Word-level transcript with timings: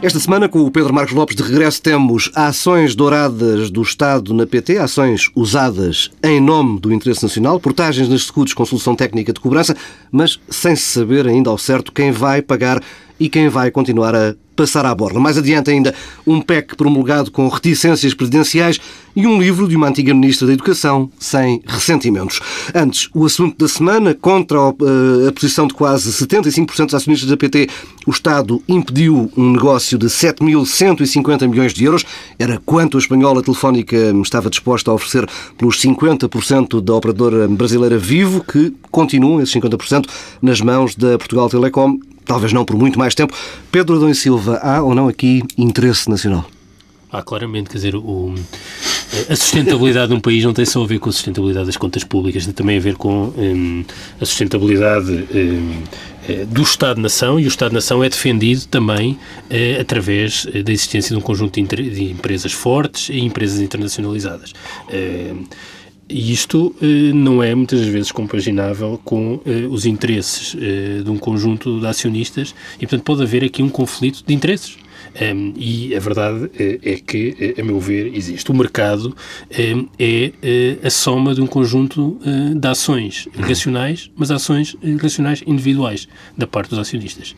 Esta 0.00 0.20
semana, 0.20 0.48
com 0.48 0.60
o 0.60 0.70
Pedro 0.70 0.94
Marcos 0.94 1.12
Lopes 1.12 1.34
de 1.34 1.42
regresso, 1.42 1.82
temos 1.82 2.30
ações 2.32 2.94
douradas 2.94 3.68
do 3.68 3.82
Estado 3.82 4.32
na 4.32 4.46
PT, 4.46 4.78
ações 4.78 5.28
usadas 5.34 6.08
em 6.22 6.40
nome 6.40 6.78
do 6.78 6.92
interesse 6.92 7.24
nacional, 7.24 7.58
portagens 7.58 8.08
nas 8.08 8.20
escudos 8.20 8.54
com 8.54 8.64
solução 8.64 8.94
técnica 8.94 9.32
de 9.32 9.40
cobrança, 9.40 9.76
mas 10.12 10.38
sem 10.48 10.76
se 10.76 10.82
saber 10.82 11.26
ainda 11.26 11.50
ao 11.50 11.58
certo 11.58 11.90
quem 11.90 12.12
vai 12.12 12.40
pagar 12.40 12.80
e 13.18 13.28
quem 13.28 13.48
vai 13.48 13.70
continuar 13.70 14.14
a 14.14 14.34
passar 14.58 14.84
à 14.84 14.92
borda. 14.92 15.20
Mais 15.20 15.38
adiante 15.38 15.70
ainda, 15.70 15.94
um 16.26 16.40
PEC 16.40 16.74
promulgado 16.74 17.30
com 17.30 17.46
reticências 17.46 18.12
presidenciais 18.12 18.80
e 19.14 19.24
um 19.24 19.40
livro 19.40 19.68
de 19.68 19.76
uma 19.76 19.86
antiga 19.86 20.12
Ministra 20.12 20.48
da 20.48 20.52
Educação 20.52 21.08
sem 21.16 21.62
ressentimentos. 21.64 22.40
Antes, 22.74 23.08
o 23.14 23.24
assunto 23.24 23.56
da 23.56 23.68
semana, 23.68 24.14
contra 24.14 24.58
eh, 24.58 25.28
a 25.28 25.32
posição 25.32 25.68
de 25.68 25.74
quase 25.74 26.10
75% 26.10 26.86
dos 26.86 26.94
acionistas 26.94 27.30
da 27.30 27.36
PT, 27.36 27.68
o 28.04 28.10
Estado 28.10 28.60
impediu 28.68 29.30
um 29.36 29.52
negócio 29.52 29.96
de 29.96 30.06
7.150 30.06 31.46
milhões 31.46 31.72
de 31.72 31.84
euros. 31.84 32.04
Era 32.36 32.60
quanto 32.66 32.96
a 32.96 33.00
espanhola 33.00 33.44
telefónica 33.44 33.96
estava 34.20 34.50
disposta 34.50 34.90
a 34.90 34.94
oferecer 34.94 35.28
pelos 35.56 35.80
50% 35.80 36.80
da 36.80 36.94
operadora 36.94 37.46
brasileira 37.46 37.96
Vivo, 37.96 38.42
que 38.42 38.74
continuam 38.90 39.40
esses 39.40 39.54
50% 39.54 40.06
nas 40.42 40.60
mãos 40.60 40.96
da 40.96 41.16
Portugal 41.16 41.48
Telecom 41.48 42.00
talvez 42.28 42.52
não 42.52 42.64
por 42.64 42.76
muito 42.76 42.98
mais 42.98 43.14
tempo. 43.14 43.34
Pedro 43.72 43.96
Adão 43.96 44.10
e 44.10 44.14
Silva, 44.14 44.58
há 44.62 44.80
ou 44.82 44.94
não 44.94 45.08
aqui 45.08 45.42
interesse 45.56 46.08
nacional? 46.08 46.48
Há 47.10 47.22
claramente, 47.22 47.70
quer 47.70 47.76
dizer, 47.78 47.96
o, 47.96 48.34
a 49.30 49.34
sustentabilidade 49.34 50.08
de 50.08 50.14
um 50.14 50.20
país 50.20 50.44
não 50.44 50.52
tem 50.52 50.66
só 50.66 50.84
a 50.84 50.86
ver 50.86 50.98
com 50.98 51.08
a 51.08 51.12
sustentabilidade 51.12 51.64
das 51.64 51.76
contas 51.78 52.04
públicas, 52.04 52.44
tem 52.44 52.52
também 52.52 52.76
a 52.76 52.80
ver 52.80 52.96
com 52.96 53.32
um, 53.34 53.82
a 54.20 54.26
sustentabilidade 54.26 55.10
um, 55.10 55.82
eh, 56.28 56.44
do 56.44 56.60
Estado-nação 56.60 57.40
e 57.40 57.46
o 57.46 57.48
Estado-nação 57.48 58.04
é 58.04 58.10
defendido 58.10 58.66
também 58.66 59.12
uh, 59.12 59.80
através 59.80 60.44
da 60.44 60.70
existência 60.70 61.16
de 61.16 61.18
um 61.18 61.22
conjunto 61.22 61.58
de, 61.58 61.90
de, 61.90 62.04
empresas 62.10 62.52
fortes 62.52 63.08
e 63.08 63.20
empresas 63.20 63.58
internacionalizadas. 63.60 64.52
Uh, 64.90 65.46
e 66.08 66.32
isto 66.32 66.74
eh, 66.80 67.12
não 67.12 67.42
é 67.42 67.54
muitas 67.54 67.80
vezes 67.86 68.10
compaginável 68.10 68.98
com 69.04 69.40
eh, 69.44 69.66
os 69.68 69.84
interesses 69.84 70.56
eh, 70.58 71.02
de 71.02 71.10
um 71.10 71.18
conjunto 71.18 71.78
de 71.80 71.86
acionistas 71.86 72.54
e, 72.76 72.86
portanto, 72.86 73.02
pode 73.02 73.22
haver 73.22 73.44
aqui 73.44 73.62
um 73.62 73.68
conflito 73.68 74.24
de 74.26 74.34
interesses. 74.34 74.78
Um, 75.20 75.54
e 75.56 75.96
a 75.96 76.00
verdade 76.00 76.50
é, 76.58 76.92
é 76.92 76.96
que, 76.96 77.54
a 77.58 77.64
meu 77.64 77.80
ver, 77.80 78.14
existe. 78.14 78.50
O 78.50 78.54
mercado 78.54 79.16
um, 79.50 79.88
é, 79.98 80.32
a 80.82 80.90
soma 80.90 81.34
de 81.34 81.40
um 81.40 81.46
conjunto 81.46 82.20
de 82.54 82.68
ações 82.68 83.26
racionais, 83.34 84.10
mas 84.14 84.30
ações 84.30 84.76
racionais 85.00 85.42
individuais 85.46 86.06
da 86.36 86.46
parte 86.46 86.70
dos 86.70 86.78
acionistas. 86.78 87.34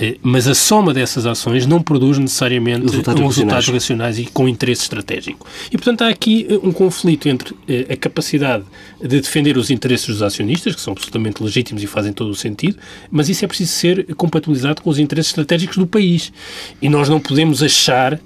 Uh, 0.00 0.18
mas 0.22 0.46
a 0.46 0.54
soma 0.54 0.94
dessas 0.94 1.26
ações 1.26 1.66
não 1.66 1.82
produz 1.82 2.18
necessariamente 2.18 2.82
resultados, 2.82 3.20
um 3.20 3.26
resultados 3.26 3.68
racionais 3.68 4.18
e 4.18 4.26
com 4.26 4.48
interesse 4.48 4.82
estratégico. 4.82 5.46
E, 5.72 5.76
portanto, 5.76 6.02
há 6.02 6.08
aqui 6.08 6.46
uh, 6.50 6.66
um 6.66 6.72
conflito 6.72 7.28
entre 7.28 7.56
a 7.90 7.96
capacidade 7.96 8.64
de 9.00 9.20
defender 9.20 9.56
os 9.56 9.70
interesses 9.70 10.06
dos 10.06 10.22
acionistas, 10.22 10.74
que 10.74 10.80
são 10.80 10.92
absolutamente 10.92 11.42
legítimos 11.42 11.82
e 11.82 11.86
fazem 11.86 12.12
todo 12.12 12.30
o 12.30 12.34
sentido, 12.34 12.78
mas 13.10 13.28
isso 13.28 13.44
é 13.44 13.48
preciso 13.48 13.72
ser 13.72 14.14
compatibilizado 14.14 14.82
com 14.82 14.90
os 14.90 14.98
interesses 14.98 15.30
estratégicos 15.30 15.76
do 15.76 15.86
país. 15.86 16.32
E 16.80 16.88
nós 16.88 17.08
não 17.08 17.20
podemos 17.20 17.62
achar 17.62 18.20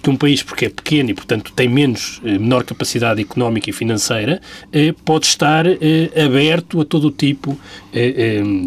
que 0.00 0.08
um 0.08 0.16
país, 0.16 0.42
porque 0.42 0.66
é 0.66 0.68
pequeno 0.68 1.10
e, 1.10 1.14
portanto, 1.14 1.52
tem 1.54 1.68
menos, 1.68 2.20
eh, 2.24 2.38
menor 2.38 2.64
capacidade 2.64 3.20
económica 3.20 3.68
e 3.68 3.72
financeira, 3.72 4.40
eh, 4.72 4.94
pode 5.04 5.26
estar 5.26 5.66
eh, 5.66 6.10
aberto 6.24 6.80
a 6.80 6.84
todo 6.84 7.08
o 7.08 7.10
tipo 7.10 7.58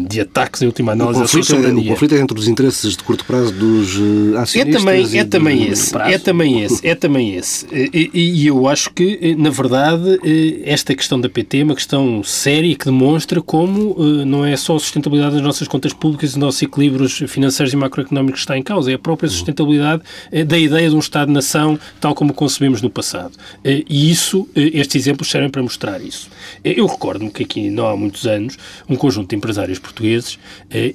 de 0.08 0.22
ataques, 0.22 0.62
em 0.62 0.66
última 0.66 0.92
análise, 0.92 1.18
o 1.18 1.22
conflito, 1.22 1.54
à 1.54 1.58
O 1.58 1.84
conflito 1.84 2.14
é 2.14 2.18
entre 2.18 2.38
os 2.38 2.48
interesses 2.48 2.96
de 2.96 3.02
curto 3.02 3.26
prazo 3.26 3.52
dos 3.52 3.90
acionistas 4.38 4.56
é 4.56 4.78
também, 4.78 5.18
é 5.18 5.24
também 5.24 5.68
esse, 5.68 5.90
prazo. 5.90 6.10
É 6.10 6.18
também 6.18 6.62
esse, 6.64 6.86
é 6.86 6.94
também 6.94 7.34
esse. 7.34 7.66
E, 7.70 8.10
e, 8.14 8.46
eu 8.46 8.66
acho 8.66 8.90
que, 8.90 9.36
na 9.36 9.50
verdade, 9.50 10.18
esta 10.64 10.94
questão 10.94 11.20
da 11.20 11.28
PT 11.28 11.58
é 11.58 11.64
uma 11.64 11.74
questão 11.74 12.22
séria 12.24 12.74
que 12.74 12.86
demonstra 12.86 13.42
como 13.42 13.94
não 14.24 14.46
é 14.46 14.56
só 14.56 14.76
a 14.76 14.80
sustentabilidade 14.80 15.34
das 15.34 15.44
nossas 15.44 15.68
contas 15.68 15.92
públicas 15.92 16.30
e 16.30 16.32
dos 16.32 16.40
nossos 16.40 16.62
equilíbrios 16.62 17.22
financeiros 17.28 17.74
e 17.74 17.76
macroeconómicos 17.76 18.40
que 18.40 18.44
está 18.44 18.56
em 18.56 18.62
causa, 18.62 18.90
é 18.90 18.94
a 18.94 18.98
própria 18.98 19.28
sustentabilidade 19.28 20.02
da 20.46 20.58
ideia 20.58 20.88
de 20.88 20.96
um 20.98 21.00
Estado-nação 21.00 21.78
tal 22.00 22.14
como 22.14 22.32
o 22.32 22.34
concebemos 22.34 22.82
no 22.82 22.90
passado. 22.90 23.32
Eh, 23.64 23.84
e 23.88 24.10
isso, 24.10 24.48
eh, 24.54 24.70
estes 24.74 25.02
exemplos 25.02 25.30
servem 25.30 25.48
para 25.48 25.62
mostrar 25.62 26.00
isso. 26.00 26.28
Eh, 26.64 26.74
eu 26.76 26.86
recordo-me 26.86 27.30
que 27.30 27.44
aqui, 27.44 27.70
não 27.70 27.86
há 27.86 27.96
muitos 27.96 28.26
anos, 28.26 28.58
um 28.88 28.96
conjunto 28.96 29.30
de 29.30 29.36
empresários 29.36 29.78
portugueses, 29.78 30.38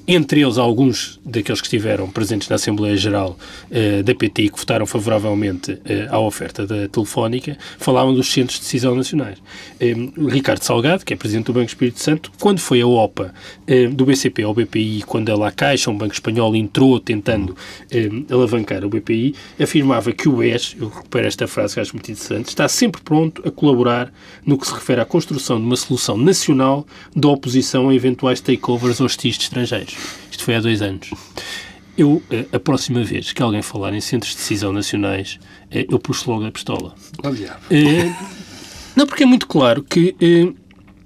entre 0.06 0.42
eles 0.42 0.58
alguns 0.58 1.20
daqueles 1.24 1.60
que 1.60 1.66
estiveram 1.66 2.08
presentes 2.08 2.48
na 2.48 2.56
Assembleia 2.56 2.96
Geral 2.96 3.36
da 4.04 4.14
PT 4.14 4.50
que 4.50 4.58
votaram 4.58 4.86
favoravelmente 4.86 5.78
à 6.10 6.18
oferta 6.18 6.66
da 6.66 6.88
Telefónica, 6.88 7.56
falavam 7.78 8.14
dos 8.14 8.30
centros 8.30 8.58
de 8.58 8.64
decisão 8.64 8.94
nacionais. 8.94 9.38
Ricardo 10.28 10.62
Salgado, 10.62 11.04
que 11.04 11.14
é 11.14 11.16
presidente 11.16 11.46
do 11.46 11.52
Banco 11.52 11.66
Espírito 11.66 12.00
Santo, 12.00 12.30
quando 12.38 12.58
foi 12.60 12.80
a 12.80 12.86
OPA 12.86 13.32
do 13.92 14.04
BCP 14.04 14.42
ao 14.42 14.54
BPI, 14.54 15.02
quando 15.06 15.30
ela, 15.30 15.48
a 15.48 15.52
Caixa, 15.52 15.90
um 15.90 15.96
banco 15.96 16.14
espanhol, 16.14 16.54
entrou 16.54 17.00
tentando 17.00 17.56
alavancar 18.30 18.84
o 18.84 18.88
BPI, 18.88 19.34
afirmava 19.60 19.93
afirmava 19.94 20.12
que 20.12 20.28
o 20.28 20.36
BES, 20.36 20.76
eu 20.78 20.88
recupero 20.88 21.26
esta 21.26 21.46
frase 21.46 21.74
que 21.74 21.80
acho 21.80 21.92
muito 21.92 22.10
interessante, 22.10 22.48
está 22.48 22.68
sempre 22.68 23.00
pronto 23.02 23.46
a 23.46 23.50
colaborar 23.50 24.12
no 24.44 24.58
que 24.58 24.66
se 24.66 24.74
refere 24.74 25.00
à 25.00 25.04
construção 25.04 25.58
de 25.58 25.64
uma 25.64 25.76
solução 25.76 26.16
nacional 26.16 26.86
da 27.14 27.28
oposição 27.28 27.88
a 27.88 27.94
eventuais 27.94 28.40
takeovers 28.40 29.00
hostis 29.00 29.36
de 29.36 29.44
estrangeiros. 29.44 29.96
Isto 30.30 30.44
foi 30.44 30.56
há 30.56 30.60
dois 30.60 30.82
anos. 30.82 31.10
Eu, 31.96 32.22
eh, 32.30 32.46
a 32.52 32.58
próxima 32.58 33.04
vez 33.04 33.32
que 33.32 33.40
alguém 33.40 33.62
falar 33.62 33.94
em 33.94 34.00
centros 34.00 34.32
de 34.32 34.38
decisão 34.38 34.72
nacionais, 34.72 35.38
eh, 35.70 35.86
eu 35.88 35.98
puxo 35.98 36.30
logo 36.30 36.44
a 36.44 36.50
pistola. 36.50 36.94
É, 37.70 38.12
não, 38.96 39.06
porque 39.06 39.22
é 39.22 39.26
muito 39.26 39.46
claro 39.46 39.82
que 39.82 40.16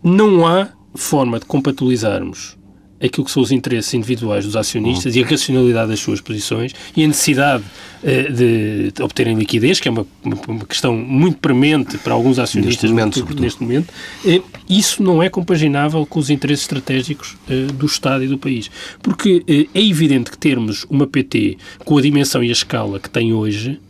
não 0.02 0.46
há 0.46 0.70
forma 0.94 1.38
de 1.38 1.44
compatibilizarmos 1.44 2.57
aquilo 3.02 3.24
que 3.24 3.30
são 3.30 3.42
os 3.42 3.52
interesses 3.52 3.92
individuais 3.94 4.44
dos 4.44 4.56
acionistas 4.56 5.14
uhum. 5.14 5.20
e 5.20 5.24
a 5.24 5.26
racionalidade 5.26 5.90
das 5.90 6.00
suas 6.00 6.20
posições 6.20 6.72
e 6.96 7.04
a 7.04 7.06
necessidade 7.06 7.64
uh, 8.02 8.32
de, 8.32 8.92
de, 8.92 9.02
obterem 9.02 9.36
liquidez, 9.36 9.80
que 9.80 9.88
é 9.88 9.90
uma, 9.90 10.06
uma, 10.24 10.64
questão 10.64 10.94
muito 10.94 11.38
premente 11.38 11.98
para 11.98 12.14
alguns 12.14 12.38
acionistas 12.38 12.90
neste 12.90 13.20
momento. 13.22 13.40
Neste 13.40 13.62
momento 13.62 13.90
uh, 14.24 14.44
isso 14.68 15.02
não 15.02 15.22
é 15.22 15.28
compaginável 15.28 16.04
com 16.04 16.18
os 16.18 16.30
interesses 16.30 16.64
estratégicos 16.64 17.36
uh, 17.48 17.72
do 17.72 17.86
Estado 17.86 18.24
e 18.24 18.28
do 18.28 18.38
país. 18.38 18.70
Porque 19.02 19.44
é 19.74 19.80
evidente 19.80 20.30
que 20.30 20.38
termos 20.38 20.84
uma 20.90 21.06
PT 21.06 21.56
com 21.84 21.96
a 21.98 22.02
dimensão 22.02 22.42
e 22.42 22.48
a 22.48 22.52
escala 22.52 22.98
que 22.98 23.08
tem 23.08 23.32
hoje 23.32 23.80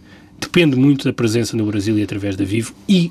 depende 0.40 0.76
muito 0.76 1.04
da 1.04 1.12
presença 1.12 1.56
no 1.56 1.66
Brasil 1.66 1.98
e 1.98 2.02
através 2.02 2.36
da 2.36 2.44
Vivo 2.44 2.72
e 2.88 3.10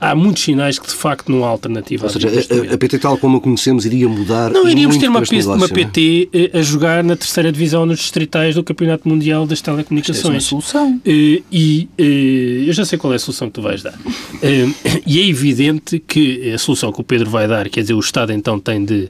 há 0.00 0.14
muitos 0.14 0.42
sinais 0.42 0.78
que 0.78 0.86
de 0.86 0.94
facto 0.94 1.30
não 1.30 1.44
há 1.44 1.48
alternativa. 1.48 2.04
Ou 2.04 2.10
seja, 2.10 2.28
a, 2.28 2.74
a, 2.74 2.78
PT 2.78 2.98
tal 2.98 3.18
como 3.18 3.38
a 3.38 3.40
conhecemos 3.40 3.86
iria 3.86 4.08
mudar. 4.08 4.50
Não, 4.50 4.68
iríamos 4.68 4.96
ter 4.96 5.08
uma, 5.08 5.20
negócio, 5.20 5.52
uma 5.52 5.68
PT 5.68 6.28
é? 6.32 6.38
Eh, 6.38 6.58
a 6.58 6.62
jogar 6.62 7.02
na 7.02 7.16
terceira 7.16 7.50
divisão 7.50 7.86
nos 7.86 7.98
distritais 7.98 8.54
do 8.54 8.62
Campeonato 8.62 9.08
Mundial 9.08 9.46
das 9.46 9.60
Telecomunicações. 9.60 10.26
É 10.26 10.28
uma 10.28 10.40
solução. 10.40 11.00
Eh, 11.04 11.10
e, 11.10 11.88
e 11.98 12.64
eh, 12.66 12.68
eu 12.68 12.72
já 12.72 12.84
sei 12.84 12.98
qual 12.98 13.12
é 13.12 13.16
a 13.16 13.18
solução 13.18 13.48
que 13.48 13.54
tu 13.54 13.62
vais 13.62 13.82
dar. 13.82 13.94
E 15.06 15.20
é 15.20 15.28
evidente 15.28 16.00
que 16.00 16.52
a 16.52 16.58
solução 16.58 16.90
que 16.90 17.00
o 17.00 17.04
Pedro 17.04 17.30
vai 17.30 17.46
dar, 17.46 17.68
quer 17.68 17.82
dizer, 17.82 17.94
o 17.94 18.00
Estado 18.00 18.32
então 18.32 18.58
tem 18.58 18.84
de 18.84 19.08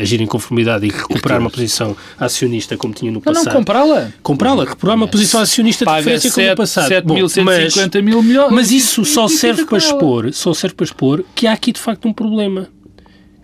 agir 0.00 0.20
em 0.20 0.26
conformidade 0.26 0.86
e 0.86 0.90
recuperar 0.90 1.38
uma 1.40 1.50
posição 1.50 1.96
acionista 2.18 2.76
como 2.76 2.92
tinha 2.92 3.10
no 3.10 3.20
passado. 3.20 3.44
Não, 3.44 3.52
não 3.52 3.58
comprá-la. 3.60 4.12
Comprá-la, 4.22 4.64
recuperar 4.64 4.96
uma 4.96 5.08
posição 5.08 5.40
acionista 5.40 5.84
de 5.84 5.96
diferença 5.96 6.30
como 6.30 6.48
no 6.48 6.56
passado. 6.56 6.90
7.150 6.90 8.02
mil 8.02 8.22
milhões. 8.22 8.52
Mas 8.52 8.70
isso 8.70 9.04
só 9.04 9.28
serve 9.28 9.64
para 9.64 9.78
expor, 9.78 10.32
só 10.32 10.52
serve 10.52 10.74
para 10.74 10.84
expor 10.84 11.24
que 11.34 11.46
há 11.46 11.52
aqui 11.52 11.72
de 11.72 11.80
facto 11.80 12.06
um 12.08 12.12
problema. 12.12 12.68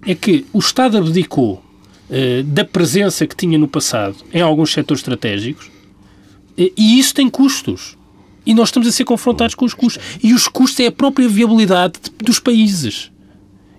É 0.06 0.14
que 0.14 0.44
o 0.52 0.58
Estado 0.58 0.98
abdicou 0.98 1.62
uh, 2.10 2.42
da 2.44 2.64
presença 2.64 3.26
que 3.26 3.36
tinha 3.36 3.56
no 3.56 3.68
passado 3.68 4.16
em 4.32 4.40
alguns 4.40 4.72
setores 4.72 5.00
estratégicos 5.00 5.66
uh, 5.66 6.72
e 6.76 6.98
isso 6.98 7.14
tem 7.14 7.28
custos. 7.28 7.96
E 8.44 8.52
nós 8.54 8.68
estamos 8.68 8.88
a 8.88 8.92
ser 8.92 9.04
confrontados 9.04 9.54
com 9.54 9.64
os 9.64 9.72
custos. 9.72 10.02
E 10.20 10.34
os 10.34 10.48
custos 10.48 10.80
é 10.80 10.88
a 10.88 10.92
própria 10.92 11.28
viabilidade 11.28 12.00
dos 12.18 12.40
países. 12.40 13.11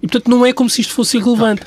E, 0.03 0.07
portanto, 0.07 0.29
não 0.29 0.45
é 0.45 0.51
como 0.51 0.69
se 0.69 0.81
isto 0.81 0.94
fosse 0.94 1.15
irrelevante. 1.15 1.61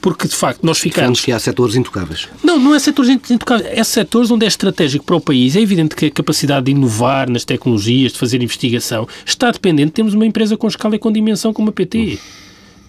Porque, 0.00 0.26
de 0.26 0.34
facto, 0.34 0.64
nós 0.64 0.78
ficamos... 0.78 1.20
que 1.20 1.30
há 1.30 1.38
setores 1.38 1.76
intocáveis. 1.76 2.28
Não, 2.42 2.58
não 2.58 2.74
é 2.74 2.78
setores 2.78 3.10
intocáveis. 3.10 3.68
É 3.70 3.84
setores 3.84 4.30
onde 4.30 4.46
é 4.46 4.48
estratégico 4.48 5.04
para 5.04 5.16
o 5.16 5.20
país. 5.20 5.54
É 5.54 5.60
evidente 5.60 5.94
que 5.94 6.06
a 6.06 6.10
capacidade 6.10 6.64
de 6.64 6.72
inovar 6.72 7.28
nas 7.28 7.44
tecnologias, 7.44 8.12
de 8.12 8.18
fazer 8.18 8.42
investigação, 8.42 9.06
está 9.26 9.50
dependente. 9.50 9.92
Temos 9.92 10.14
uma 10.14 10.24
empresa 10.24 10.56
com 10.56 10.66
escala 10.66 10.96
e 10.96 10.98
com 10.98 11.12
dimensão 11.12 11.52
como 11.52 11.68
a 11.68 11.72
PT. 11.72 12.18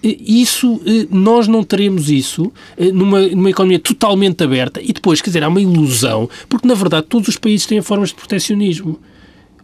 Isso, 0.02 0.80
nós 1.10 1.46
não 1.46 1.62
teremos 1.62 2.08
isso 2.08 2.50
numa, 2.94 3.20
numa 3.28 3.50
economia 3.50 3.78
totalmente 3.78 4.42
aberta 4.42 4.80
e 4.80 4.94
depois, 4.94 5.20
quer 5.20 5.28
dizer, 5.28 5.42
há 5.44 5.48
uma 5.48 5.60
ilusão, 5.60 6.30
porque 6.48 6.66
na 6.66 6.74
verdade 6.74 7.06
todos 7.08 7.28
os 7.28 7.36
países 7.36 7.66
têm 7.66 7.82
formas 7.82 8.10
de 8.10 8.14
protecionismo 8.14 8.98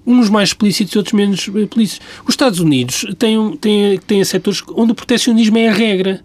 uns 0.07 0.29
mais 0.29 0.51
explícitos 0.51 0.95
e 0.95 0.99
outros 0.99 1.13
menos 1.13 1.49
explícitos. 1.49 2.07
Os 2.27 2.33
Estados 2.33 2.61
Unidos 2.61 3.07
têm, 3.19 3.57
têm, 3.57 3.99
têm 3.99 4.25
setores 4.25 4.63
onde 4.75 4.93
o 4.93 4.95
protecionismo 4.95 5.59
é 5.59 5.69
a 5.69 5.73
regra. 5.73 6.21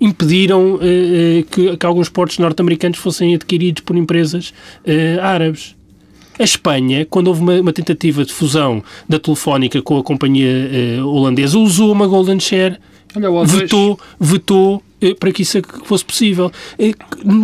Impediram 0.00 0.78
eh, 0.82 1.40
eh, 1.40 1.44
que, 1.50 1.76
que, 1.76 1.86
alguns 1.86 2.10
portos 2.10 2.38
norte-americanos 2.38 2.98
fossem 2.98 3.34
adquiridos 3.34 3.82
por 3.82 3.96
empresas 3.96 4.52
eh, 4.84 5.18
árabes. 5.20 5.74
A 6.38 6.44
Espanha, 6.44 7.06
quando 7.06 7.28
houve 7.28 7.40
uma, 7.40 7.54
uma 7.54 7.72
tentativa 7.72 8.22
de 8.22 8.32
fusão 8.32 8.84
da 9.08 9.18
Telefónica 9.18 9.80
com 9.80 9.96
a 9.96 10.02
companhia 10.02 11.02
holandesa, 11.02 11.58
usou 11.58 11.90
uma 11.90 12.06
Golden 12.06 12.38
Share, 12.38 12.78
Olha, 13.16 13.46
vetou, 13.46 13.98
vetou 14.20 14.82
eh, 15.00 15.14
para 15.14 15.32
que 15.32 15.42
isso 15.42 15.58
fosse 15.84 16.04
possível. 16.04 16.52
Eh, 16.78 16.92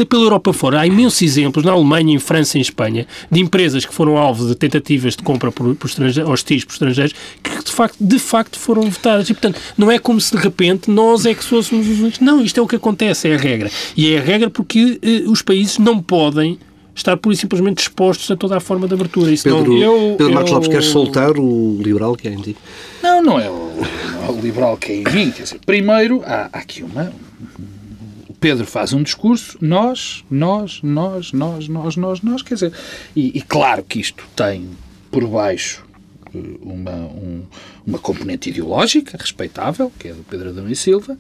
pela 0.09 0.23
Europa 0.25 0.53
fora, 0.53 0.81
há 0.81 0.87
imensos 0.87 1.23
exemplos, 1.23 1.65
na 1.65 1.73
Alemanha, 1.73 2.15
em 2.15 2.19
França, 2.19 2.59
em 2.59 2.61
Espanha, 2.61 3.07
de 3.31 3.41
empresas 3.41 3.85
que 3.85 3.95
foram 3.95 4.17
alvo 4.17 4.47
de 4.47 4.55
tentativas 4.55 5.17
de 5.17 5.23
compra 5.23 5.51
por, 5.51 5.75
por 5.75 5.91
hostis 6.29 6.65
por 6.65 6.73
estrangeiros, 6.73 7.15
que 7.43 7.65
de 7.65 7.73
facto, 7.73 7.97
de 8.01 8.19
facto 8.19 8.59
foram 8.59 8.83
votadas. 8.83 9.29
E, 9.31 9.35
portanto, 9.35 9.61
não 9.77 9.91
é 9.91 9.99
como 9.99 10.21
se 10.21 10.37
de 10.37 10.43
repente 10.43 10.91
nós 10.91 11.25
é 11.27 11.35
que 11.35 11.45
fôssemos 11.45 11.89
os 11.89 12.01
únicos. 12.01 12.21
Não, 12.21 12.43
isto 12.43 12.59
é 12.59 12.63
o 12.63 12.67
que 12.67 12.77
acontece, 12.77 13.29
é 13.29 13.35
a 13.35 13.39
regra. 13.39 13.71
E 13.97 14.13
é 14.13 14.19
a 14.19 14.23
regra 14.23 14.51
porque 14.51 14.99
eh, 15.03 15.23
os 15.27 15.43
países 15.43 15.79
não 15.79 16.01
podem 16.01 16.59
estar 16.95 17.17
pura 17.17 17.35
e 17.35 17.39
simplesmente 17.39 17.81
expostos 17.81 18.31
a 18.31 18.37
toda 18.37 18.57
a 18.57 18.61
forma 18.61 18.87
de 18.87 18.95
abertura. 18.95 19.31
Isso 19.31 19.45
Pedro, 19.45 19.73
não... 19.73 19.77
eu, 19.77 20.17
Pedro 20.17 20.35
Marcos 20.35 20.51
eu... 20.51 20.57
Lopes, 20.57 20.69
quer 20.69 20.83
soltar 20.83 21.33
o 21.39 21.79
liberal 21.83 22.15
que 22.15 22.29
é 22.29 22.33
em 22.33 22.41
ti? 22.41 22.57
Não, 23.03 23.23
não 23.23 23.41
é 23.41 23.51
o, 23.51 23.71
não 24.13 24.27
é 24.27 24.31
o 24.31 24.41
liberal 24.41 24.77
que 24.77 24.93
é 24.93 24.97
em 24.97 25.05
mim. 25.05 25.31
Quer 25.31 25.43
dizer, 25.43 25.61
primeiro, 25.65 26.23
há, 26.25 26.49
há 26.53 26.59
aqui 26.59 26.83
uma, 26.83 27.13
o 28.29 28.35
Pedro 28.35 28.67
faz 28.67 28.93
um 28.93 29.03
discurso, 29.03 29.57
nós, 29.61 30.25
nós, 30.31 30.81
nós, 30.83 31.33
nós, 31.33 31.69
nós, 31.69 31.97
nós, 31.97 32.21
nós, 32.23 32.43
quer 32.43 32.55
dizer, 32.55 32.73
e, 33.17 33.39
e 33.39 33.43
claro 33.43 33.83
que 33.83 34.01
isto 34.01 34.25
tem 34.37 34.69
por 35.11 35.27
baixo 35.27 35.85
eh, 36.35 36.39
uma, 36.63 36.93
um, 36.93 37.43
uma 37.87 37.99
componente 37.99 38.51
ideológica 38.51 39.17
respeitável, 39.19 39.93
que 39.99 40.09
é 40.09 40.13
do 40.13 40.23
Pedro 40.23 40.51
Adão 40.51 40.69
e 40.69 40.77
Silva, 40.77 41.17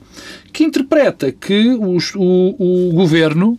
que 0.52 0.64
interpreta 0.64 1.32
que 1.32 1.68
os, 1.70 2.14
o, 2.14 2.54
o 2.58 2.92
governo 2.92 3.58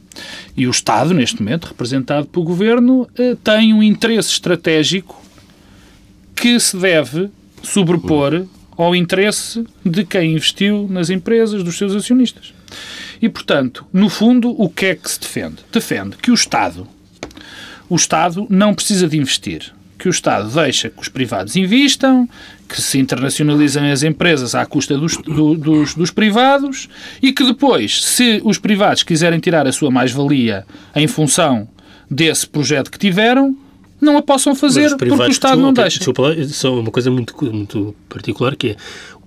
e 0.55 0.67
o 0.67 0.71
Estado, 0.71 1.13
neste 1.13 1.41
momento, 1.41 1.65
representado 1.65 2.27
pelo 2.27 2.45
governo, 2.45 3.07
eh, 3.17 3.35
tem 3.43 3.73
um 3.73 3.83
interesse 3.83 4.31
estratégico 4.31 5.21
que 6.35 6.59
se 6.59 6.77
deve 6.77 7.29
sobrepor 7.61 8.45
ao 8.77 8.95
interesse 8.95 9.65
de 9.85 10.03
quem 10.03 10.33
investiu 10.33 10.87
nas 10.89 11.09
empresas, 11.09 11.63
dos 11.63 11.77
seus 11.77 11.95
acionistas. 11.95 12.53
E, 13.21 13.29
portanto, 13.29 13.85
no 13.93 14.09
fundo, 14.09 14.49
o 14.49 14.69
que 14.69 14.87
é 14.87 14.95
que 14.95 15.09
se 15.09 15.19
defende? 15.19 15.57
Defende 15.71 16.17
que 16.17 16.31
o 16.31 16.33
Estado, 16.33 16.87
o 17.89 17.95
Estado 17.95 18.47
não 18.49 18.73
precisa 18.73 19.07
de 19.07 19.17
investir, 19.17 19.73
que 20.03 20.09
o 20.09 20.11
Estado 20.11 20.49
deixa 20.49 20.89
que 20.89 21.01
os 21.01 21.07
privados 21.07 21.55
investam, 21.55 22.27
que 22.67 22.81
se 22.81 22.99
internacionalizem 22.99 23.89
as 23.89 24.03
empresas 24.03 24.53
à 24.53 24.65
custa 24.65 24.97
dos, 24.97 25.15
do, 25.15 25.55
dos, 25.55 25.95
dos, 25.95 26.11
privados 26.11 26.89
e 27.21 27.31
que 27.31 27.45
depois, 27.45 28.03
se 28.03 28.41
os 28.43 28.57
privados 28.57 29.01
quiserem 29.01 29.39
tirar 29.39 29.65
a 29.65 29.71
sua 29.71 29.89
mais-valia 29.89 30.65
em 30.93 31.07
função 31.07 31.69
desse 32.11 32.45
projeto 32.45 32.91
que 32.91 32.99
tiveram, 32.99 33.55
não 34.01 34.17
a 34.17 34.21
possam 34.21 34.53
fazer 34.53 34.93
porque 34.97 35.09
o 35.09 35.27
Estado 35.27 35.61
não 35.61 35.71
deixa. 35.71 35.99
Desculpa, 35.99 36.35
só 36.49 36.77
uma 36.77 36.91
coisa 36.91 37.09
muito, 37.09 37.33
muito 37.45 37.95
particular 38.09 38.57
que 38.57 38.71
é 38.71 38.75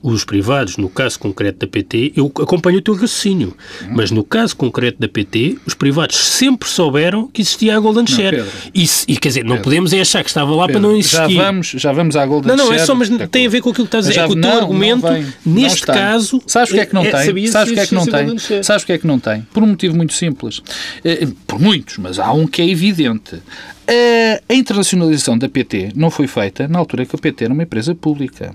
os 0.02 0.24
privados, 0.24 0.76
no 0.76 0.88
caso 0.88 1.18
concreto 1.18 1.60
da 1.60 1.66
PT, 1.66 2.12
eu 2.16 2.26
acompanho 2.26 2.78
o 2.78 2.82
teu 2.82 2.94
raciocínio, 2.94 3.56
hum. 3.82 3.86
mas 3.90 4.10
no 4.10 4.22
caso 4.22 4.56
concreto 4.56 4.98
da 5.00 5.08
PT, 5.08 5.58
os 5.66 5.74
privados 5.74 6.16
sempre 6.16 6.68
souberam 6.68 7.28
que 7.28 7.42
existia 7.42 7.76
a 7.76 7.80
Golden 7.80 8.06
Share. 8.06 8.44
e, 8.74 8.84
e, 9.08 9.16
quer 9.16 9.28
dizer, 9.28 9.44
não 9.44 9.58
podemos 9.58 9.92
é 9.92 10.00
achar 10.00 10.22
que 10.22 10.30
estava 10.30 10.54
lá 10.54 10.66
Pedro, 10.66 10.80
para 10.80 10.90
não 10.90 10.96
existir. 10.96 11.16
Já 11.16 11.42
vamos, 11.42 11.66
já 11.68 11.92
vamos 11.92 12.16
à 12.16 12.26
Golden 12.26 12.50
Share. 12.50 12.58
Não, 12.58 12.66
não, 12.66 12.72
é 12.72 12.84
só, 12.84 12.94
mas 12.94 13.08
tem 13.30 13.46
a 13.46 13.50
ver 13.50 13.60
com 13.60 13.70
aquilo 13.70 13.86
que 13.86 13.96
estás 13.96 14.06
a 14.06 14.08
dizer. 14.10 14.20
É 14.20 14.26
que 14.26 14.32
o 14.32 14.40
teu 14.40 14.50
não, 14.50 14.58
argumento, 14.58 15.08
vem, 15.08 15.26
neste 15.44 15.86
caso. 15.86 16.42
Sabes 16.46 16.70
o 16.70 16.74
que 16.74 16.80
é 16.80 16.86
que 16.86 16.94
não 16.94 17.04
é, 17.04 17.10
tem? 17.10 17.46
Sabes 17.46 17.72
o 17.72 17.74
que 17.74 17.80
é 17.80 17.86
que 17.86 17.94
não 17.94 18.06
tem? 18.06 18.62
Sabes 18.62 18.82
o 18.82 18.86
que 18.86 18.92
é 18.92 18.98
que 18.98 19.06
não 19.06 19.18
tem? 19.18 19.42
Por 19.52 19.62
um 19.62 19.66
motivo 19.66 19.96
muito 19.96 20.12
simples. 20.12 20.62
Eh, 21.04 21.26
por 21.46 21.58
muitos, 21.58 21.98
mas 21.98 22.18
há 22.18 22.32
um 22.32 22.46
que 22.46 22.62
é 22.62 22.68
evidente. 22.68 23.40
A 24.48 24.54
internacionalização 24.54 25.38
da 25.38 25.48
PT 25.48 25.92
não 25.94 26.10
foi 26.10 26.26
feita 26.26 26.66
na 26.66 26.78
altura 26.78 27.06
que 27.06 27.14
a 27.14 27.18
PT 27.18 27.44
era 27.44 27.54
uma 27.54 27.62
empresa 27.62 27.94
pública. 27.94 28.52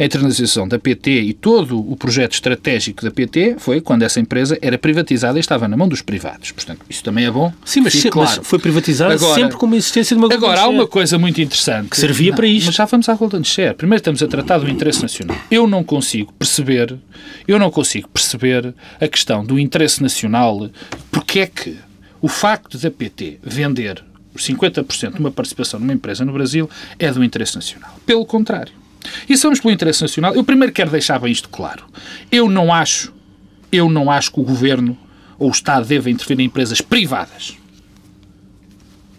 A 0.00 0.04
internacionalização 0.04 0.66
da 0.66 0.78
PT 0.78 1.10
e 1.10 1.34
todo 1.34 1.78
o 1.78 1.94
projeto 1.94 2.32
estratégico 2.32 3.04
da 3.04 3.10
PT 3.10 3.56
foi 3.58 3.82
quando 3.82 4.02
essa 4.02 4.18
empresa 4.18 4.58
era 4.62 4.78
privatizada 4.78 5.38
e 5.38 5.40
estava 5.40 5.68
na 5.68 5.76
mão 5.76 5.86
dos 5.86 6.00
privados. 6.00 6.52
Portanto, 6.52 6.80
isso 6.88 7.04
também 7.04 7.26
é 7.26 7.30
bom. 7.30 7.52
Sim, 7.66 7.82
mas, 7.82 8.02
claro. 8.04 8.30
mas 8.38 8.48
foi 8.48 8.58
privatizada 8.58 9.12
agora, 9.12 9.34
sempre 9.34 9.58
com 9.58 9.66
a 9.66 9.76
existência 9.76 10.16
de 10.16 10.24
uma 10.24 10.32
Agora, 10.32 10.62
há 10.62 10.68
uma 10.68 10.86
coisa 10.86 11.18
muito 11.18 11.38
interessante. 11.38 11.90
Que 11.90 11.98
servia 11.98 12.30
não, 12.30 12.36
para 12.36 12.46
isto. 12.46 12.64
Mas 12.68 12.76
já 12.76 12.86
vamos 12.86 13.10
à 13.10 13.14
Golden 13.14 13.44
Share. 13.44 13.74
Primeiro 13.74 14.00
estamos 14.00 14.22
a 14.22 14.26
tratar 14.26 14.56
do 14.56 14.70
interesse 14.70 15.02
nacional. 15.02 15.36
Eu 15.50 15.66
não 15.66 15.84
consigo 15.84 16.32
perceber, 16.32 16.96
eu 17.46 17.58
não 17.58 17.70
consigo 17.70 18.08
perceber 18.08 18.72
a 18.98 19.06
questão 19.06 19.44
do 19.44 19.58
interesse 19.58 20.02
nacional, 20.02 20.70
porque 21.10 21.40
é 21.40 21.46
que 21.46 21.76
o 22.22 22.28
facto 22.28 22.78
da 22.78 22.90
PT 22.90 23.38
vender 23.42 24.02
50% 24.34 25.12
de 25.12 25.20
uma 25.20 25.30
participação 25.30 25.78
numa 25.78 25.92
empresa 25.92 26.24
no 26.24 26.32
Brasil 26.32 26.70
é 26.98 27.12
do 27.12 27.22
interesse 27.22 27.54
nacional. 27.54 28.00
Pelo 28.06 28.24
contrário. 28.24 28.80
E 29.28 29.36
somos 29.36 29.60
pelo 29.60 29.72
interesse 29.72 30.02
nacional. 30.02 30.34
Eu 30.34 30.44
primeiro 30.44 30.72
quero 30.72 30.90
deixar 30.90 31.18
bem 31.18 31.32
isto 31.32 31.48
claro. 31.48 31.84
Eu 32.30 32.48
não 32.48 32.72
acho, 32.72 33.12
eu 33.72 33.88
não 33.88 34.10
acho 34.10 34.32
que 34.32 34.40
o 34.40 34.44
governo 34.44 34.96
ou 35.38 35.48
o 35.48 35.52
Estado 35.52 35.86
deva 35.86 36.10
intervir 36.10 36.38
em 36.40 36.44
empresas 36.44 36.80
privadas. 36.80 37.56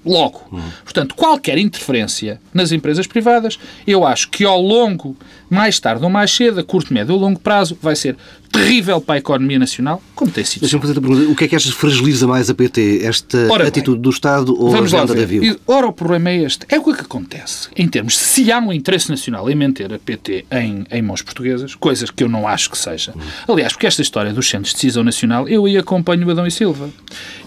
Logo. 0.05 0.47
Uhum. 0.51 0.61
Portanto, 0.83 1.15
qualquer 1.15 1.57
interferência 1.57 2.41
nas 2.53 2.71
empresas 2.71 3.05
privadas, 3.05 3.59
eu 3.85 4.05
acho 4.05 4.29
que 4.29 4.43
ao 4.43 4.61
longo, 4.61 5.15
mais 5.51 5.79
tarde 5.79 6.03
ou 6.03 6.09
mais 6.09 6.31
cedo, 6.31 6.61
a 6.61 6.63
curto, 6.63 6.93
médio 6.93 7.13
ou 7.13 7.19
longo 7.19 7.39
prazo, 7.39 7.77
vai 7.81 7.95
ser 7.95 8.15
terrível 8.51 8.99
para 8.99 9.15
a 9.15 9.17
economia 9.17 9.59
nacional, 9.59 10.01
como 10.15 10.31
tem 10.31 10.43
sido. 10.43 10.61
Deixa-me 10.61 10.81
fazer 10.81 10.97
a 10.97 11.01
pergunta: 11.01 11.29
o 11.29 11.35
que 11.35 11.45
é 11.45 11.47
que 11.47 11.55
achas 11.55 11.71
fragiliza 11.71 12.27
mais 12.27 12.49
a 12.49 12.53
PT? 12.53 13.01
Esta 13.03 13.47
ora 13.49 13.67
atitude 13.67 13.97
bem, 13.97 14.01
do 14.01 14.09
Estado 14.09 14.55
ou 14.57 14.75
a 14.75 14.81
venda 14.81 15.13
da 15.13 15.25
Viu? 15.25 15.59
Ora, 15.67 15.87
o 15.87 15.93
problema 15.93 16.29
é 16.29 16.43
este. 16.43 16.65
É 16.69 16.79
o 16.79 16.83
que 16.83 17.01
acontece 17.01 17.69
em 17.75 17.87
termos, 17.87 18.17
se 18.17 18.51
há 18.51 18.59
um 18.59 18.71
interesse 18.71 19.09
nacional 19.09 19.49
em 19.49 19.55
manter 19.55 19.93
a 19.93 19.99
PT 19.99 20.45
em, 20.51 20.85
em 20.89 21.01
mãos 21.01 21.21
portuguesas, 21.21 21.75
coisas 21.75 22.09
que 22.09 22.23
eu 22.23 22.29
não 22.29 22.47
acho 22.47 22.69
que 22.69 22.77
seja. 22.77 23.13
Aliás, 23.47 23.73
porque 23.73 23.87
esta 23.87 24.01
história 24.01 24.33
dos 24.33 24.49
centros 24.49 24.69
de 24.69 24.75
decisão 24.75 25.03
nacional, 25.03 25.47
eu 25.47 25.65
aí 25.65 25.77
acompanho 25.77 26.27
o 26.27 26.31
Adão 26.31 26.47
e 26.47 26.51
Silva. 26.51 26.89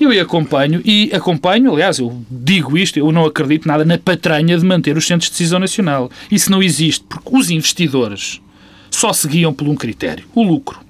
Eu 0.00 0.10
aí 0.10 0.20
acompanho 0.20 0.80
e 0.84 1.10
acompanho, 1.12 1.72
aliás, 1.72 1.98
eu 1.98 2.22
digo 2.30 2.76
isto, 2.76 2.98
eu 2.98 3.10
não 3.12 3.24
acredito 3.24 3.66
nada 3.66 3.84
na 3.84 3.98
patranha 3.98 4.58
de 4.58 4.64
manter 4.64 4.96
os 4.96 5.06
centros 5.06 5.30
de 5.30 5.32
decisão 5.32 5.58
nacional. 5.58 6.10
Isso 6.30 6.50
não 6.50 6.62
existe, 6.62 7.04
porque 7.08 7.28
os 7.32 7.50
investidores 7.50 7.93
só 8.90 9.12
seguiam 9.12 9.52
por 9.52 9.68
um 9.68 9.74
critério, 9.74 10.24
o 10.34 10.42
lucro. 10.42 10.84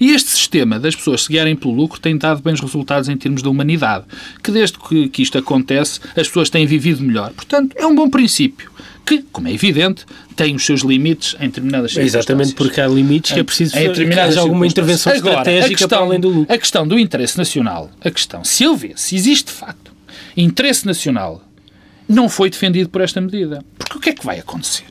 E 0.00 0.12
este 0.12 0.30
sistema 0.30 0.78
das 0.78 0.96
pessoas 0.96 1.24
se 1.24 1.28
guiarem 1.28 1.54
pelo 1.54 1.74
lucro 1.74 2.00
tem 2.00 2.16
dado 2.16 2.42
bons 2.42 2.60
resultados 2.60 3.08
em 3.08 3.16
termos 3.16 3.42
da 3.42 3.50
humanidade, 3.50 4.04
que 4.42 4.50
desde 4.50 4.78
que, 4.78 5.08
que 5.08 5.22
isto 5.22 5.36
acontece 5.36 6.00
as 6.16 6.26
pessoas 6.26 6.50
têm 6.50 6.66
vivido 6.66 7.02
melhor. 7.02 7.32
Portanto, 7.32 7.74
é 7.76 7.86
um 7.86 7.94
bom 7.94 8.08
princípio 8.08 8.70
que, 9.04 9.22
como 9.30 9.46
é 9.46 9.52
evidente, 9.52 10.04
tem 10.34 10.54
os 10.54 10.66
seus 10.66 10.80
limites 10.80 11.36
em 11.38 11.46
determinadas 11.46 11.92
circunstâncias. 11.92 12.24
Exatamente, 12.26 12.54
porque 12.54 12.80
há 12.80 12.88
limites 12.88 13.32
que 13.32 13.38
é 13.38 13.44
preciso 13.44 13.78
em 13.78 13.88
determinadas 13.88 14.36
alguma 14.36 14.66
intervenção 14.66 15.12
Agora, 15.12 15.36
estratégica 15.36 15.68
questão, 15.68 15.88
para 15.88 16.06
além 16.06 16.20
do 16.20 16.28
lucro. 16.28 16.54
A 16.54 16.58
questão 16.58 16.88
do 16.88 16.98
interesse 16.98 17.38
nacional, 17.38 17.90
a 18.00 18.10
questão, 18.10 18.42
se 18.42 18.64
ele 18.64 18.76
vê, 18.76 18.92
se 18.96 19.14
existe 19.14 19.46
de 19.46 19.52
facto 19.52 19.92
interesse 20.36 20.84
nacional, 20.84 21.42
não 22.08 22.28
foi 22.28 22.50
defendido 22.50 22.88
por 22.88 23.00
esta 23.00 23.20
medida. 23.20 23.64
Porque 23.78 23.96
o 23.96 24.00
que 24.00 24.10
é 24.10 24.12
que 24.12 24.26
vai 24.26 24.40
acontecer? 24.40 24.84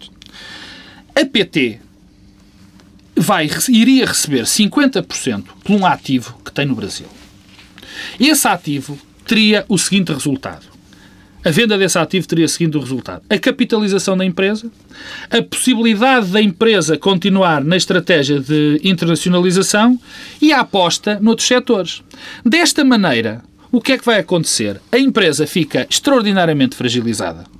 A 1.15 1.25
PT 1.25 1.79
vai, 3.15 3.49
iria 3.69 4.05
receber 4.05 4.43
50% 4.43 5.45
por 5.63 5.73
um 5.73 5.85
ativo 5.85 6.37
que 6.43 6.51
tem 6.51 6.65
no 6.65 6.75
Brasil. 6.75 7.07
Esse 8.19 8.47
ativo 8.47 8.99
teria 9.25 9.65
o 9.69 9.77
seguinte 9.77 10.11
resultado. 10.11 10.65
A 11.43 11.51
venda 11.51 11.77
desse 11.77 11.97
ativo 11.97 12.27
teria 12.27 12.45
o 12.45 12.49
seguinte 12.49 12.77
resultado. 12.77 13.23
A 13.29 13.37
capitalização 13.37 14.17
da 14.17 14.25
empresa, 14.25 14.69
a 15.29 15.41
possibilidade 15.41 16.27
da 16.27 16.41
empresa 16.41 16.97
continuar 16.97 17.63
na 17.63 17.77
estratégia 17.77 18.39
de 18.39 18.81
internacionalização 18.83 19.97
e 20.41 20.51
a 20.51 20.59
aposta 20.59 21.19
noutros 21.21 21.47
setores. 21.47 22.01
Desta 22.43 22.83
maneira, 22.83 23.41
o 23.71 23.79
que 23.79 23.93
é 23.93 23.97
que 23.97 24.05
vai 24.05 24.19
acontecer? 24.19 24.81
A 24.91 24.97
empresa 24.97 25.47
fica 25.47 25.87
extraordinariamente 25.89 26.75
fragilizada 26.75 27.54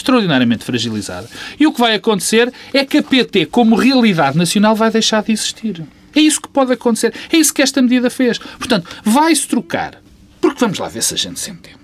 extraordinariamente 0.00 0.64
fragilizada. 0.64 1.28
E 1.58 1.66
o 1.66 1.72
que 1.72 1.80
vai 1.80 1.94
acontecer 1.94 2.52
é 2.72 2.84
que 2.84 2.98
a 2.98 3.02
PT, 3.02 3.46
como 3.46 3.76
realidade 3.76 4.36
nacional, 4.36 4.74
vai 4.74 4.90
deixar 4.90 5.22
de 5.22 5.32
existir. 5.32 5.84
É 6.14 6.20
isso 6.20 6.40
que 6.40 6.48
pode 6.48 6.72
acontecer. 6.72 7.14
É 7.32 7.36
isso 7.36 7.54
que 7.54 7.62
esta 7.62 7.80
medida 7.80 8.10
fez. 8.10 8.38
Portanto, 8.38 8.88
vai-se 9.04 9.46
trocar. 9.46 10.02
Porque 10.40 10.60
vamos 10.60 10.78
lá 10.78 10.88
ver 10.88 11.02
se 11.02 11.14
a 11.14 11.16
gente 11.16 11.38
se 11.38 11.50
entende. 11.50 11.78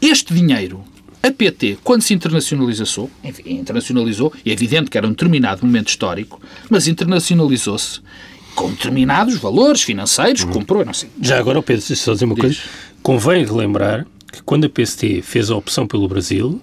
Este 0.00 0.34
dinheiro, 0.34 0.84
a 1.22 1.30
PT, 1.30 1.78
quando 1.84 2.02
se 2.02 2.14
internacionalizou, 2.14 3.10
enfim, 3.22 3.42
internacionalizou, 3.46 4.32
é 4.44 4.50
evidente 4.50 4.90
que 4.90 4.98
era 4.98 5.06
um 5.06 5.10
determinado 5.10 5.64
momento 5.64 5.88
histórico, 5.88 6.40
mas 6.68 6.88
internacionalizou-se 6.88 8.00
com 8.54 8.70
determinados 8.70 9.36
valores 9.36 9.82
financeiros, 9.82 10.42
uhum. 10.42 10.52
comprou, 10.52 10.84
não 10.84 10.92
sei. 10.92 11.08
Já 11.20 11.38
agora, 11.38 11.62
Pedro, 11.62 11.82
só 11.82 12.12
dizer 12.12 12.24
uma 12.24 12.34
Diz. 12.34 12.42
coisa. 12.42 12.60
Convém 13.02 13.44
relembrar 13.44 14.06
que 14.32 14.42
quando 14.42 14.66
a 14.66 14.68
PST 14.68 15.22
fez 15.22 15.50
a 15.50 15.56
opção 15.56 15.86
pelo 15.86 16.08
Brasil, 16.08 16.60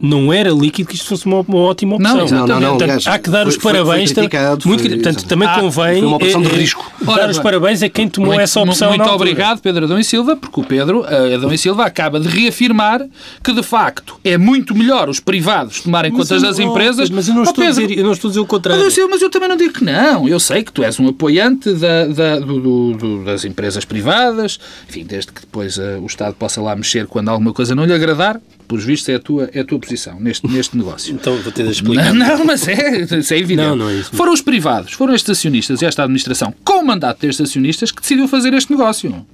não 0.00 0.32
era 0.32 0.50
líquido 0.50 0.88
que 0.88 0.96
isto 0.96 1.06
fosse 1.08 1.24
uma, 1.24 1.40
uma 1.40 1.58
ótima 1.58 1.96
opção. 1.96 2.16
Não, 2.16 2.26
não, 2.26 2.46
não, 2.46 2.60
não, 2.60 2.78
Portanto, 2.78 3.06
há 3.08 3.18
que 3.18 3.30
dar 3.30 3.40
foi- 3.42 3.48
os 3.48 3.54
foi- 3.54 3.72
foi 3.72 3.84
parabéns. 3.84 4.12
criticado, 4.12 4.68
muito, 4.68 4.80
foi- 4.82 4.90
portanto, 4.90 5.24
também 5.26 5.48
Ah, 5.48 5.60
convém 5.60 5.98
foi 5.98 6.06
uma 6.06 6.16
operação 6.16 6.42
de 6.42 6.48
eh, 6.48 6.56
risco. 6.56 6.92
dar 7.00 7.12
Ora 7.12 7.30
os 7.30 7.36
bem. 7.36 7.42
parabéns 7.42 7.82
a 7.82 7.88
quem 7.88 8.08
tomou 8.08 8.28
Muito- 8.30 8.40
essa 8.42 8.60
opção. 8.60 8.88
Muito 8.90 9.08
obrigado, 9.08 9.60
Pedro 9.60 9.84
Adão 9.84 9.98
e 9.98 10.04
Silva, 10.04 10.36
porque 10.36 10.60
o 10.60 10.64
Pedro 10.64 11.04
eh, 11.08 11.34
Adão 11.36 11.52
e 11.52 11.56
Silva 11.58 11.84
acaba 11.86 12.18
de 12.20 12.28
reafirmar 12.28 13.06
que, 13.42 13.52
de 13.52 13.62
facto, 13.62 14.18
é 14.24 14.36
muito 14.36 14.74
melhor 14.74 15.08
os 15.08 15.20
privados 15.20 15.80
tomarem 15.80 16.10
Mas 16.12 16.28
contas 16.28 16.42
eu- 16.42 16.48
das 16.48 16.58
oh, 16.58 16.62
empresas. 16.62 17.08
Mas 17.10 17.28
eu 17.28 17.34
não, 17.34 17.40
Oh, 17.40 17.44
estou 17.44 17.64
a 17.64 17.66
Pedro, 17.68 17.82
dizer, 17.86 17.98
eu 17.98 18.04
não 18.04 18.12
estou 18.12 18.28
a 18.28 18.30
dizer 18.32 18.40
o 18.40 18.46
contrário. 18.46 18.80
Adão 18.80 18.88
e 18.88 18.92
Silva, 18.92 19.10
mas 19.10 19.22
eu 19.22 19.30
também 19.30 19.48
não 19.48 19.56
digo 19.56 19.72
que 19.74 19.84
não. 19.84 20.28
Eu 20.28 20.38
sei 20.40 20.62
que 20.62 20.72
tu 20.72 20.82
és 20.82 20.98
um 21.00 21.08
apoiante 21.08 21.72
da- 21.72 22.06
da- 22.06 22.38
do- 22.40 22.60
do- 22.60 22.92
do- 22.94 23.24
das 23.24 23.44
empresas 23.44 23.84
privadas, 23.84 24.58
enfim, 24.88 25.04
desde 25.04 25.32
que 25.32 25.40
depois 25.40 25.78
eh, 25.78 25.98
o 26.02 26.06
Estado 26.06 26.34
possa 26.34 26.60
lá 26.60 26.74
mexer 26.76 27.06
quando 27.06 27.28
alguma 27.30 27.52
coisa 27.52 27.74
não 27.74 27.84
lhe 27.84 27.92
agradar. 27.92 28.40
Por 28.74 28.80
vistos, 28.80 29.08
é 29.08 29.14
a 29.14 29.20
tua, 29.20 29.48
é 29.52 29.60
a 29.60 29.64
tua 29.64 29.78
posição 29.78 30.18
neste, 30.18 30.48
neste 30.48 30.76
negócio. 30.76 31.14
Então 31.14 31.36
vou 31.36 31.52
ter 31.52 31.62
de 31.62 31.70
explicar. 31.70 32.12
Não, 32.12 32.38
não, 32.38 32.44
mas 32.44 32.66
é, 32.66 33.02
isso 33.02 33.32
é 33.32 33.38
evidente. 33.38 33.68
Não, 33.68 33.76
não 33.76 33.88
é 33.88 33.94
isso. 33.94 34.10
Foram 34.12 34.32
os 34.32 34.40
privados, 34.40 34.94
foram 34.94 35.14
estes 35.14 35.30
acionistas 35.30 35.80
e 35.80 35.86
esta 35.86 36.02
administração, 36.02 36.52
com 36.64 36.80
o 36.80 36.84
mandato 36.84 37.20
destes 37.20 37.48
acionistas, 37.48 37.92
que 37.92 38.02
decidiu 38.02 38.26
fazer 38.26 38.52
este 38.52 38.72
negócio. 38.72 39.24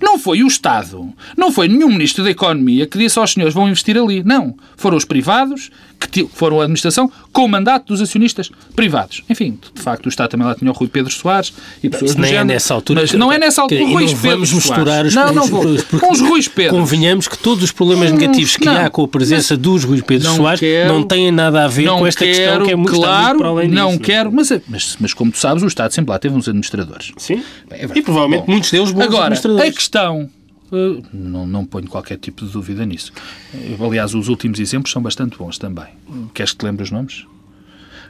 Não 0.00 0.20
foi 0.20 0.44
o 0.44 0.46
Estado, 0.46 1.12
não 1.36 1.50
foi 1.50 1.66
nenhum 1.66 1.88
Ministro 1.88 2.22
da 2.22 2.30
Economia 2.30 2.86
que 2.86 2.96
disse 2.96 3.18
aos 3.18 3.32
senhores 3.32 3.52
vão 3.52 3.68
investir 3.68 3.98
ali. 3.98 4.22
Não. 4.22 4.54
Foram 4.76 4.96
os 4.96 5.04
privados, 5.04 5.68
que 6.10 6.26
foram 6.32 6.60
a 6.60 6.64
administração, 6.64 7.10
com 7.32 7.44
o 7.44 7.48
mandato 7.48 7.86
dos 7.88 8.00
acionistas 8.00 8.50
privados. 8.74 9.22
Enfim, 9.28 9.58
de 9.74 9.80
facto, 9.82 10.06
o 10.06 10.08
Estado 10.08 10.30
também 10.30 10.46
lá 10.46 10.54
tinha 10.54 10.70
o 10.70 10.74
Rui 10.74 10.88
Pedro 10.88 11.12
Soares 11.12 11.52
e 11.82 11.88
pessoas 11.90 12.10
Isso 12.12 12.16
do 12.16 12.22
nem 12.22 12.34
é 12.36 12.44
nessa 12.44 12.74
altura. 12.74 13.00
Mas 13.02 13.12
não 13.12 13.32
é 13.32 13.38
nessa 13.38 13.62
altura. 13.62 13.80
que- 13.84 13.92
Rui 13.92 14.04
não 14.04 14.12
Pedro 14.14 14.30
vamos 14.30 14.48
Soares. 14.48 14.64
misturar 14.66 15.06
os 15.06 15.14
Não, 15.14 15.32
não 15.32 15.46
vou. 15.46 15.64
Com 16.00 16.12
os 16.12 16.20
Ruiz 16.20 16.48
Pedro. 16.48 16.76
Convenhamos 16.76 17.28
que 17.28 17.36
todos 17.38 17.62
os 17.64 17.72
problemas 17.72 18.10
negativos 18.12 18.56
que 18.56 18.64
não. 18.64 18.76
há 18.76 18.90
com 18.90 19.02
a 19.04 19.08
presença 19.08 19.56
dos 19.56 19.84
Rui 19.84 20.02
Pedro 20.02 20.28
Não 20.28 20.36
Soares 20.36 20.60
quero- 20.60 20.92
não 20.92 21.02
têm 21.02 21.30
nada 21.30 21.64
a 21.64 21.68
ver 21.68 21.84
não 21.86 21.98
com 21.98 22.06
esta 22.06 22.24
quero, 22.24 22.36
questão 22.36 22.64
que 22.66 22.72
é 22.72 22.76
muito, 22.76 22.92
claro, 22.92 23.38
para 23.38 23.48
além 23.48 23.68
disso. 23.70 23.82
não 23.82 23.98
quero, 23.98 24.32
mas, 24.32 24.50
é- 24.50 24.62
mas, 24.68 24.96
mas 25.00 25.14
como 25.14 25.30
tu 25.32 25.38
sabes, 25.38 25.62
o 25.62 25.66
Estado 25.66 25.92
sempre 25.92 26.10
lá 26.12 26.18
teve 26.18 26.34
uns 26.34 26.48
administradores. 26.48 27.12
Sim. 27.16 27.42
Bem, 27.68 27.80
é 27.80 27.88
e 27.98 28.02
provavelmente 28.02 28.44
Bom, 28.46 28.52
muitos 28.52 28.70
deles 28.70 28.90
bons 28.92 29.02
Agora, 29.02 29.22
a 29.22 29.26
administradores. 29.26 29.74
questão. 29.74 30.28
Eh, 30.72 31.02
Não, 31.12 31.46
não 31.46 31.64
ponho 31.64 31.88
qualquer 31.88 32.18
tipo 32.18 32.44
de 32.44 32.52
dúvida 32.52 32.84
nisso. 32.84 33.12
Eh, 33.54 33.76
Aliás, 33.80 34.14
os 34.14 34.28
últimos 34.28 34.58
exemplos 34.60 34.92
são 34.92 35.02
bastante 35.02 35.36
bons 35.36 35.58
também. 35.58 35.88
Queres 36.34 36.52
que 36.52 36.58
te 36.58 36.64
lembre 36.64 36.82
os 36.82 36.90
nomes? 36.90 37.26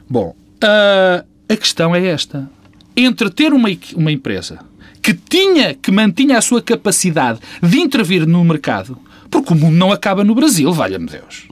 Bom, 0.09 0.35
a, 0.63 1.25
a 1.49 1.57
questão 1.57 1.95
é 1.95 2.07
esta. 2.07 2.49
Entre 2.97 3.29
ter 3.31 3.53
uma, 3.53 3.69
uma 3.95 4.13
empresa 4.13 4.61
que 5.03 5.15
tinha, 5.15 5.75
que 5.75 5.91
mantinha 5.93 6.39
a 6.39 6.41
sua 6.43 6.61
capacidade 6.63 7.39
de 7.63 7.79
intervir 7.79 8.27
no 8.27 8.43
mercado, 8.45 8.99
porque 9.31 9.53
o 9.53 9.57
mundo 9.57 9.77
não 9.77 9.93
acaba 9.93 10.25
no 10.25 10.35
Brasil, 10.35 10.73
valha-me 10.73 11.07
Deus. 11.07 11.47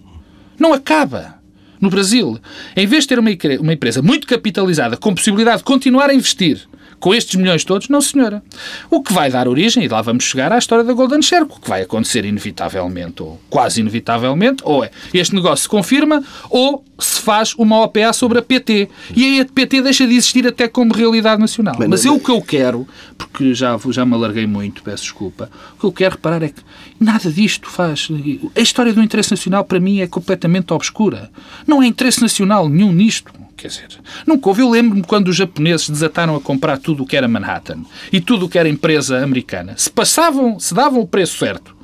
Não 0.59 0.73
acaba. 0.73 1.39
No 1.81 1.91
Brasil, 1.91 2.39
em 2.75 2.87
vez 2.87 3.05
de 3.05 3.09
ter 3.09 3.19
uma, 3.19 3.31
uma 3.61 3.73
empresa 3.73 4.01
muito 4.01 4.27
capitalizada, 4.27 4.97
com 4.97 5.15
possibilidade 5.15 5.59
de 5.59 5.65
continuar 5.65 6.09
a 6.09 6.15
investir 6.15 6.67
com 7.05 7.15
estes 7.15 7.35
milhões 7.35 7.63
todos, 7.65 7.91
não 7.91 8.01
senhora. 8.01 8.43
O 8.91 9.03
que 9.03 9.13
vai 9.13 9.31
dar 9.31 9.47
origem, 9.47 9.85
e 9.85 9.89
lá 9.89 10.01
vamos 10.01 10.25
chegar 10.25 10.51
à 10.51 10.57
história 10.57 10.83
da 10.83 10.95
Golden 10.95 11.21
Share, 11.21 11.45
o 11.45 11.61
que 11.61 11.69
vai 11.69 11.83
acontecer 11.83 12.25
inevitavelmente, 12.25 13.23
ou 13.23 13.39
quase 13.51 13.83
inevitavelmente, 13.83 14.63
ou 14.65 14.83
é 14.83 14.91
este 15.13 15.35
negócio 15.35 15.65
se 15.65 15.69
confirma, 15.69 16.25
ou 16.49 16.83
se 16.99 17.21
faz 17.21 17.55
uma 17.59 17.83
OPA 17.83 18.11
sobre 18.15 18.39
a 18.39 18.43
PT. 18.43 18.89
E 19.15 19.23
aí 19.23 19.41
a 19.41 19.45
PT 19.45 19.83
deixa 19.83 20.07
de 20.07 20.15
existir 20.15 20.47
até 20.47 20.67
como 20.67 20.95
realidade 20.95 21.39
nacional. 21.39 21.77
Bem, 21.77 21.89
Mas 21.89 22.07
eu 22.07 22.15
o 22.15 22.21
que 22.21 22.31
eu 22.31 22.41
quero, 22.41 22.89
porque 23.19 23.53
já, 23.53 23.79
já 23.91 24.07
me 24.07 24.15
alarguei 24.15 24.47
muito, 24.47 24.83
peço 24.83 25.03
desculpa, 25.03 25.51
o 25.77 25.81
que 25.81 25.85
eu 25.85 25.93
quero 25.93 26.15
reparar 26.15 26.43
é 26.43 26.49
que 26.49 26.63
nada 26.99 27.31
disto 27.31 27.69
faz. 27.69 28.09
A 28.57 28.61
história 28.63 28.95
do 28.95 29.03
interesse 29.03 29.31
nacional 29.31 29.63
para 29.63 29.79
mim 29.79 30.01
é 30.01 30.07
completamente 30.07 30.73
obscura. 30.73 31.31
Não 31.67 31.81
há 31.81 31.87
interesse 31.87 32.23
nacional 32.23 32.67
nenhum 32.67 32.95
nisto. 32.95 33.44
Quer 33.57 33.69
dizer, 33.69 33.89
nunca 34.27 34.49
houve. 34.49 34.63
Eu 34.63 34.71
lembro-me 34.71 35.03
quando 35.03 35.29
os 35.29 35.37
japoneses 35.37 35.89
desataram 35.89 36.37
a 36.37 36.41
comprar 36.41 36.79
tudo 36.79 37.03
o 37.03 37.07
que 37.07 37.17
era 37.17 37.29
Manhattan 37.29 37.85
e 38.13 38.21
tudo 38.21 38.47
o 38.47 38.49
que 38.49 38.59
era 38.59 38.69
empresa 38.69 39.23
americana. 39.23 39.75
Se 39.77 39.91
passavam, 39.91 40.59
se 40.59 40.75
davam 40.75 41.01
o 41.01 41.07
preço 41.07 41.39
certo 41.39 41.75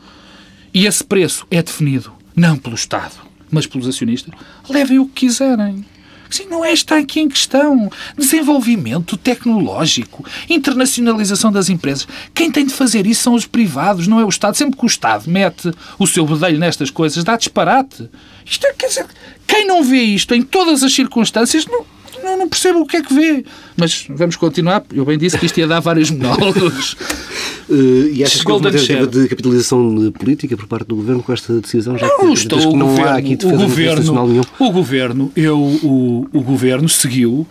e 0.73 0.87
esse 0.87 1.03
preço 1.03 1.47
é 1.51 1.63
definido 1.63 2.13
não 2.35 2.57
pelo 2.57 2.75
Estado, 2.75 3.17
mas 3.51 3.67
pelos 3.67 3.89
acionistas, 3.89 4.33
levem 4.69 4.99
o 4.99 5.07
que 5.07 5.27
quiserem. 5.27 5.85
Sim, 6.31 6.47
não 6.47 6.65
é 6.65 6.73
está 6.73 6.97
aqui 6.97 7.21
em 7.21 7.29
questão. 7.29 7.91
Desenvolvimento 8.17 9.17
tecnológico, 9.17 10.25
internacionalização 10.49 11.51
das 11.51 11.69
empresas. 11.69 12.07
Quem 12.33 12.51
tem 12.51 12.65
de 12.65 12.73
fazer 12.73 13.07
isso 13.07 13.23
são 13.23 13.35
os 13.35 13.47
privados, 13.47 14.07
não 14.07 14.21
é 14.21 14.25
o 14.25 14.29
Estado. 14.29 14.57
Sempre 14.57 14.79
que 14.79 14.85
o 14.85 14.87
Estado 14.87 15.29
mete 15.29 15.71
o 15.99 16.07
seu 16.07 16.25
bedelho 16.25 16.59
nestas 16.59 16.91
coisas, 16.91 17.25
dá 17.25 17.37
disparate. 17.37 18.09
Isto 18.45 18.67
é, 18.67 18.73
quer 18.73 18.89
dizer, 18.89 19.07
quem 19.47 19.67
não 19.67 19.83
vê 19.83 20.03
isto 20.03 20.35
em 20.35 20.43
todas 20.43 20.83
as 20.83 20.93
circunstâncias, 20.93 21.67
não, 21.67 21.85
não, 22.23 22.39
não 22.39 22.49
percebe 22.49 22.79
o 22.79 22.87
que 22.87 22.97
é 22.99 23.03
que 23.03 23.13
vê. 23.15 23.45
Mas 23.77 24.07
vamos 24.09 24.37
continuar. 24.37 24.83
Eu 24.93 25.05
bem 25.05 25.19
disse 25.19 25.39
que 25.39 25.47
isto 25.47 25.59
ia 25.59 25.67
dar 25.67 25.81
vários 25.81 26.11
monólogos. 26.11 26.97
Eh, 27.73 28.15
e 28.15 28.25
achas 28.25 28.43
que 28.43 28.51
houve 28.51 28.67
uma 28.67 28.73
tentativa 28.73 29.07
de 29.07 29.29
capitalização 29.29 30.11
política 30.11 30.57
por 30.57 30.67
parte 30.67 30.89
do 30.89 30.97
Governo 30.97 31.23
com 31.23 31.33
esta 31.33 31.61
decisão? 31.61 31.97
Já 31.97 32.09
Não, 32.09 32.19
que, 32.19 32.33
estou, 32.33 32.59
que 32.59 32.67
o 32.67 32.77
não 32.77 32.89
governo, 32.89 33.11
há 33.11 33.15
aqui 33.17 33.35
o 33.35 33.37
defesa 33.37 33.57
nacional 33.95 34.27
governo, 34.27 34.27
nenhum. 34.27 34.43
o 34.59 34.71
governo, 34.73 35.33
eu, 35.37 35.57
o, 35.61 36.29
o 36.33 36.41
governo 36.43 36.89
seguiu 36.89 37.47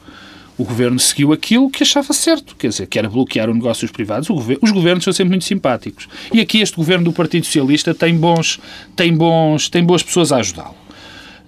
o 0.57 0.65
governo 0.65 0.99
seguiu 0.99 1.31
aquilo 1.31 1.69
que 1.69 1.83
achava 1.83 2.11
certo, 2.11 2.53
quer 2.57 2.67
dizer, 2.67 2.85
que 2.87 2.99
era 2.99 3.07
bloquear 3.09 3.49
o 3.49 3.53
negócio 3.53 3.87
dos 3.87 3.93
privados. 3.93 4.29
O 4.29 4.33
gover- 4.33 4.59
os 4.61 4.71
governos 4.71 5.05
são 5.05 5.13
sempre 5.13 5.29
muito 5.29 5.45
simpáticos. 5.45 6.09
E 6.33 6.41
aqui 6.41 6.59
este 6.59 6.75
governo 6.75 7.05
do 7.05 7.13
Partido 7.13 7.45
Socialista 7.45 7.93
tem 7.95 8.13
bons, 8.13 8.59
tem 8.97 9.15
bons, 9.15 9.69
tem 9.69 9.85
boas 9.85 10.03
pessoas 10.03 10.33
a 10.33 10.37
ajudá-lo. 10.39 10.75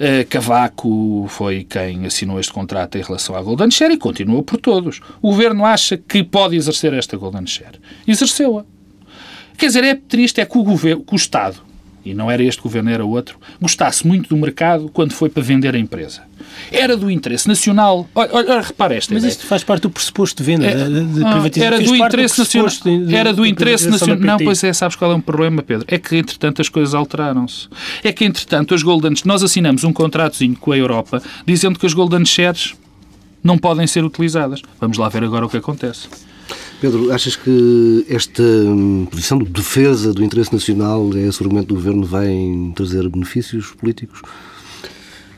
Eh, 0.03 0.23
Cavaco 0.23 1.27
foi 1.29 1.63
quem 1.63 2.07
assinou 2.07 2.39
este 2.39 2.51
contrato 2.51 2.97
em 2.97 3.03
relação 3.03 3.35
à 3.35 3.41
Golden 3.43 3.69
Share 3.69 3.93
e 3.93 3.97
continuou 3.97 4.41
por 4.41 4.57
todos. 4.59 4.99
O 5.21 5.29
governo 5.29 5.63
acha 5.63 5.95
que 5.95 6.23
pode 6.23 6.55
exercer 6.55 6.91
esta 6.91 7.15
Golden 7.15 7.45
Share. 7.45 7.79
Exerceu-a. 8.07 8.65
Quer 9.55 9.67
dizer, 9.67 9.83
é 9.83 9.93
triste 9.93 10.41
é 10.41 10.45
que 10.47 10.57
o, 10.57 10.63
governo, 10.63 11.03
que 11.03 11.13
o 11.13 11.15
Estado, 11.15 11.57
e 12.03 12.13
não 12.13 12.29
era 12.29 12.43
este 12.43 12.61
governo, 12.61 12.89
era 12.89 13.05
outro, 13.05 13.37
gostasse 13.61 14.05
muito 14.05 14.29
do 14.29 14.37
mercado 14.37 14.89
quando 14.93 15.13
foi 15.13 15.29
para 15.29 15.43
vender 15.43 15.75
a 15.75 15.79
empresa. 15.79 16.21
Era 16.71 16.97
do 16.97 17.09
interesse 17.09 17.47
nacional. 17.47 18.07
Olha, 18.15 18.29
olha 18.33 18.61
repara 18.61 18.95
esta 18.95 19.13
Mas 19.13 19.23
ideia. 19.23 19.31
isto 19.31 19.45
faz 19.45 19.63
parte 19.63 19.83
do 19.83 19.89
pressuposto 19.89 20.41
de 20.41 20.51
venda, 20.51 20.65
É, 20.65 20.73
de, 20.73 21.05
de 21.05 21.23
ah, 21.23 21.31
privatização. 21.31 21.73
Era 21.73 21.79
do 21.79 21.95
interesse 21.95 22.39
nacional. 22.39 22.69
Era 23.09 23.33
do 23.33 23.45
interesse 23.45 23.89
nacional. 23.89 24.17
Não, 24.19 24.37
pois 24.37 24.63
é, 24.63 24.73
sabes 24.73 24.95
qual 24.95 25.11
é 25.11 25.15
o 25.15 25.21
problema, 25.21 25.61
Pedro? 25.61 25.85
É 25.87 25.97
que, 25.97 26.17
entretanto, 26.17 26.61
as 26.61 26.69
coisas 26.69 26.93
alteraram-se. 26.93 27.67
É 28.03 28.11
que, 28.11 28.25
entretanto, 28.25 28.73
as 28.73 28.81
Golden... 28.81 29.13
Nós 29.25 29.43
assinamos 29.43 29.83
um 29.83 29.93
contratozinho 29.93 30.55
com 30.55 30.71
a 30.71 30.77
Europa 30.77 31.21
dizendo 31.45 31.77
que 31.77 31.85
as 31.85 31.93
Golden 31.93 32.25
Shares 32.25 32.73
não 33.43 33.57
podem 33.57 33.87
ser 33.87 34.03
utilizadas. 34.03 34.61
Vamos 34.79 34.97
lá 34.97 35.09
ver 35.09 35.23
agora 35.23 35.45
o 35.45 35.49
que 35.49 35.57
acontece. 35.57 36.07
Pedro, 36.81 37.11
achas 37.13 37.35
que 37.35 38.05
esta 38.09 38.41
hum, 38.41 39.05
posição 39.09 39.37
de 39.37 39.45
defesa 39.45 40.11
do 40.13 40.23
interesse 40.23 40.51
nacional, 40.51 41.09
é 41.15 41.27
esse 41.27 41.41
argumento 41.43 41.67
do 41.67 41.75
Governo, 41.75 42.03
vai 42.03 42.27
trazer 42.75 43.07
benefícios 43.07 43.67
políticos? 43.79 44.21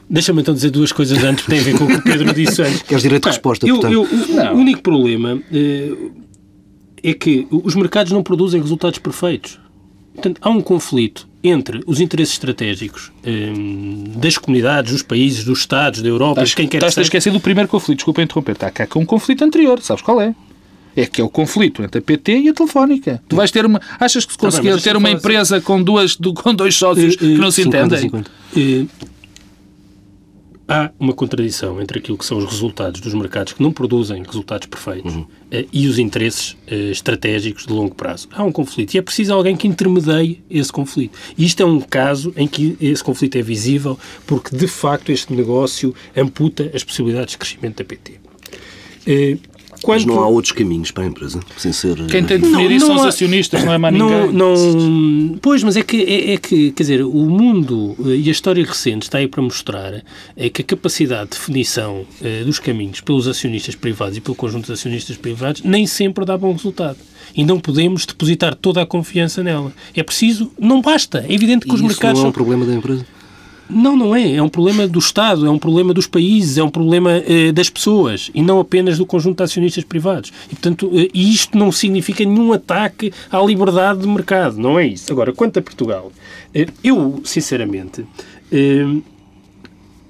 Deixa-me 0.09 0.41
então 0.41 0.53
dizer 0.53 0.69
duas 0.69 0.91
coisas 0.91 1.21
antes, 1.23 1.43
que 1.43 1.51
têm 1.51 1.59
a 1.59 1.63
ver 1.63 1.77
com 1.77 1.83
o 1.83 1.87
que 1.87 1.93
o 1.95 2.01
Pedro 2.01 2.31
disse 2.35 2.61
antes. 2.61 2.81
Queres 2.83 3.03
direito 3.03 3.23
de 3.23 3.29
resposta, 3.29 3.67
Eu- 3.67 3.75
portanto. 3.79 3.93
eu- 3.93 4.03
o- 4.03 4.55
o 4.55 4.57
único 4.59 4.81
problema 4.81 5.41
eh, 5.51 5.91
é 7.03 7.13
que 7.13 7.45
os 7.51 7.75
mercados 7.75 8.11
não 8.13 8.23
produzem 8.23 8.61
resultados 8.61 8.99
perfeitos. 8.99 9.59
Portanto, 10.13 10.39
há 10.41 10.49
um 10.49 10.61
conflito 10.61 11.27
entre 11.43 11.81
os 11.85 11.99
interesses 11.99 12.33
estratégicos 12.35 13.11
eh, 13.25 13.51
das 14.15 14.37
comunidades, 14.37 14.93
dos 14.93 15.01
países, 15.01 15.43
dos 15.43 15.59
Estados, 15.59 16.01
da 16.01 16.07
Europa, 16.07 16.43
de 16.43 16.55
quem 16.55 16.67
quer 16.67 16.77
que 16.79 16.85
Estás 16.85 16.97
a 16.97 17.01
esquecer 17.01 17.33
do 17.33 17.39
primeiro 17.41 17.67
conflito, 17.67 17.97
desculpa 17.97 18.21
interromper. 18.21 18.53
Está 18.53 18.71
cá 18.71 18.87
com 18.87 18.99
um 19.01 19.05
conflito 19.05 19.43
anterior, 19.43 19.81
sabes 19.81 20.01
qual 20.03 20.21
é? 20.21 20.33
É 20.95 21.05
que 21.05 21.21
é 21.21 21.23
o 21.23 21.29
conflito 21.29 21.81
entre 21.81 21.99
a 21.99 22.01
PT 22.01 22.39
e 22.39 22.49
a 22.49 22.53
Telefónica. 22.53 23.21
Tu 23.27 23.35
vais 23.35 23.49
ter 23.49 23.65
uma. 23.65 23.81
Achas 23.99 24.25
que 24.25 24.33
se 24.33 24.37
Tá 24.37 24.49
bem, 24.49 24.57
conseguir 24.57 24.81
ter 24.81 24.95
uma 24.95 25.09
empresa 25.09 25.59
com, 25.59 25.81
duas, 25.81 26.15
com 26.15 26.53
dois 26.53 26.75
sócios 26.75 27.15
que 27.15 27.25
não 27.35 27.49
se 27.49 27.63
50, 27.63 27.77
entendem? 27.77 27.99
50. 28.01 28.31
Eh, 28.55 28.85
há 30.67 30.91
uma 30.99 31.13
contradição 31.13 31.81
entre 31.81 31.99
aquilo 31.99 32.17
que 32.17 32.25
são 32.25 32.37
os 32.37 32.45
resultados 32.45 33.01
dos 33.01 33.13
mercados 33.13 33.53
que 33.53 33.61
não 33.61 33.71
produzem 33.71 34.23
resultados 34.23 34.67
perfeitos 34.67 35.13
eh, 35.51 35.65
e 35.71 35.87
os 35.87 35.99
interesses 35.99 36.55
eh, 36.67 36.91
estratégicos 36.91 37.65
de 37.65 37.73
longo 37.73 37.93
prazo. 37.95 38.27
Há 38.31 38.43
um 38.43 38.51
conflito 38.51 38.93
e 38.93 38.97
é 38.97 39.01
preciso 39.01 39.33
alguém 39.33 39.55
que 39.55 39.67
intermedie 39.67 40.41
esse 40.49 40.71
conflito. 40.71 41.17
E 41.37 41.45
isto 41.45 41.61
é 41.61 41.65
um 41.65 41.79
caso 41.79 42.33
em 42.35 42.47
que 42.47 42.77
esse 42.79 43.03
conflito 43.03 43.37
é 43.37 43.41
visível 43.41 43.97
porque, 44.25 44.55
de 44.55 44.67
facto, 44.67 45.11
este 45.11 45.33
negócio 45.33 45.93
amputa 46.15 46.71
as 46.73 46.83
possibilidades 46.83 47.31
de 47.31 47.37
crescimento 47.37 47.77
da 47.77 47.85
PT. 47.85 48.19
Eh, 49.83 49.87
Mas 49.87 50.03
quanto- 50.05 50.15
não 50.15 50.23
há 50.23 50.27
outros 50.27 50.51
caminhos 50.53 50.91
para 50.91 51.03
a 51.03 51.07
empresa, 51.07 51.39
sem 51.57 51.73
ser... 51.73 51.95
Quem 52.07 52.23
tem 52.23 52.37
de 52.39 52.43
Não, 52.45 52.51
definir 52.51 52.71
isso 52.77 52.87
não 52.87 52.93
são 52.95 53.01
os 53.01 53.05
há- 53.05 53.09
acionistas, 53.09 53.63
não 53.65 53.73
é 53.73 53.77
mais 53.77 53.95
não, 53.95 54.09
ninguém. 54.27 54.33
não, 54.33 55.37
pois, 55.41 55.61
mas 55.63 55.75
é 55.75 55.81
que, 55.83 56.01
é, 56.01 56.33
é 56.33 56.37
que, 56.37 56.71
quer 56.71 56.83
dizer, 56.83 57.03
o 57.03 57.11
mundo 57.29 57.95
eh, 58.05 58.15
e 58.15 58.27
a 58.29 58.31
história 58.31 58.63
recente 58.65 59.03
está 59.03 59.17
aí 59.17 59.27
para 59.27 59.41
mostrar 59.41 60.01
é 60.37 60.49
que 60.49 60.61
a 60.61 60.65
capacidade 60.65 61.31
de 61.31 61.37
definição 61.37 62.05
eh, 62.23 62.43
dos 62.43 62.59
caminhos 62.59 63.01
pelos 63.01 63.27
acionistas 63.27 63.75
privados 63.75 64.17
e 64.17 64.21
pelo 64.21 64.35
conjunto 64.35 64.67
de 64.67 64.71
acionistas 64.73 65.17
privados 65.17 65.61
nem 65.63 65.85
sempre 65.85 66.23
dá 66.25 66.37
bom 66.37 66.53
resultado. 66.53 66.97
E 67.35 67.43
não 67.43 67.59
podemos 67.59 68.05
depositar 68.05 68.53
toda 68.55 68.81
a 68.81 68.85
confiança 68.85 69.41
nela. 69.43 69.73
É 69.95 70.03
preciso, 70.03 70.51
não 70.59 70.81
basta. 70.81 71.25
É 71.27 71.33
evidente 71.33 71.65
que 71.65 71.71
E 71.71 71.73
os 71.73 71.79
isso 71.79 71.87
mercados 71.87 72.19
não 72.19 72.27
é 72.27 72.29
um 72.29 72.31
são 72.31 72.31
problema 72.31 72.65
da 72.65 72.73
empresa? 72.73 73.05
Não, 73.69 73.95
não 73.95 74.15
é. 74.15 74.35
É 74.35 74.41
um 74.41 74.49
problema 74.49 74.87
do 74.87 74.99
Estado, 74.99 75.45
é 75.45 75.49
um 75.49 75.57
problema 75.57 75.93
dos 75.93 76.07
países, 76.07 76.57
é 76.57 76.63
um 76.63 76.69
problema 76.69 77.11
eh, 77.11 77.51
das 77.51 77.69
pessoas 77.69 78.29
e 78.33 78.41
não 78.41 78.59
apenas 78.59 78.97
do 78.97 79.05
conjunto 79.05 79.37
de 79.37 79.43
acionistas 79.43 79.83
privados. 79.83 80.31
E, 80.47 80.49
portanto, 80.49 80.91
eh, 80.93 81.09
isto 81.13 81.57
não 81.57 81.71
significa 81.71 82.23
nenhum 82.25 82.53
ataque 82.53 83.11
à 83.31 83.39
liberdade 83.39 84.01
de 84.01 84.07
mercado, 84.07 84.57
não 84.57 84.77
é 84.77 84.87
isso. 84.87 85.11
Agora, 85.11 85.31
quanto 85.31 85.59
a 85.59 85.61
Portugal, 85.61 86.11
eh, 86.53 86.67
eu, 86.83 87.21
sinceramente, 87.23 88.05
eh, 88.51 88.85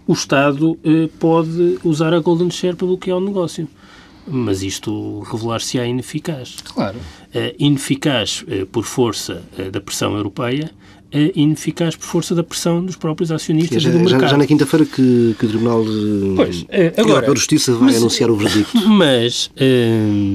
o 0.05 0.13
Estado 0.13 0.77
eh, 0.83 1.09
pode 1.19 1.79
usar 1.83 2.13
a 2.13 2.19
Golden 2.19 2.51
Share 2.51 2.75
para 2.75 2.87
bloquear 2.87 3.17
o 3.17 3.21
negócio. 3.21 3.67
Mas 4.25 4.63
isto 4.63 5.19
revelar-se-á 5.21 5.85
ineficaz. 5.85 6.55
Claro. 6.63 6.97
Uh, 6.97 7.53
ineficaz 7.59 8.43
uh, 8.43 8.65
por 8.67 8.85
força 8.85 9.43
uh, 9.57 9.69
da 9.69 9.81
pressão 9.81 10.15
europeia, 10.15 10.71
ineficaz 11.35 11.95
por 11.95 12.05
força 12.05 12.33
da 12.33 12.43
pressão 12.43 12.83
dos 12.83 12.95
próprios 12.95 13.31
acionistas 13.31 13.81
já, 13.81 13.89
e 13.89 13.93
do 13.93 13.99
mercado. 13.99 14.21
Já, 14.21 14.27
já 14.27 14.37
na 14.37 14.47
quinta-feira 14.47 14.85
que, 14.85 15.35
que, 15.37 15.45
o 15.45 15.49
Tribunal 15.49 15.83
pois, 16.35 16.65
agora, 16.97 17.27
da 17.27 17.35
Justiça 17.35 17.73
vai 17.73 17.89
mas, 17.89 17.97
anunciar 17.97 18.29
o 18.29 18.35
verdicto. 18.35 18.77
Mas 18.89 19.51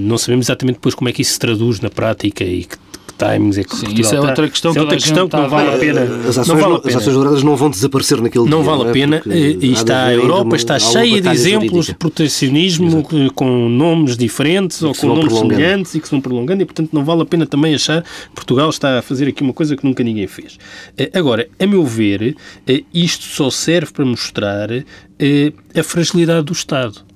não 0.05 0.17
sabemos 0.19 0.47
exatamente 0.47 0.77
depois 0.77 0.95
como 0.95 1.09
é 1.09 1.13
que 1.13 1.23
isso 1.23 1.33
se 1.33 1.39
traduz 1.39 1.81
na 1.81 1.91
prática 1.91 2.45
e 2.45 2.65
que 2.65 2.77
timings 3.19 3.59
é 3.59 3.65
que 3.65 3.77
Sim, 3.77 3.87
isso 3.95 4.15
é 4.15 4.21
outra 4.21 4.49
questão, 4.49 4.73
é 4.75 4.81
outra 4.81 4.97
questão 4.97 5.29
que 5.29 5.37
não 5.37 5.49
vale 5.49 5.75
a 5.75 5.79
pena. 5.79 6.03
As 6.29 6.39
ações, 6.39 6.49
não 6.49 6.57
vale 6.57 6.75
a 6.77 6.79
pena. 6.79 6.97
As 6.97 7.03
ações 7.03 7.15
douradas 7.15 7.43
não 7.43 7.57
vão 7.57 7.71
desaparecer 7.71 8.23
naquele 8.23 8.49
não 8.49 8.63
dia. 8.63 8.71
Vale 8.71 8.89
a 8.89 8.93
pena. 8.93 9.23
É? 9.29 9.37
E 9.37 9.73
está 9.73 10.05
a 10.05 10.15
Europa 10.15 10.57
está 10.57 10.79
cheia 10.79 11.21
de 11.21 11.29
exemplos 11.29 11.87
jurídica. 11.87 11.93
de 11.93 11.99
protecionismo 11.99 12.89
Exato. 12.89 13.35
com 13.35 13.69
nomes 13.69 14.17
diferentes 14.17 14.83
ou 14.83 14.95
com 14.95 15.07
nomes 15.09 15.33
semelhantes 15.37 15.95
e 15.95 16.01
que 16.01 16.07
se 16.07 16.13
vão 16.13 16.21
prolongando 16.21 16.63
e, 16.63 16.65
portanto, 16.65 16.91
não 16.93 17.05
vale 17.05 17.23
a 17.23 17.27
pena 17.27 17.47
também 17.47 17.75
achar 17.75 18.03
que 18.03 18.09
Portugal 18.35 18.71
está 18.71 18.99
a 18.99 19.03
fazer 19.03 19.29
aqui 19.29 19.43
uma 19.43 19.53
coisa 19.53 19.77
que 19.77 19.85
nunca 19.85 20.03
ninguém 20.05 20.27
fez. 20.27 20.59
Eh, 20.97 21.11
agora, 21.15 21.49
a 21.59 21.67
meu 21.67 21.85
ver, 21.85 22.37
eh, 22.67 22.83
isto 22.95 23.25
só 23.25 23.51
serve 23.51 23.93
para 23.93 24.05
mostrar 24.05 24.71
eh, 24.71 25.53
a 25.75 25.83
fragilidade 25.83 26.47
do 26.47 26.53
Estado 26.53 27.08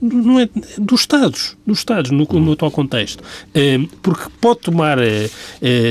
não 0.00 0.40
é 0.40 0.48
dos 0.78 1.00
Estados, 1.00 1.56
dos 1.66 1.78
Estados 1.78 2.10
no, 2.10 2.24
no 2.24 2.52
atual 2.52 2.70
contexto, 2.70 3.22
porque 4.02 4.30
pode 4.40 4.60
tomar 4.60 4.98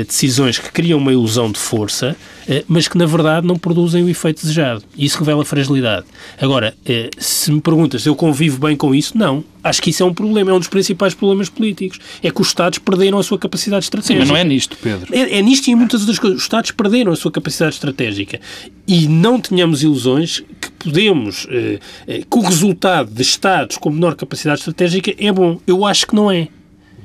decisões 0.05 0.57
que 0.57 0.71
criam 0.71 0.97
uma 0.97 1.11
ilusão 1.11 1.51
de 1.51 1.59
força 1.59 2.15
eh, 2.15 2.37
mas 2.68 2.88
que 2.88 2.98
na 2.98 3.06
verdade 3.06 3.46
não 3.46 3.58
produzem 3.58 4.04
o 4.04 4.10
efeito 4.10 4.42
desejado. 4.42 4.84
E 4.96 5.06
isso 5.06 5.20
revela 5.20 5.44
fragilidade. 5.44 6.06
Agora, 6.39 6.74
eh, 6.86 7.10
se 7.18 7.51
me 7.51 7.62
perguntas 7.62 8.04
se 8.04 8.10
eu 8.10 8.16
convivo 8.16 8.60
bem 8.60 8.75
com 8.75 8.94
isso, 8.96 9.18
não. 9.18 9.44
Acho 9.63 9.82
que 9.82 9.89
isso 9.89 10.01
é 10.01 10.06
um 10.06 10.13
problema, 10.13 10.51
é 10.51 10.54
um 10.54 10.60
dos 10.60 10.70
principais 10.70 11.13
problemas 11.13 11.50
políticos. 11.50 12.00
É 12.24 12.32
que 12.32 12.42
os 12.42 12.48
Estados 12.48 12.80
perderam 12.80 13.20
a 13.20 13.24
sua 13.24 13.38
capacidade 13.38 13.84
estratégica. 13.84 14.13
Sim, 14.13 14.20
mas 14.20 14.30
não 14.30 14.38
é 14.38 14.44
nisto, 14.44 14.77
Pedro. 14.82 15.13
É, 15.13 15.39
é 15.39 15.42
nisto 15.42 15.68
e 15.68 15.72
em 15.72 15.75
muitas 15.75 16.01
outras 16.01 16.20
coisas. 16.20 16.38
Os 16.38 16.44
Estados 16.44 16.72
perderam 16.72 17.12
a 17.12 17.16
sua 17.16 17.32
capacidade 17.32 17.75
estratégica. 17.75 18.39
E 18.88 19.08
não 19.08 19.42
tenhamos 19.42 19.84
ilusões 19.84 20.42
que 20.62 20.72
podemos, 20.72 21.46
eh, 21.50 21.80
que 22.08 22.38
o 22.38 22.42
resultado 22.42 23.12
de 23.12 23.22
Estados 23.22 23.77
com 23.77 23.89
menor 23.89 24.16
capacidade 24.16 24.60
estratégica 24.60 25.13
é 25.18 25.32
bom. 25.32 25.60
Eu 25.68 25.86
acho 25.86 26.08
que 26.08 26.16
não 26.16 26.32
é. 26.32 26.48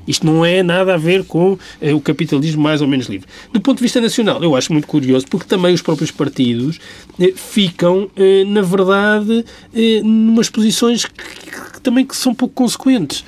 Isto 0.07 0.25
não 0.25 0.45
é 0.45 0.61
nada 0.61 0.93
a 0.93 0.97
ver 0.97 1.23
com 1.23 1.57
eh, 1.81 1.93
o 1.93 1.99
capitalismo 1.99 2.61
mais 2.61 2.81
ou 2.81 2.87
menos 2.87 3.07
livre. 3.07 3.27
Do 3.51 3.61
ponto 3.61 3.77
de 3.77 3.83
vista 3.83 4.01
nacional, 4.01 4.43
eu 4.43 4.55
acho 4.55 4.71
muito 4.71 4.87
curioso, 4.87 5.25
porque 5.29 5.47
também 5.47 5.73
os 5.73 5.81
próprios 5.81 6.11
partidos 6.11 6.79
eh, 7.19 7.33
ficam, 7.35 8.09
eh, 8.15 8.43
na 8.45 8.61
verdade, 8.61 9.45
eh, 9.73 10.01
numas 10.03 10.49
posições 10.49 11.05
que, 11.05 11.13
que, 11.13 11.81
também 11.81 12.05
que 12.05 12.15
são 12.15 12.33
pouco 12.33 12.53
consequentes. 12.53 13.23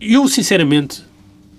Eu, 0.00 0.28
sinceramente, 0.28 1.02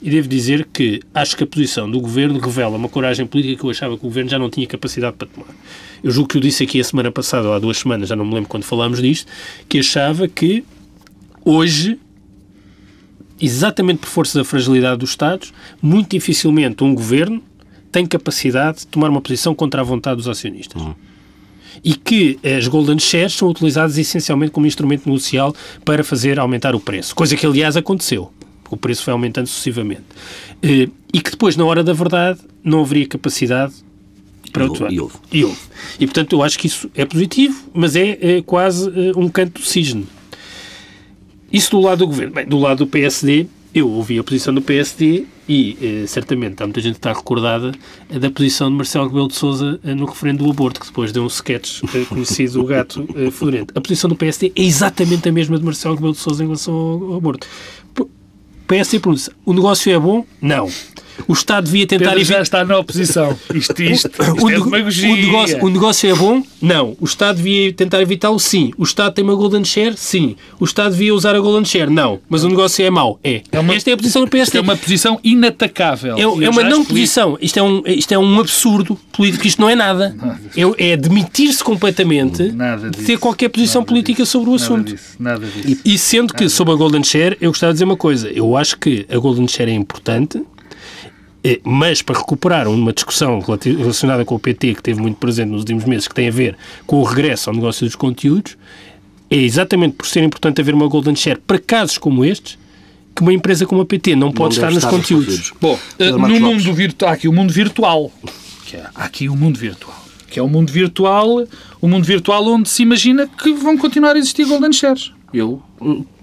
e 0.01 0.09
devo 0.09 0.27
dizer 0.27 0.67
que 0.71 1.01
acho 1.13 1.35
que 1.35 1.43
a 1.43 1.47
posição 1.47 1.89
do 1.89 1.99
governo 1.99 2.39
revela 2.39 2.77
uma 2.77 2.87
coragem 2.87 3.25
política 3.25 3.59
que 3.59 3.65
eu 3.65 3.69
achava 3.69 3.97
que 3.97 4.05
o 4.05 4.07
governo 4.07 4.29
já 4.29 4.37
não 4.37 4.49
tinha 4.49 4.67
capacidade 4.67 5.17
para 5.17 5.27
tomar. 5.27 5.47
Eu 6.03 6.11
julgo 6.11 6.29
que 6.29 6.37
eu 6.37 6.41
disse 6.41 6.63
aqui 6.63 6.79
a 6.79 6.83
semana 6.83 7.11
passada, 7.11 7.47
ou 7.47 7.53
há 7.53 7.59
duas 7.59 7.77
semanas, 7.77 8.09
já 8.09 8.15
não 8.15 8.25
me 8.25 8.33
lembro 8.35 8.49
quando 8.49 8.63
falámos 8.63 9.01
disto, 9.01 9.27
que 9.67 9.79
achava 9.79 10.27
que 10.27 10.63
hoje 11.43 11.99
exatamente 13.39 13.99
por 13.99 14.09
força 14.09 14.37
da 14.37 14.43
fragilidade 14.43 14.97
dos 14.99 15.11
Estados, 15.11 15.53
muito 15.81 16.11
dificilmente 16.11 16.83
um 16.83 16.93
governo 16.93 17.41
tem 17.91 18.05
capacidade 18.05 18.79
de 18.79 18.87
tomar 18.87 19.09
uma 19.09 19.21
posição 19.21 19.55
contra 19.55 19.81
a 19.81 19.83
vontade 19.83 20.17
dos 20.17 20.27
acionistas. 20.27 20.81
Uhum. 20.81 20.93
E 21.83 21.95
que 21.95 22.39
as 22.43 22.67
golden 22.67 22.99
shares 22.99 23.33
são 23.33 23.47
utilizadas 23.49 23.97
essencialmente 23.97 24.51
como 24.51 24.65
instrumento 24.65 25.05
negocial 25.05 25.55
para 25.85 26.03
fazer 26.03 26.39
aumentar 26.39 26.75
o 26.75 26.79
preço. 26.79 27.15
Coisa 27.15 27.35
que, 27.35 27.45
aliás, 27.45 27.77
aconteceu. 27.77 28.31
O 28.69 28.75
preço 28.75 29.03
foi 29.03 29.13
aumentando 29.13 29.47
sucessivamente. 29.47 30.03
Eh, 30.61 30.89
e 31.13 31.21
que 31.21 31.31
depois, 31.31 31.55
na 31.55 31.65
hora 31.65 31.83
da 31.83 31.93
verdade, 31.93 32.39
não 32.63 32.81
haveria 32.81 33.07
capacidade 33.07 33.73
para 34.51 34.65
e 34.65 34.69
houve, 34.69 34.93
e 34.93 34.99
houve. 34.99 35.15
E 35.31 35.43
houve. 35.43 35.59
E, 35.99 36.05
portanto, 36.05 36.33
eu 36.33 36.43
acho 36.43 36.57
que 36.57 36.67
isso 36.67 36.89
é 36.95 37.05
positivo, 37.05 37.69
mas 37.73 37.95
é, 37.95 38.17
é 38.21 38.41
quase 38.41 38.89
eh, 38.89 39.11
um 39.15 39.29
canto 39.29 39.61
do 39.61 39.65
cisne. 39.65 40.05
Isso 41.51 41.71
do 41.71 41.79
lado 41.81 41.99
do 41.99 42.07
governo. 42.07 42.33
Bem, 42.33 42.45
do 42.45 42.57
lado 42.57 42.79
do 42.79 42.87
PSD, 42.87 43.47
eu 43.73 43.89
ouvi 43.89 44.19
a 44.19 44.23
posição 44.23 44.53
do 44.53 44.61
PSD 44.61 45.25
e, 45.47 45.77
eh, 45.81 46.07
certamente, 46.07 46.61
há 46.61 46.65
muita 46.65 46.81
gente 46.81 46.93
que 46.93 46.99
está 46.99 47.13
recordada 47.13 47.71
eh, 48.09 48.19
da 48.19 48.29
posição 48.29 48.69
de 48.69 48.75
Marcelo 48.75 49.07
Rebelo 49.07 49.27
de 49.27 49.35
Sousa 49.35 49.79
eh, 49.83 49.93
no 49.93 50.05
referendo 50.05 50.43
do 50.43 50.49
aborto, 50.49 50.79
que 50.79 50.87
depois 50.87 51.11
deu 51.11 51.23
um 51.23 51.27
sketch 51.27 51.83
eh, 51.95 52.05
conhecido, 52.09 52.61
o 52.61 52.65
gato 52.65 53.07
eh, 53.15 53.31
fedorento. 53.31 53.73
A 53.77 53.81
posição 53.81 54.09
do 54.09 54.15
PSD 54.15 54.51
é 54.55 54.61
exatamente 54.61 55.29
a 55.29 55.31
mesma 55.31 55.57
de 55.57 55.63
Marcelo 55.63 55.95
Rebelo 55.95 56.13
de 56.13 56.19
Sousa 56.19 56.43
em 56.43 56.47
relação 56.47 56.73
ao, 56.73 57.03
ao 57.11 57.15
aborto. 57.15 57.47
O 57.99 58.09
PSD 58.67 58.99
pergunta 58.99 59.31
o 59.45 59.53
negócio 59.53 59.91
é 59.91 59.97
bom? 59.97 60.25
Não. 60.41 60.69
O 61.27 61.33
Estado 61.33 61.65
devia 61.65 61.87
tentar... 61.87 62.11
Pedro 62.11 62.23
já 62.25 62.41
está 62.41 62.63
na 62.63 62.77
oposição. 62.77 63.37
Isto, 63.53 63.81
isto, 63.81 64.07
isto 64.07 64.43
o, 64.43 64.49
é 64.49 64.59
demagogia. 64.59 65.13
O 65.13 65.15
negócio, 65.15 65.65
o 65.65 65.69
negócio 65.69 66.09
é 66.09 66.15
bom? 66.15 66.43
Não. 66.61 66.95
O 66.99 67.05
Estado 67.05 67.37
devia 67.37 67.71
tentar 67.73 68.01
evitá-lo? 68.01 68.39
Sim. 68.39 68.71
O 68.77 68.83
Estado 68.83 69.13
tem 69.13 69.23
uma 69.23 69.35
golden 69.35 69.63
share? 69.63 69.95
Sim. 69.95 70.35
O 70.59 70.65
Estado 70.65 70.91
devia 70.91 71.13
usar 71.13 71.35
a 71.35 71.39
golden 71.39 71.65
share? 71.65 71.89
Não. 71.89 72.19
Mas 72.29 72.43
o 72.43 72.49
negócio 72.49 72.83
é 72.83 72.89
mau? 72.89 73.19
É. 73.23 73.41
é 73.51 73.59
uma, 73.59 73.75
Esta 73.75 73.89
é 73.89 73.93
a 73.93 73.97
posição 73.97 74.23
do 74.23 74.29
PSD. 74.29 74.57
é 74.57 74.61
uma 74.61 74.75
posição 74.75 75.19
inatacável. 75.23 76.17
É, 76.17 76.21
é 76.21 76.49
uma 76.49 76.63
não 76.63 76.83
posição. 76.83 77.37
Isto 77.41 77.59
é, 77.59 77.63
um, 77.63 77.83
isto 77.85 78.11
é 78.11 78.17
um 78.17 78.39
absurdo 78.39 78.97
político. 79.11 79.47
Isto 79.47 79.61
não 79.61 79.69
é 79.69 79.75
nada. 79.75 80.15
nada 80.17 80.39
é, 80.55 80.91
é 80.91 80.97
demitir-se 80.97 81.63
completamente 81.63 82.51
de 82.91 83.05
ter 83.05 83.17
qualquer 83.17 83.49
posição 83.49 83.83
política 83.83 84.23
disso. 84.23 84.31
sobre 84.33 84.49
o 84.49 84.55
assunto. 84.55 84.89
Nada 84.89 84.91
disso. 84.91 85.15
Nada 85.19 85.45
disso. 85.45 85.81
E, 85.85 85.93
e 85.93 85.97
sendo 85.97 86.33
que, 86.33 86.49
sobre 86.49 86.73
a 86.73 86.77
golden 86.77 87.03
share, 87.03 87.37
eu 87.39 87.51
gostava 87.51 87.73
de 87.73 87.75
dizer 87.75 87.85
uma 87.85 87.97
coisa. 87.97 88.29
Eu 88.29 88.55
acho 88.57 88.77
que 88.77 89.05
a 89.09 89.17
golden 89.17 89.47
share 89.47 89.71
é 89.71 89.73
importante 89.73 90.43
mas 91.63 92.01
para 92.01 92.17
recuperar 92.17 92.67
uma 92.67 92.91
discussão 92.91 93.39
relacionada 93.39 94.25
com 94.25 94.35
o 94.35 94.39
PT, 94.39 94.75
que 94.75 94.83
teve 94.83 95.01
muito 95.01 95.17
presente 95.17 95.49
nos 95.49 95.61
últimos 95.61 95.85
meses, 95.85 96.07
que 96.07 96.15
tem 96.15 96.27
a 96.27 96.31
ver 96.31 96.57
com 96.85 96.97
o 96.97 97.03
regresso 97.03 97.49
ao 97.49 97.55
negócio 97.55 97.85
dos 97.85 97.95
conteúdos, 97.95 98.57
é 99.29 99.35
exatamente 99.35 99.95
por 99.95 100.05
ser 100.05 100.23
importante 100.23 100.61
haver 100.61 100.73
uma 100.73 100.87
golden 100.87 101.15
share 101.15 101.39
para 101.45 101.59
casos 101.59 101.97
como 101.97 102.23
estes, 102.23 102.57
que 103.15 103.21
uma 103.21 103.33
empresa 103.33 103.65
como 103.65 103.81
a 103.81 103.85
PT 103.85 104.15
não 104.15 104.31
pode 104.31 104.59
não 104.59 104.67
estar 104.67 104.73
nos 104.73 104.85
conteúdos. 104.85 105.53
Bom, 105.59 105.77
uh, 105.99 106.17
no 106.17 106.39
mundo 106.39 106.73
virtual, 106.73 107.11
há 107.11 107.13
aqui 107.13 107.27
o 107.27 107.33
mundo 107.33 107.51
virtual. 107.51 108.11
Que 108.65 108.77
é, 108.77 108.85
há 108.93 109.03
aqui 109.05 109.27
o 109.27 109.35
mundo 109.35 109.57
virtual. 109.57 109.95
Que 110.29 110.39
é 110.39 110.43
o 110.43 110.47
mundo 110.47 110.71
virtual, 110.71 111.47
o 111.81 111.87
mundo 111.87 112.03
virtual 112.03 112.45
onde 112.47 112.69
se 112.69 112.83
imagina 112.83 113.27
que 113.27 113.53
vão 113.53 113.77
continuar 113.77 114.15
a 114.15 114.19
existir 114.19 114.45
golden 114.45 114.71
shares. 114.71 115.11
Eu 115.33 115.61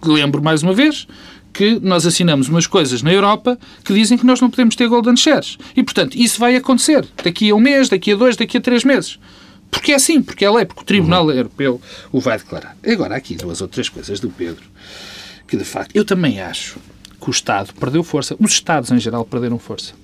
lembro 0.04 0.42
mais 0.42 0.62
uma 0.62 0.72
vez 0.72 1.06
que 1.54 1.78
nós 1.80 2.04
assinamos 2.04 2.48
umas 2.48 2.66
coisas 2.66 3.00
na 3.00 3.12
Europa 3.12 3.56
que 3.84 3.94
dizem 3.94 4.18
que 4.18 4.26
nós 4.26 4.40
não 4.40 4.50
podemos 4.50 4.74
ter 4.74 4.88
golden 4.88 5.16
shares. 5.16 5.56
E, 5.76 5.82
portanto, 5.84 6.16
isso 6.16 6.38
vai 6.38 6.56
acontecer 6.56 7.06
daqui 7.22 7.50
a 7.50 7.54
um 7.54 7.60
mês, 7.60 7.88
daqui 7.88 8.12
a 8.12 8.16
dois, 8.16 8.36
daqui 8.36 8.58
a 8.58 8.60
três 8.60 8.84
meses. 8.84 9.18
Porque 9.70 9.92
é 9.92 9.94
assim, 9.94 10.20
porque 10.20 10.44
é 10.44 10.50
lei, 10.50 10.64
porque 10.64 10.82
o 10.82 10.84
Tribunal 10.84 11.26
uhum. 11.26 11.32
Europeu 11.32 11.80
o 12.12 12.20
vai 12.20 12.38
declarar. 12.38 12.76
Agora, 12.86 13.14
há 13.14 13.16
aqui 13.18 13.36
duas 13.36 13.60
ou 13.60 13.68
três 13.68 13.88
coisas 13.88 14.18
do 14.18 14.28
Pedro 14.28 14.64
que, 15.46 15.56
de 15.56 15.64
facto, 15.64 15.94
eu 15.94 16.04
também 16.04 16.40
acho 16.40 16.76
que 17.20 17.28
o 17.28 17.30
Estado 17.30 17.72
perdeu 17.74 18.02
força. 18.02 18.36
Os 18.38 18.52
Estados, 18.52 18.90
em 18.90 18.98
geral, 18.98 19.24
perderam 19.24 19.58
força. 19.58 19.94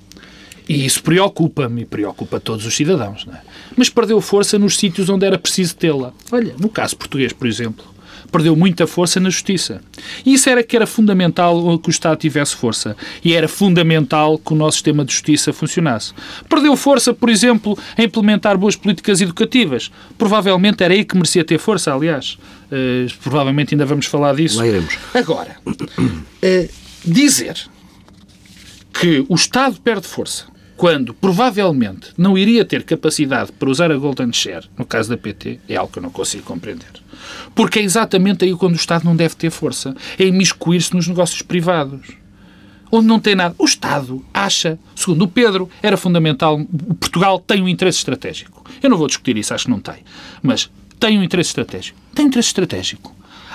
E 0.69 0.87
isso 0.87 1.03
preocupa-me 1.03 1.83
e 1.83 1.85
preocupa 1.85 2.39
todos 2.39 2.65
os 2.65 2.77
cidadãos. 2.77 3.27
Não 3.27 3.35
é? 3.35 3.41
Mas 3.77 3.89
perdeu 3.89 4.21
força 4.21 4.57
nos 4.59 4.77
sítios 4.77 5.09
onde 5.09 5.27
era 5.27 5.37
preciso 5.37 5.75
tê-la. 5.75 6.13
Olha, 6.31 6.55
no 6.61 6.69
caso 6.69 6.97
português, 6.97 7.33
por 7.33 7.49
exemplo, 7.49 7.85
perdeu 8.31 8.57
muita 8.57 8.87
força 8.87 9.21
na 9.21 9.31
justiça. 9.31 9.81
E 10.25 10.35
isso 10.35 10.49
era 10.49 10.63
que 10.63 10.77
era 10.77 10.87
fundamental 10.87 11.79
que 11.79 11.89
o 11.89 11.91
Estado 11.91 12.19
tivesse 12.19 12.57
força. 12.57 12.97
E 13.25 13.35
era 13.35 13.49
fundamental 13.49 14.39
que 14.39 14.53
o 14.53 14.57
nosso 14.57 14.77
sistema 14.77 15.05
de 15.05 15.13
justiça 15.13 15.53
funcionasse. 15.53 16.13
Perdeu 16.49 16.77
força, 16.77 17.13
por 17.13 17.29
exemplo, 17.29 17.79
a 17.97 18.03
implementar 18.03 18.57
boas 18.57 18.77
políticas 18.77 19.21
educativas. 19.21 19.91
Provavelmente 20.17 20.83
era 20.83 20.95
aí 20.95 21.05
que 21.05 21.15
merecia 21.15 21.45
ter 21.45 21.59
força, 21.59 21.93
aliás. 21.93 22.39
Uh, 22.71 23.13
provavelmente 23.23 23.75
ainda 23.75 23.85
vamos 23.85 24.07
falar 24.07 24.35
disso. 24.35 24.59
Lá 24.59 24.67
iremos. 24.67 24.97
Agora, 25.13 25.57
uh, 25.67 26.69
dizer 27.05 27.57
que 28.93 29.25
o 29.29 29.35
Estado 29.35 29.81
perde 29.81 30.07
força 30.07 30.45
quando 30.81 31.13
provavelmente 31.13 32.09
não 32.17 32.39
iria 32.39 32.65
ter 32.65 32.85
capacidade 32.85 33.53
para 33.53 33.69
usar 33.69 33.93
a 33.93 33.97
Golden 33.99 34.33
Share, 34.33 34.67
no 34.79 34.87
caso 34.87 35.11
da 35.11 35.17
PT, 35.19 35.61
é 35.69 35.77
algo 35.77 35.93
que 35.93 35.99
eu 35.99 36.03
não 36.03 36.09
consigo 36.09 36.43
compreender. 36.43 36.89
Porque 37.55 37.79
é 37.79 37.83
exatamente 37.83 38.45
aí 38.45 38.55
quando 38.55 38.73
o 38.73 38.77
Estado 38.77 39.05
não 39.05 39.17
deve 39.17 39.35
ter 39.35 39.51
força, 39.51 39.95
é 40.19 40.25
imiscuir-se 40.27 40.95
nos 40.95 41.07
negócios 41.07 41.43
privados. 41.43 42.01
onde 42.93 43.07
não 43.07 43.21
tem 43.21 43.35
nada. 43.37 43.55
O 43.57 43.65
Estado 43.65 44.25
acha, 44.35 44.79
segundo 44.97 45.23
o 45.23 45.29
Pedro, 45.29 45.71
era 45.81 45.97
fundamental. 45.97 46.61
Portugal 46.99 47.39
tem 47.39 47.63
um 47.63 47.69
interesse 47.69 47.99
estratégico. 47.99 48.65
Eu 48.83 48.91
não 48.91 48.97
vou 48.97 49.07
discutir 49.07 49.37
isso, 49.37 49.55
acho 49.55 49.67
que 49.67 49.71
não 49.71 49.81
tem. 49.81 49.97
Mas 50.43 50.69
tem 50.99 51.19
um 51.19 51.23
interesse 51.23 51.51
estratégico. 51.51 51.99
Tem 52.15 52.25
um 52.25 52.29
interesse 52.29 52.49
estratégico. 52.49 53.15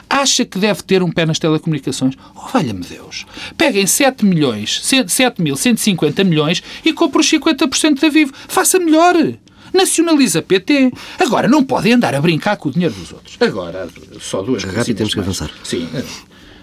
Acha 0.10 0.46
que 0.46 0.60
deve 0.60 0.84
ter 0.84 1.02
um 1.04 1.12
pé 1.12 1.26
nas 1.26 1.40
telecomunicações? 1.40 2.16
Oh, 2.36 2.48
valha-me 2.48 2.86
Deus. 2.86 3.26
Peguem 3.58 3.88
7 3.88 4.24
milhões, 4.24 4.82
7.150 4.84 6.24
milhões 6.24 6.64
e 6.86 6.94
compre 6.94 7.20
os 7.22 7.30
50% 7.30 8.00
da 8.00 8.10
Vivo. 8.10 8.32
Faça 8.48 8.80
melhor. 8.80 9.16
Nacionaliza 9.76 10.42
PT. 10.42 10.92
Agora, 11.20 11.48
não 11.48 11.64
podem 11.64 11.94
andar 11.94 12.16
a 12.16 12.22
brincar 12.22 12.56
com 12.56 12.70
o 12.70 12.72
dinheiro 12.72 12.94
dos 12.94 13.12
outros. 13.12 13.38
Agora, 13.40 13.88
só 14.20 14.42
duas 14.42 14.64
coisas. 14.64 14.80
Rápido, 14.80 14.98
temos 14.98 15.14
que 15.14 15.20
avançar. 15.20 15.52
Sim. 15.64 15.90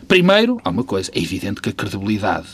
Primeiro, 0.08 0.58
há 0.64 0.70
uma 0.70 0.82
coisa. 0.82 1.10
É 1.14 1.18
evidente 1.18 1.60
que 1.60 1.68
a 1.68 1.72
credibilidade, 1.72 2.48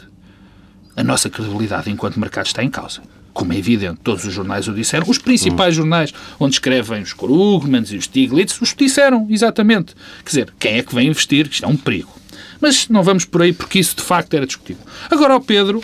a 0.96 1.04
nossa 1.04 1.30
credibilidade 1.30 1.90
enquanto 1.90 2.18
mercado 2.18 2.46
está 2.46 2.62
em 2.62 2.70
causa. 2.70 3.00
Como 3.32 3.52
é 3.52 3.56
evidente, 3.56 4.00
todos 4.02 4.24
os 4.24 4.34
jornais 4.34 4.66
o 4.66 4.72
disseram. 4.72 5.06
Os 5.08 5.18
principais 5.18 5.74
hum. 5.74 5.82
jornais 5.82 6.12
onde 6.40 6.56
escrevem 6.56 7.02
os 7.02 7.12
Krugmans 7.12 7.92
e 7.92 7.96
os 7.96 8.04
Stiglitz 8.04 8.60
os 8.60 8.74
disseram, 8.74 9.28
exatamente. 9.30 9.94
Quer 10.24 10.28
dizer, 10.28 10.54
quem 10.58 10.78
é 10.78 10.82
que 10.82 10.92
vem 10.92 11.06
investir? 11.06 11.46
Isto 11.48 11.64
é 11.64 11.68
um 11.68 11.76
perigo. 11.76 12.12
Mas 12.60 12.88
não 12.88 13.04
vamos 13.04 13.24
por 13.24 13.42
aí 13.42 13.52
porque 13.52 13.78
isso 13.78 13.94
de 13.94 14.02
facto 14.02 14.34
era 14.34 14.44
discutível. 14.44 14.82
Agora 15.08 15.34
ao 15.34 15.40
Pedro, 15.40 15.82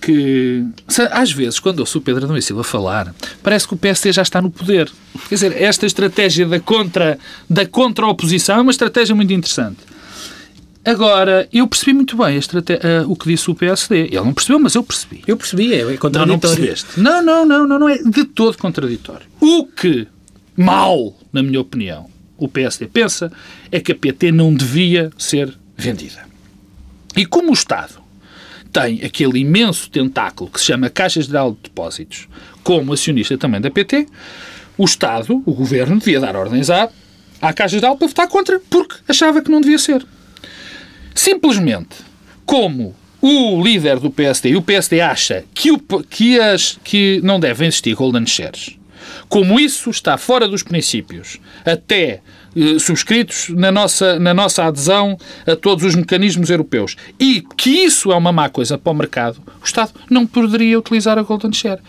que 0.00 0.64
às 1.12 1.30
vezes, 1.30 1.60
quando 1.60 1.80
ouço 1.80 1.98
o 1.98 2.00
Pedro 2.00 2.24
Adão 2.24 2.36
e 2.36 2.42
Silva 2.42 2.64
falar, 2.64 3.14
parece 3.42 3.68
que 3.68 3.74
o 3.74 3.76
PSD 3.76 4.12
já 4.12 4.22
está 4.22 4.40
no 4.40 4.50
poder. 4.50 4.90
Quer 5.28 5.34
dizer, 5.34 5.62
esta 5.62 5.86
estratégia 5.86 6.46
da 6.46 6.58
contra 6.58 7.18
da 7.48 7.66
contra-oposição 7.66 8.58
é 8.58 8.60
uma 8.62 8.70
estratégia 8.70 9.14
muito 9.14 9.32
interessante. 9.32 9.78
Agora, 10.84 11.46
eu 11.52 11.68
percebi 11.68 11.92
muito 11.92 12.16
bem 12.16 12.38
uh, 12.38 12.40
o 13.06 13.14
que 13.14 13.28
disse 13.28 13.50
o 13.50 13.54
PSD. 13.54 14.06
Ele 14.06 14.20
não 14.20 14.32
percebeu, 14.32 14.58
mas 14.58 14.74
eu 14.74 14.82
percebi. 14.82 15.22
Eu 15.26 15.36
percebi, 15.36 15.74
é 15.74 15.96
contraditório. 15.96 16.18
Não, 16.18 16.26
não 16.26 16.38
percebeste. 16.38 16.86
Não, 16.98 17.22
não, 17.22 17.44
não, 17.44 17.66
não, 17.66 17.78
não 17.78 17.88
é 17.88 17.98
de 17.98 18.24
todo 18.24 18.56
contraditório. 18.56 19.26
O 19.38 19.66
que, 19.66 20.08
mal, 20.56 21.14
na 21.30 21.42
minha 21.42 21.60
opinião, 21.60 22.08
o 22.38 22.48
PSD 22.48 22.86
pensa 22.86 23.30
é 23.70 23.78
que 23.78 23.92
a 23.92 23.94
PT 23.94 24.32
não 24.32 24.54
devia 24.54 25.10
ser 25.18 25.54
vendida. 25.76 26.26
E 27.14 27.26
como 27.26 27.50
o 27.50 27.52
Estado 27.52 27.99
tem 28.72 29.02
aquele 29.04 29.40
imenso 29.40 29.90
tentáculo 29.90 30.50
que 30.50 30.60
se 30.60 30.66
chama 30.66 30.90
Caixas 30.90 31.26
de 31.26 31.32
Depósitos, 31.62 32.28
como 32.62 32.92
acionista 32.92 33.36
também 33.36 33.60
da 33.60 33.70
PT, 33.70 34.06
o 34.76 34.84
Estado, 34.84 35.42
o 35.44 35.52
Governo, 35.52 35.98
devia 35.98 36.20
dar 36.20 36.36
ordens 36.36 36.70
à, 36.70 36.88
à 37.40 37.52
Caixa 37.52 37.76
de 37.76 37.82
para 37.82 38.06
votar 38.06 38.28
contra, 38.28 38.60
porque 38.70 38.96
achava 39.08 39.42
que 39.42 39.50
não 39.50 39.60
devia 39.60 39.78
ser. 39.78 40.06
Simplesmente, 41.14 41.96
como 42.46 42.94
o 43.20 43.62
líder 43.62 43.98
do 43.98 44.10
PSD 44.10 44.50
e 44.50 44.56
o 44.56 44.62
PSD 44.62 45.00
acha 45.00 45.44
que, 45.52 45.70
o, 45.70 45.78
que, 45.78 46.40
as, 46.40 46.78
que 46.82 47.20
não 47.22 47.38
devem 47.38 47.68
existir 47.68 47.94
golden 47.94 48.26
shares, 48.26 48.78
como 49.28 49.60
isso 49.60 49.90
está 49.90 50.16
fora 50.16 50.48
dos 50.48 50.62
princípios, 50.62 51.38
até 51.64 52.20
eh, 52.56 52.78
subscritos 52.78 53.48
na 53.50 53.70
nossa, 53.70 54.18
na 54.18 54.34
nossa 54.34 54.64
adesão 54.64 55.16
a 55.46 55.56
todos 55.56 55.84
os 55.84 55.94
mecanismos 55.94 56.50
europeus, 56.50 56.96
e 57.18 57.42
que 57.56 57.70
isso 57.70 58.12
é 58.12 58.16
uma 58.16 58.32
má 58.32 58.48
coisa 58.48 58.76
para 58.76 58.92
o 58.92 58.94
mercado, 58.94 59.40
o 59.60 59.64
Estado 59.64 59.92
não 60.10 60.26
poderia 60.26 60.78
utilizar 60.78 61.18
a 61.18 61.22
golden 61.22 61.52
share. 61.52 61.80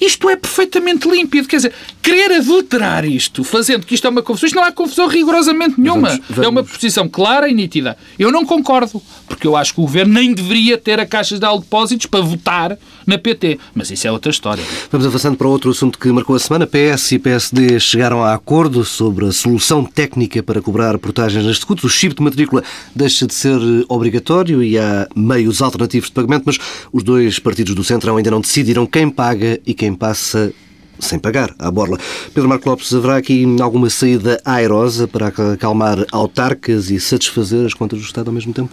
Isto 0.00 0.28
é 0.30 0.36
perfeitamente 0.36 1.08
límpido. 1.08 1.46
Quer 1.46 1.56
dizer, 1.56 1.72
querer 2.02 2.36
adulterar 2.36 3.04
isto, 3.04 3.44
fazendo 3.44 3.84
que 3.86 3.94
isto 3.94 4.06
é 4.06 4.10
uma 4.10 4.22
confusão, 4.22 4.46
isto 4.46 4.56
não 4.56 4.64
há 4.64 4.72
confusão 4.72 5.06
rigorosamente 5.06 5.80
nenhuma. 5.80 6.08
Vamos, 6.08 6.24
vamos. 6.28 6.44
É 6.44 6.48
uma 6.48 6.64
posição 6.64 7.08
clara 7.08 7.48
e 7.48 7.54
nítida. 7.54 7.96
Eu 8.18 8.32
não 8.32 8.44
concordo, 8.44 9.02
porque 9.26 9.46
eu 9.46 9.56
acho 9.56 9.74
que 9.74 9.80
o 9.80 9.84
Governo 9.84 10.14
nem 10.14 10.32
deveria 10.32 10.78
ter 10.78 10.98
a 10.98 11.06
Caixa 11.06 11.38
de 11.38 11.40
Depósitos 11.40 12.06
para 12.06 12.20
votar 12.20 12.78
na 13.06 13.18
PT. 13.18 13.58
Mas 13.74 13.90
isso 13.90 14.06
é 14.06 14.12
outra 14.12 14.30
história. 14.30 14.64
Vamos 14.90 15.06
avançando 15.06 15.36
para 15.36 15.48
outro 15.48 15.70
assunto 15.70 15.98
que 15.98 16.08
marcou 16.12 16.36
a 16.36 16.38
semana. 16.38 16.66
PS 16.66 17.12
e 17.12 17.18
PSD 17.18 17.78
chegaram 17.80 18.22
a 18.22 18.34
acordo 18.34 18.84
sobre 18.84 19.26
a 19.26 19.32
solução 19.32 19.84
técnica 19.84 20.42
para 20.42 20.62
cobrar 20.62 20.96
portagens 20.98 21.44
nas 21.44 21.56
escutas. 21.56 21.84
O 21.84 21.88
chip 21.88 22.14
de 22.14 22.22
matrícula 22.22 22.62
deixa 22.94 23.26
de 23.26 23.34
ser 23.34 23.58
obrigatório 23.88 24.62
e 24.62 24.78
há 24.78 25.08
meios 25.14 25.60
alternativos 25.60 26.08
de 26.08 26.14
pagamento, 26.14 26.44
mas 26.46 26.58
os 26.92 27.02
dois 27.02 27.38
partidos 27.38 27.74
do 27.74 27.84
Centrão 27.84 28.16
ainda 28.16 28.30
não 28.30 28.40
decidiram 28.40 28.86
quem 28.86 29.10
paga 29.10 29.60
e 29.66 29.74
quem 29.74 29.89
quem 29.90 29.94
passa 29.94 30.52
sem 30.98 31.18
pagar 31.18 31.54
à 31.58 31.70
borla. 31.70 31.98
Pedro 32.32 32.48
Marco 32.48 32.68
Lopes, 32.68 32.94
haverá 32.94 33.16
aqui 33.16 33.44
alguma 33.60 33.90
saída 33.90 34.40
airosa 34.44 35.08
para 35.08 35.28
acalmar 35.28 36.06
autarcas 36.12 36.90
e 36.90 37.00
satisfazer 37.00 37.66
as 37.66 37.74
contas 37.74 37.98
do 37.98 38.04
Estado 38.04 38.28
ao 38.28 38.34
mesmo 38.34 38.52
tempo? 38.52 38.72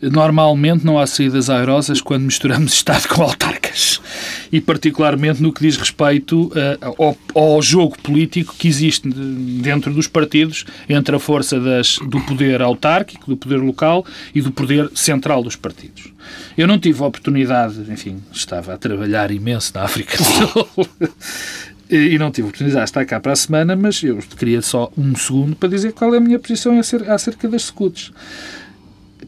Normalmente 0.00 0.84
não 0.84 0.98
há 0.98 1.06
saídas 1.06 1.50
airosas 1.50 2.00
quando 2.00 2.22
misturamos 2.22 2.72
Estado 2.78 3.08
com 3.08 3.22
autarcas. 3.22 4.00
E 4.52 4.60
particularmente 4.60 5.42
no 5.42 5.52
que 5.52 5.60
diz 5.60 5.76
respeito 5.76 6.46
uh, 6.48 6.94
ao, 6.98 7.18
ao, 7.34 7.60
jogo 7.60 7.98
político 8.00 8.54
que 8.56 8.68
existe 8.68 9.08
dentro 9.08 9.92
dos 9.92 10.06
partidos 10.06 10.64
entre 10.88 11.14
a 11.16 11.18
força 11.18 11.60
das, 11.60 11.98
do 11.98 12.20
poder 12.20 12.62
autárquico, 12.62 13.26
do 13.28 13.36
poder 13.36 13.58
local 13.58 14.06
e 14.34 14.40
do 14.40 14.52
poder 14.52 14.90
central 14.94 15.42
dos 15.42 15.56
partidos. 15.56 16.12
Eu 16.56 16.66
não 16.66 16.78
tive 16.78 17.02
a 17.02 17.06
oportunidade, 17.06 17.80
enfim, 17.90 18.22
estava 18.32 18.74
a 18.74 18.78
trabalhar 18.78 19.30
imenso 19.30 19.72
na 19.74 19.82
África 19.82 20.16
do 20.16 20.24
Sul. 20.24 20.88
e 21.90 22.18
não 22.18 22.30
tive 22.30 22.48
oportunidade 22.48 22.84
de 22.84 22.90
estar 22.90 23.04
cá 23.04 23.18
para 23.18 23.32
a 23.32 23.36
semana, 23.36 23.74
mas 23.74 24.02
eu 24.02 24.18
queria 24.38 24.60
só 24.62 24.92
um 24.96 25.16
segundo 25.16 25.56
para 25.56 25.68
dizer 25.68 25.92
qual 25.92 26.14
é 26.14 26.18
a 26.18 26.20
minha 26.20 26.38
posição 26.38 26.78
acerca 26.78 27.48
das 27.48 27.62
SCUTs 27.62 28.12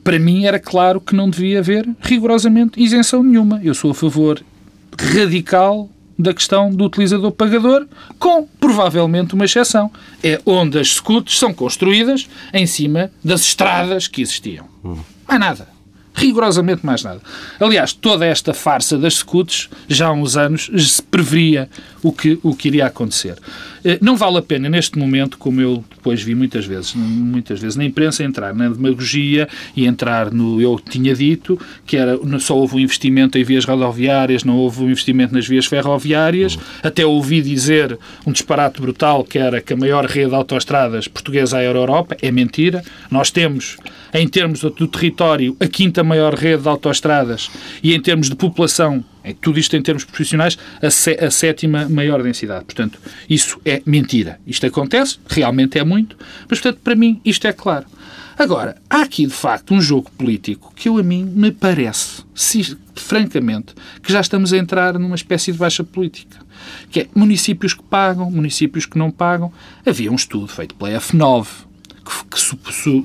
para 0.02 0.18
mim 0.18 0.44
era 0.44 0.58
claro 0.58 1.00
que 1.00 1.14
não 1.14 1.28
devia 1.28 1.58
haver 1.58 1.88
rigorosamente 2.00 2.82
isenção 2.82 3.22
nenhuma. 3.22 3.60
Eu 3.62 3.74
sou 3.74 3.90
a 3.90 3.94
favor 3.94 4.42
radical 4.98 5.88
da 6.18 6.34
questão 6.34 6.70
do 6.70 6.84
utilizador-pagador, 6.84 7.86
com 8.18 8.46
provavelmente 8.60 9.34
uma 9.34 9.44
exceção. 9.44 9.90
É 10.22 10.40
onde 10.44 10.78
as 10.78 10.94
scooters 10.94 11.38
são 11.38 11.52
construídas 11.52 12.28
em 12.52 12.66
cima 12.66 13.10
das 13.24 13.40
estradas 13.40 14.06
que 14.06 14.20
existiam. 14.20 14.66
Mais 15.26 15.40
nada 15.40 15.80
rigorosamente 16.12 16.84
mais 16.84 17.02
nada. 17.02 17.20
Aliás, 17.58 17.92
toda 17.92 18.26
esta 18.26 18.52
farsa 18.52 18.98
das 18.98 19.14
scouts, 19.14 19.70
já 19.88 20.08
há 20.08 20.12
uns 20.12 20.36
anos, 20.36 20.70
se 20.76 21.02
preveria 21.02 21.68
o 22.02 22.12
que, 22.12 22.38
o 22.42 22.54
que 22.54 22.68
iria 22.68 22.86
acontecer. 22.86 23.36
Eh, 23.84 23.98
não 24.00 24.16
vale 24.16 24.38
a 24.38 24.42
pena, 24.42 24.68
neste 24.68 24.98
momento, 24.98 25.38
como 25.38 25.60
eu 25.60 25.84
depois 25.94 26.22
vi 26.22 26.34
muitas 26.34 26.64
vezes, 26.64 26.94
muitas 26.94 27.60
vezes 27.60 27.76
na 27.76 27.84
imprensa, 27.84 28.24
entrar 28.24 28.54
na 28.54 28.68
demagogia 28.68 29.48
e 29.76 29.86
entrar 29.86 30.30
no 30.30 30.60
eu 30.60 30.78
tinha 30.78 31.14
dito, 31.14 31.58
que 31.86 31.96
era 31.96 32.18
só 32.38 32.56
houve 32.56 32.76
um 32.76 32.80
investimento 32.80 33.38
em 33.38 33.44
vias 33.44 33.64
rodoviárias, 33.64 34.44
não 34.44 34.56
houve 34.56 34.82
um 34.82 34.90
investimento 34.90 35.34
nas 35.34 35.46
vias 35.46 35.66
ferroviárias, 35.66 36.54
uhum. 36.54 36.62
até 36.82 37.04
ouvi 37.04 37.40
dizer 37.40 37.98
um 38.26 38.32
disparate 38.32 38.80
brutal 38.80 39.24
que 39.24 39.38
era 39.38 39.60
que 39.60 39.72
a 39.72 39.76
maior 39.76 40.04
rede 40.04 40.30
de 40.30 40.34
autoestradas 40.34 41.08
portuguesa 41.08 41.58
era 41.58 41.78
a 41.78 41.82
Europa. 41.82 42.16
É 42.20 42.30
mentira. 42.30 42.82
Nós 43.10 43.30
temos, 43.30 43.76
em 44.12 44.26
termos 44.26 44.60
do 44.60 44.88
território, 44.88 45.56
a 45.60 45.66
quinta 45.66 46.02
maior 46.02 46.34
rede 46.34 46.62
de 46.62 46.68
autoestradas 46.68 47.50
e 47.82 47.94
em 47.94 48.00
termos 48.00 48.28
de 48.28 48.36
população, 48.36 49.04
tudo 49.40 49.58
isto 49.58 49.76
em 49.76 49.82
termos 49.82 50.04
profissionais, 50.04 50.58
a, 50.82 50.90
sé 50.90 51.18
a 51.20 51.30
sétima 51.30 51.88
maior 51.88 52.22
densidade. 52.22 52.64
Portanto, 52.64 52.98
isso 53.28 53.60
é 53.64 53.82
mentira. 53.84 54.40
Isto 54.46 54.66
acontece, 54.66 55.18
realmente 55.28 55.78
é 55.78 55.84
muito, 55.84 56.16
mas, 56.48 56.60
portanto, 56.60 56.80
para 56.82 56.94
mim, 56.94 57.20
isto 57.24 57.46
é 57.46 57.52
claro. 57.52 57.86
Agora, 58.38 58.76
há 58.88 59.02
aqui, 59.02 59.26
de 59.26 59.34
facto, 59.34 59.74
um 59.74 59.82
jogo 59.82 60.10
político 60.12 60.72
que 60.74 60.88
eu, 60.88 60.96
a 60.96 61.02
mim 61.02 61.24
me 61.24 61.52
parece, 61.52 62.22
se, 62.34 62.74
francamente, 62.94 63.74
que 64.02 64.10
já 64.10 64.20
estamos 64.20 64.52
a 64.54 64.56
entrar 64.56 64.98
numa 64.98 65.14
espécie 65.14 65.52
de 65.52 65.58
baixa 65.58 65.84
política. 65.84 66.38
Que 66.90 67.00
é 67.00 67.08
municípios 67.14 67.74
que 67.74 67.82
pagam, 67.82 68.30
municípios 68.30 68.86
que 68.86 68.96
não 68.96 69.10
pagam. 69.10 69.52
Havia 69.84 70.10
um 70.10 70.14
estudo 70.14 70.46
feito 70.46 70.74
pela 70.74 70.98
F9 70.98 71.46
que, 72.10 72.56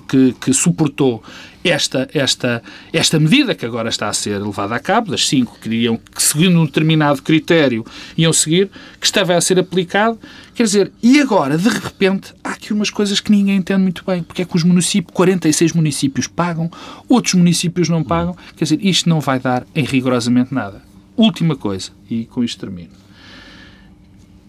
que, 0.08 0.34
que, 0.40 0.54
suportou 0.54 1.24
esta, 1.66 2.08
esta, 2.14 2.62
esta 2.94 3.20
medida 3.20 3.56
que 3.56 3.66
agora 3.66 3.90
está 3.90 4.08
a 4.08 4.14
ser 4.14 4.40
levada 4.40 4.76
a 4.76 4.80
cabo, 4.80 5.10
das 5.10 5.28
cinco 5.28 5.58
que 5.60 5.68
iriam, 5.68 5.98
que 5.98 6.22
seguindo 6.22 6.60
um 6.60 6.66
determinado 6.66 7.24
critério, 7.24 7.84
iam 8.16 8.32
seguir, 8.32 8.70
que 9.00 9.06
estava 9.06 9.36
a 9.36 9.42
ser 9.42 9.58
aplicado. 9.58 10.20
Quer 10.54 10.64
dizer, 10.64 10.92
e 11.02 11.20
agora, 11.20 11.58
de 11.58 11.68
repente, 11.68 12.34
há 12.44 12.52
aqui 12.52 12.72
umas 12.72 12.92
coisas 12.92 13.20
que 13.20 13.32
ninguém 13.32 13.58
entende 13.58 13.82
muito 13.82 14.06
bem. 14.06 14.22
Porque 14.22 14.44
é 14.44 14.46
que 14.46 14.56
os 14.56 14.64
municípios, 14.64 15.12
46 15.14 15.74
municípios 15.74 16.28
pagam, 16.28 16.70
outros 17.10 17.34
municípios 17.34 17.90
não 17.90 18.04
pagam. 18.04 18.38
Quer 18.56 18.66
dizer, 18.66 18.80
isto 18.86 19.10
não 19.10 19.20
vai 19.20 19.40
dar 19.40 19.66
em 19.74 19.84
rigorosamente 19.84 20.54
nada. 20.54 20.84
Última 21.18 21.56
coisa, 21.56 21.92
e 22.10 22.26
com 22.26 22.44
isto 22.44 22.60
termino. 22.60 22.92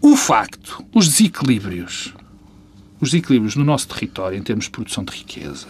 O 0.02 0.16
facto, 0.16 0.84
os 0.94 1.08
desequilíbrios 1.08 2.12
os 3.00 3.10
desequilíbrios 3.10 3.56
no 3.56 3.64
nosso 3.64 3.88
território 3.88 4.38
em 4.38 4.42
termos 4.42 4.66
de 4.66 4.70
produção 4.70 5.04
de 5.04 5.12
riqueza, 5.12 5.66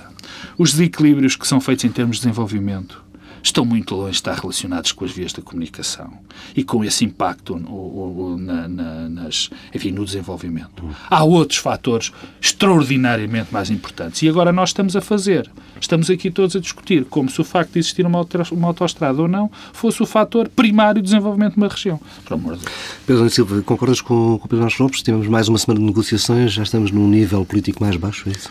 os 0.57 0.73
desequilíbrios 0.73 1.37
que 1.37 1.47
são 1.47 1.61
feitos 1.61 1.85
em 1.85 1.91
termos 1.91 2.17
de 2.17 2.23
desenvolvimento, 2.23 3.03
estão 3.47 3.65
muito 3.65 3.95
longe 3.95 4.13
de 4.13 4.17
estar 4.17 4.35
relacionados 4.35 4.93
com 4.93 5.05
as 5.05 5.11
vias 5.11 5.33
da 5.33 5.41
comunicação 5.41 6.13
e 6.55 6.63
com 6.63 6.85
esse 6.85 7.05
impacto 7.05 7.57
no, 7.57 8.37
na, 8.37 8.69
na, 8.69 9.09
nas, 9.09 9.51
enfim, 9.75 9.91
no 9.91 10.05
desenvolvimento. 10.05 10.85
Há 11.09 11.25
outros 11.25 11.59
fatores 11.59 12.13
extraordinariamente 12.41 13.53
mais 13.53 13.71
importantes. 13.71 14.23
E 14.23 14.29
agora 14.29 14.53
nós 14.53 14.71
estamos 14.71 14.97
a 14.97 15.01
fazer, 15.01 15.51
estamos 15.81 16.11
aqui 16.11 16.31
todos 16.31 16.57
a 16.57 16.61
discutir 16.61 17.05
como 17.05 17.31
se 17.31 17.41
o 17.41 17.45
facto 17.45 17.73
de 17.73 17.79
existir 17.79 18.05
uma, 18.05 18.27
uma 18.51 18.69
autoestrada 18.69 19.23
ou 19.23 19.29
não 19.29 19.51
fosse 19.73 20.03
o 20.03 20.07
fator 20.07 20.49
primário 20.49 21.01
de 21.01 21.07
desenvolvimento 21.07 21.55
de 21.55 21.59
uma 21.59 21.69
região. 21.69 22.01
Por 22.25 22.35
amor 22.35 22.57
de 22.57 22.65
Deus. 22.65 22.75
Pedro 23.07 23.31
Silva, 23.31 23.63
concordas 23.63 24.01
com, 24.01 24.39
com 24.39 24.47
o 24.47 24.49
Pedro 24.49 24.61
Marcos 24.61 24.79
Lopes? 24.79 25.03
Tivemos 25.03 25.29
mais 25.29 25.49
uma 25.49 25.59
semana 25.59 25.81
de 25.81 25.87
negociações, 25.87 26.53
já 26.53 26.63
estamos 26.63 26.91
num 26.91 27.09
nível 27.09 27.45
político 27.45 27.83
mais 27.83 27.97
baixo, 27.97 28.29
é 28.29 28.33
isso? 28.33 28.51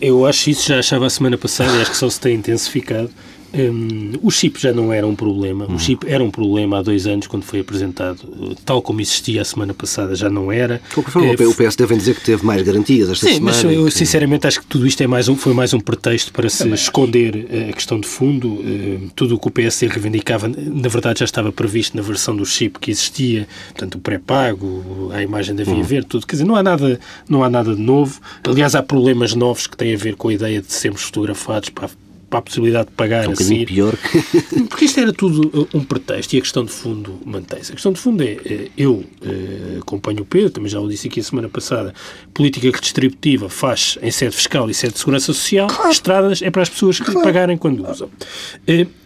Eu 0.00 0.24
acho 0.24 0.48
isso, 0.48 0.68
já 0.68 0.78
achava 0.78 1.06
a 1.06 1.10
semana 1.10 1.36
passada 1.36 1.76
e 1.76 1.82
acho 1.82 1.90
que 1.90 1.96
só 1.96 2.08
se 2.08 2.18
tem 2.18 2.36
intensificado. 2.36 3.10
Um, 3.54 4.12
o 4.22 4.30
chip 4.30 4.60
já 4.60 4.72
não 4.72 4.92
era 4.92 5.06
um 5.06 5.14
problema. 5.14 5.66
Uhum. 5.66 5.76
O 5.76 5.78
chip 5.78 6.06
era 6.08 6.22
um 6.22 6.30
problema 6.30 6.78
há 6.78 6.82
dois 6.82 7.06
anos, 7.06 7.26
quando 7.26 7.44
foi 7.44 7.60
apresentado, 7.60 8.18
tal 8.64 8.82
como 8.82 9.00
existia 9.00 9.42
a 9.42 9.44
semana 9.44 9.72
passada, 9.72 10.14
já 10.14 10.28
não 10.28 10.50
era. 10.50 10.80
é, 10.96 11.46
o 11.46 11.54
PSD 11.54 11.86
vem 11.86 11.98
dizer 11.98 12.16
que 12.16 12.22
teve 12.22 12.44
mais 12.44 12.62
garantias 12.62 13.08
esta 13.08 13.26
sim, 13.26 13.34
semana. 13.34 13.56
Sim, 13.56 13.66
mas 13.66 13.76
eu 13.76 13.84
que... 13.84 13.90
sinceramente 13.92 14.46
acho 14.46 14.60
que 14.60 14.66
tudo 14.66 14.86
isto 14.86 15.00
é 15.02 15.06
mais 15.06 15.28
um, 15.28 15.36
foi 15.36 15.54
mais 15.54 15.72
um 15.72 15.80
pretexto 15.80 16.32
para 16.32 16.48
se 16.48 16.58
Também 16.58 16.74
esconder 16.74 17.46
acho. 17.48 17.70
a 17.70 17.72
questão 17.72 18.00
de 18.00 18.08
fundo. 18.08 18.48
Uh, 18.48 19.10
tudo 19.14 19.36
o 19.36 19.38
que 19.38 19.48
o 19.48 19.50
PSD 19.50 19.86
reivindicava, 19.86 20.48
na 20.48 20.88
verdade, 20.88 21.20
já 21.20 21.24
estava 21.24 21.52
previsto 21.52 21.96
na 21.96 22.02
versão 22.02 22.34
do 22.34 22.44
chip 22.44 22.78
que 22.80 22.90
existia, 22.90 23.46
portanto, 23.68 23.96
o 23.96 23.98
pré-pago, 23.98 25.10
a 25.12 25.22
imagem 25.22 25.54
da 25.54 25.62
Via 25.62 25.74
uhum. 25.74 25.82
Verde, 25.82 26.08
tudo. 26.08 26.26
Quer 26.26 26.36
dizer, 26.36 26.44
não 26.44 26.56
há, 26.56 26.62
nada, 26.62 26.98
não 27.28 27.44
há 27.44 27.50
nada 27.50 27.74
de 27.74 27.80
novo. 27.80 28.20
Aliás, 28.42 28.74
há 28.74 28.82
problemas 28.82 29.34
novos 29.34 29.66
que 29.66 29.76
têm 29.76 29.94
a 29.94 29.96
ver 29.96 30.16
com 30.16 30.28
a 30.28 30.34
ideia 30.34 30.60
de 30.60 30.72
sermos 30.72 31.02
fotografados 31.02 31.68
para 31.68 31.88
para 32.34 32.40
a 32.40 32.42
possibilidade 32.42 32.88
de 32.88 32.94
pagar 32.94 33.24
é 33.24 33.28
um 33.28 33.32
a 33.32 33.36
seguir. 33.36 33.66
pior. 33.66 33.94
Porque 34.68 34.86
isto 34.86 34.98
era 34.98 35.12
tudo 35.12 35.48
uh, 35.56 35.68
um 35.72 35.84
pretexto 35.84 36.34
e 36.34 36.38
a 36.38 36.40
questão 36.40 36.64
de 36.64 36.72
fundo 36.72 37.20
mantém-se. 37.24 37.70
A 37.70 37.74
questão 37.74 37.92
de 37.92 38.00
fundo 38.00 38.24
é, 38.24 38.32
uh, 38.32 38.70
eu 38.76 38.92
uh, 38.94 39.78
acompanho 39.80 40.22
o 40.22 40.24
Pedro, 40.24 40.50
também 40.50 40.68
já 40.68 40.80
o 40.80 40.88
disse 40.88 41.06
aqui 41.06 41.20
a 41.20 41.22
semana 41.22 41.48
passada, 41.48 41.94
política 42.32 42.66
redistributiva 42.66 43.48
faz 43.48 43.98
em 44.02 44.10
sede 44.10 44.34
fiscal 44.34 44.68
e 44.68 44.74
sede 44.74 44.94
de 44.94 44.98
segurança 44.98 45.26
social, 45.26 45.68
claro. 45.68 45.90
estradas 45.92 46.42
é 46.42 46.50
para 46.50 46.62
as 46.62 46.68
pessoas 46.68 46.98
que 46.98 47.04
claro. 47.04 47.22
pagarem 47.22 47.56
quando 47.56 47.88
usam. 47.88 48.10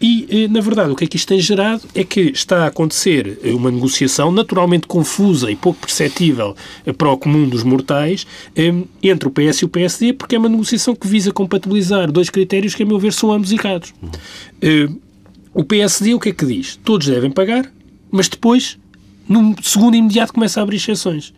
E, 0.00 0.48
na 0.48 0.60
verdade, 0.62 0.90
o 0.90 0.96
que 0.96 1.04
é 1.04 1.06
que 1.06 1.16
isto 1.16 1.28
tem 1.28 1.40
gerado 1.40 1.82
é 1.94 2.04
que 2.04 2.20
está 2.20 2.64
a 2.64 2.66
acontecer 2.68 3.38
uma 3.44 3.70
negociação 3.70 4.32
naturalmente 4.32 4.86
confusa 4.86 5.50
e 5.50 5.56
pouco 5.56 5.80
perceptível 5.80 6.56
para 6.96 7.10
o 7.10 7.18
comum 7.18 7.46
dos 7.46 7.62
mortais 7.62 8.26
entre 9.02 9.28
o 9.28 9.30
PS 9.30 9.58
e 9.58 9.64
o 9.66 9.68
PSD, 9.68 10.12
porque 10.14 10.34
é 10.34 10.38
uma 10.38 10.48
negociação 10.48 10.94
que 10.94 11.06
visa 11.06 11.30
compatibilizar 11.30 12.10
dois 12.10 12.30
critérios 12.30 12.74
que, 12.74 12.82
a 12.82 12.86
meu 12.86 12.98
ver, 12.98 13.12
são 13.18 13.32
ambos 13.32 13.52
errados. 13.52 13.92
Uh, 14.62 15.00
o 15.52 15.64
PSD 15.64 16.14
o 16.14 16.20
que 16.20 16.28
é 16.28 16.32
que 16.32 16.46
diz? 16.46 16.78
Todos 16.84 17.06
devem 17.06 17.30
pagar, 17.30 17.70
mas 18.10 18.28
depois, 18.28 18.78
no 19.28 19.54
segundo 19.62 19.96
imediato, 19.96 20.32
começa 20.32 20.60
a 20.60 20.62
abrir 20.62 20.76
exceções. 20.76 21.34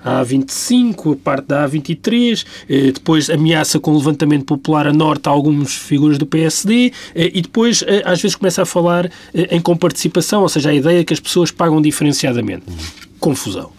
A 0.00 0.24
A25, 0.24 1.14
a 1.14 1.16
parte 1.16 1.46
da 1.46 1.68
A23, 1.68 2.44
eh, 2.68 2.92
depois 2.92 3.28
ameaça 3.28 3.80
com 3.80 3.90
o 3.90 3.96
levantamento 3.96 4.44
popular 4.44 4.86
a 4.86 4.92
norte 4.92 5.28
a 5.28 5.30
algumas 5.30 5.74
figuras 5.74 6.18
do 6.18 6.26
PSD 6.26 6.92
eh, 7.14 7.32
e 7.34 7.42
depois 7.42 7.84
às 8.04 8.22
vezes 8.22 8.36
começa 8.36 8.62
a 8.62 8.66
falar 8.66 9.10
em 9.34 9.60
comparticipação, 9.60 10.42
ou 10.42 10.48
seja, 10.48 10.70
a 10.70 10.74
ideia 10.74 11.04
que 11.04 11.12
as 11.12 11.18
pessoas 11.18 11.50
pagam 11.50 11.82
diferenciadamente. 11.82 12.64
Confusão. 13.18 13.72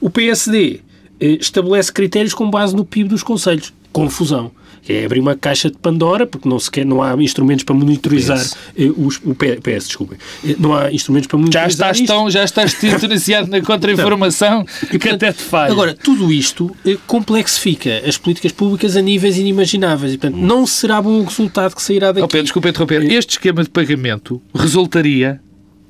O 0.00 0.08
PSD 0.08 0.80
estabelece 1.20 1.92
critérios 1.92 2.32
com 2.32 2.50
base 2.50 2.74
no 2.74 2.84
PIB 2.84 3.10
dos 3.10 3.22
conselhos. 3.22 3.72
Confusão 3.92 4.50
é 4.92 5.04
abrir 5.04 5.20
uma 5.20 5.36
caixa 5.36 5.70
de 5.70 5.76
Pandora, 5.78 6.26
porque 6.26 6.48
não, 6.48 6.58
sequer, 6.58 6.84
não 6.84 7.02
há 7.02 7.14
instrumentos 7.22 7.64
para 7.64 7.74
monitorizar 7.74 8.44
eh, 8.76 8.90
os, 8.96 9.20
o 9.24 9.34
PS, 9.34 9.86
desculpem. 9.86 10.18
Eh, 10.44 10.56
não 10.58 10.74
há 10.74 10.92
instrumentos 10.92 11.26
para 11.26 11.38
monitorizar. 11.38 11.68
Já 11.68 11.72
estás, 11.72 12.00
isto. 12.00 12.06
tão, 12.06 12.30
já 12.30 12.44
estás 12.44 12.74
titubenciado 12.78 13.48
na 13.48 13.60
contra-informação 13.60 14.64
que 14.64 14.98
portanto, 14.98 15.14
até 15.14 15.32
te 15.32 15.42
faz. 15.42 15.72
Agora, 15.72 15.94
tudo 15.94 16.32
isto 16.32 16.74
eh, 16.84 16.96
complexifica 17.06 18.02
as 18.06 18.16
políticas 18.16 18.52
públicas 18.52 18.96
a 18.96 19.00
níveis 19.00 19.36
inimagináveis 19.36 20.14
e, 20.14 20.18
portanto, 20.18 20.40
não 20.40 20.66
será 20.66 21.00
bom 21.00 21.20
o 21.20 21.24
resultado 21.24 21.74
que 21.74 21.82
sairá 21.82 22.12
daqui. 22.12 22.24
Oh, 22.24 22.28
Pedro, 22.28 22.44
desculpa 22.44 22.68
interromper. 22.68 23.02
Este 23.10 23.30
esquema 23.30 23.62
de 23.62 23.70
pagamento 23.70 24.42
resultaria 24.54 25.40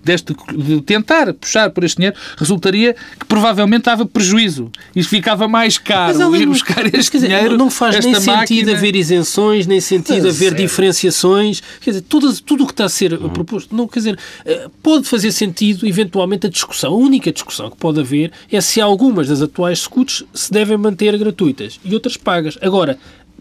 deste, 0.07 0.35
de 0.57 0.81
tentar 0.81 1.35
puxar 1.35 1.71
por 1.71 1.85
este 1.85 1.97
dinheiro, 1.97 2.17
resultaria 2.37 2.95
que 3.19 3.27
provavelmente 3.27 3.85
dava 3.85 4.07
prejuízo. 4.07 4.71
E 4.95 5.03
ficava 5.03 5.49
mais 5.49 5.77
caro 5.77 6.19
mas, 6.19 6.41
ir 6.41 6.47
buscar 6.47 6.87
este 6.87 7.13
dizer, 7.13 7.29
dinheiro. 7.29 7.59
Não 7.59 7.69
faz 7.69 7.99
nem 8.05 8.13
máquina... 8.13 8.39
sentido 8.39 8.71
haver 8.71 8.95
isenções, 8.95 9.67
nem 9.67 9.81
sentido 9.81 10.29
haver 10.29 10.53
é. 10.53 10.57
diferenciações. 10.57 11.61
Quer 11.81 11.91
dizer, 11.91 12.03
tudo, 12.03 12.33
tudo 12.41 12.65
o 12.65 12.67
que 12.67 12.73
está 12.73 12.85
a 12.85 12.89
ser 12.89 13.13
uhum. 13.13 13.29
proposto. 13.29 13.75
Não, 13.75 13.89
quer 13.89 13.99
dizer, 13.99 14.19
eh, 14.45 14.69
pode 14.83 15.07
fazer 15.07 15.33
sentido, 15.33 15.87
eventualmente, 15.87 16.47
a 16.47 16.51
discussão. 16.51 16.93
A 16.93 16.97
única 16.97 17.33
discussão 17.33 17.69
que 17.69 17.77
pode 17.77 18.01
haver 18.01 18.31
é 18.51 18.61
se 18.61 18.81
algumas 18.81 19.29
das 19.29 19.43
atuais 19.43 19.81
scouts 19.81 20.25
se 20.33 20.53
devem 20.53 20.77
manter 20.77 21.19
gratuitas 21.19 21.81
e 21.85 21.93
outras 21.93 22.17
pagas. 22.17 22.57
Agora, 22.63 22.99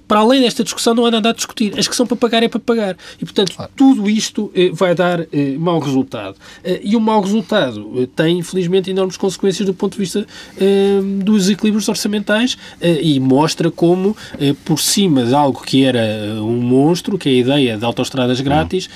para 0.08 0.20
além 0.20 0.42
desta 0.42 0.64
discussão, 0.64 0.94
não 0.94 1.06
há 1.06 1.12
nada 1.12 1.30
a 1.30 1.34
discutir. 1.34 1.78
As 1.78 1.88
que 1.88 1.96
são 1.96 2.06
para 2.06 2.18
pagar 2.18 2.44
é 2.44 2.48
para 2.48 2.60
pagar. 2.60 2.98
E, 3.22 3.26
portanto, 3.26 3.56
claro. 3.56 3.72
tudo 3.76 4.10
isto 4.10 4.52
eh, 4.56 4.70
vai 4.74 4.94
dar 4.94 5.22
eh, 5.22 5.56
mau 5.58 5.80
resultado. 5.80 6.36
Eh, 6.64 6.82
e 6.84 6.96
o 6.96 7.00
mau 7.00 7.22
resultado 7.22 7.92
eh, 7.98 8.08
tem, 8.16 8.40
infelizmente, 8.40 8.90
enormes 8.90 9.18
consequências 9.18 9.66
do 9.66 9.74
ponto 9.74 9.94
de 9.94 10.00
vista 10.00 10.26
eh, 10.60 11.00
dos 11.24 11.50
equilíbrios 11.50 11.88
orçamentais 11.90 12.58
eh, 12.80 13.00
e 13.02 13.20
mostra 13.20 13.72
como, 13.72 14.16
por 14.64 14.80
cima 14.80 15.26
de 15.26 15.34
algo 15.34 15.62
que 15.62 15.84
era 15.84 16.02
um 16.42 16.62
monstro, 16.62 17.18
que 17.18 17.30
é 17.30 17.32
a 17.32 17.36
ideia 17.36 17.78
de 17.78 17.86
autoestradas 17.86 18.40
grátis, 18.42 18.90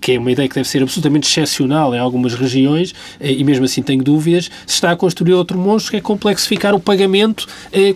que 0.00 0.12
é 0.12 0.18
uma 0.18 0.30
ideia 0.30 0.48
que 0.48 0.54
deve 0.54 0.68
ser 0.68 0.82
absolutamente 0.82 1.28
excepcional 1.28 1.94
em 1.94 1.98
algumas 1.98 2.34
regiões, 2.34 2.94
e 3.20 3.42
mesmo 3.42 3.64
assim 3.64 3.82
tenho 3.82 4.02
dúvidas, 4.02 4.50
se 4.66 4.74
está 4.74 4.92
a 4.92 4.96
construir 4.96 5.32
outro 5.34 5.58
monstro 5.58 5.92
que 5.92 5.96
é 5.96 6.00
complexificar 6.00 6.74
o 6.74 6.80
pagamento 6.80 7.46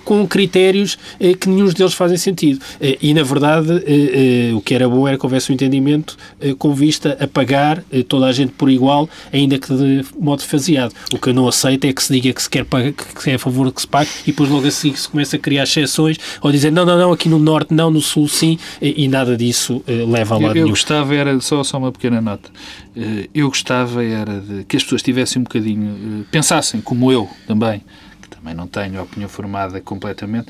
com 0.05 0.27
critérios 0.27 0.99
que 1.41 1.49
nenhum 1.49 1.69
deles 1.69 1.95
fazem 1.95 2.17
sentido. 2.25 2.61
Eh, 2.81 2.99
e, 3.01 3.15
na 3.15 3.23
verdade, 3.23 3.83
eh, 3.87 4.51
eh, 4.51 4.55
o 4.55 4.61
que 4.61 4.75
era 4.75 4.89
bom 4.89 5.07
era 5.07 5.17
que 5.19 5.25
houvesse 5.25 5.51
um 5.53 5.55
entendimento 5.55 6.17
com 6.59 6.75
vista 6.75 7.17
a 7.21 7.27
pagar 7.27 7.83
toda 8.09 8.27
a 8.27 8.33
gente 8.33 8.53
por 8.53 8.71
igual, 8.71 9.09
ainda 9.33 9.59
que 9.59 9.73
de 9.75 10.05
modo 10.19 10.43
faseado. 10.43 10.93
O 11.13 11.19
que 11.19 11.29
eu 11.29 11.35
não 11.35 11.47
aceito 11.47 11.85
é 11.87 11.93
que 11.93 12.03
se 12.03 12.13
diga 12.13 12.33
que 12.33 12.43
se 12.43 12.51
quer 12.51 12.65
pagar, 12.65 12.93
que 12.93 13.31
é 13.31 13.35
a 13.35 13.39
favor 13.39 13.71
que 13.73 13.81
se 13.81 13.87
pague 13.87 14.11
e 14.23 14.27
depois 14.27 14.49
logo 14.49 14.67
assim 14.67 14.95
se 14.95 15.09
começa 15.09 15.37
a 15.37 15.39
criar 15.39 15.65
exceções 15.65 16.19
ou 16.41 16.51
dizer 16.51 16.71
não, 16.71 16.85
não, 16.85 16.99
não, 16.99 17.13
aqui 17.13 17.29
no 17.29 17.39
Norte 17.39 17.73
não, 17.73 17.91
no 17.91 18.01
Sul 18.01 18.29
sim, 18.29 18.59
e 18.81 19.07
nada 19.09 19.37
disso 19.37 19.83
leva 19.87 20.35
a 20.35 20.39
lado 20.39 20.57
eu. 20.57 20.65
Eu 20.65 20.69
gostava, 20.71 21.15
era 21.15 21.41
só, 21.41 21.63
só 21.63 21.79
uma 21.79 21.93
pequena 21.93 22.21
nota, 22.21 22.51
eu 23.35 23.49
gostava 23.49 24.05
era 24.05 24.41
de 24.41 24.65
que 24.65 24.77
as 24.77 24.83
pessoas 24.83 25.03
tivessem 25.03 25.41
um 25.41 25.45
bocadinho, 25.45 26.27
pensassem 26.31 26.81
como 26.81 27.11
eu 27.11 27.29
também, 27.47 27.83
que 28.21 28.29
também 28.29 28.55
não 28.55 28.67
tenho 28.67 29.01
a 29.01 29.03
opinião 29.03 29.29
formada 29.29 29.81
completamente, 29.81 30.49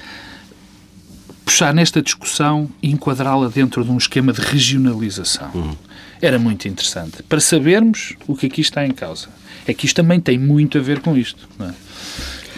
puxar 1.44 1.74
nesta 1.74 2.00
discussão 2.00 2.68
e 2.82 2.90
enquadrá-la 2.90 3.48
dentro 3.48 3.84
de 3.84 3.90
um 3.90 3.96
esquema 3.96 4.32
de 4.32 4.40
regionalização. 4.40 5.50
Uhum. 5.54 5.76
Era 6.20 6.38
muito 6.38 6.66
interessante. 6.66 7.22
Para 7.22 7.40
sabermos 7.40 8.14
o 8.26 8.34
que 8.34 8.46
aqui 8.46 8.60
está 8.60 8.86
em 8.86 8.92
causa. 8.92 9.28
É 9.66 9.74
que 9.74 9.86
isto 9.86 9.96
também 9.96 10.20
tem 10.20 10.38
muito 10.38 10.78
a 10.78 10.80
ver 10.80 11.00
com 11.00 11.16
isto. 11.16 11.48
Não 11.58 11.68
é? 11.68 11.74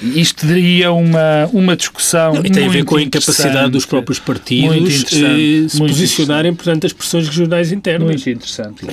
Isto 0.03 0.46
daria 0.46 0.92
uma, 0.92 1.49
uma 1.53 1.75
discussão. 1.75 2.35
Não, 2.35 2.44
e 2.44 2.51
tem 2.51 2.66
a 2.66 2.68
ver 2.68 2.85
com 2.85 2.96
a 2.96 3.03
incapacidade 3.03 3.70
dos 3.70 3.87
próprios 3.87 4.18
partidos 4.18 5.05
eh, 5.12 5.68
se 5.68 5.79
posicionarem 5.79 6.55
perante 6.55 6.87
as 6.87 6.92
pressões 6.92 7.27
regionais 7.27 7.72
internas. 7.72 8.09
Muito 8.09 8.31
interessante. 8.31 8.85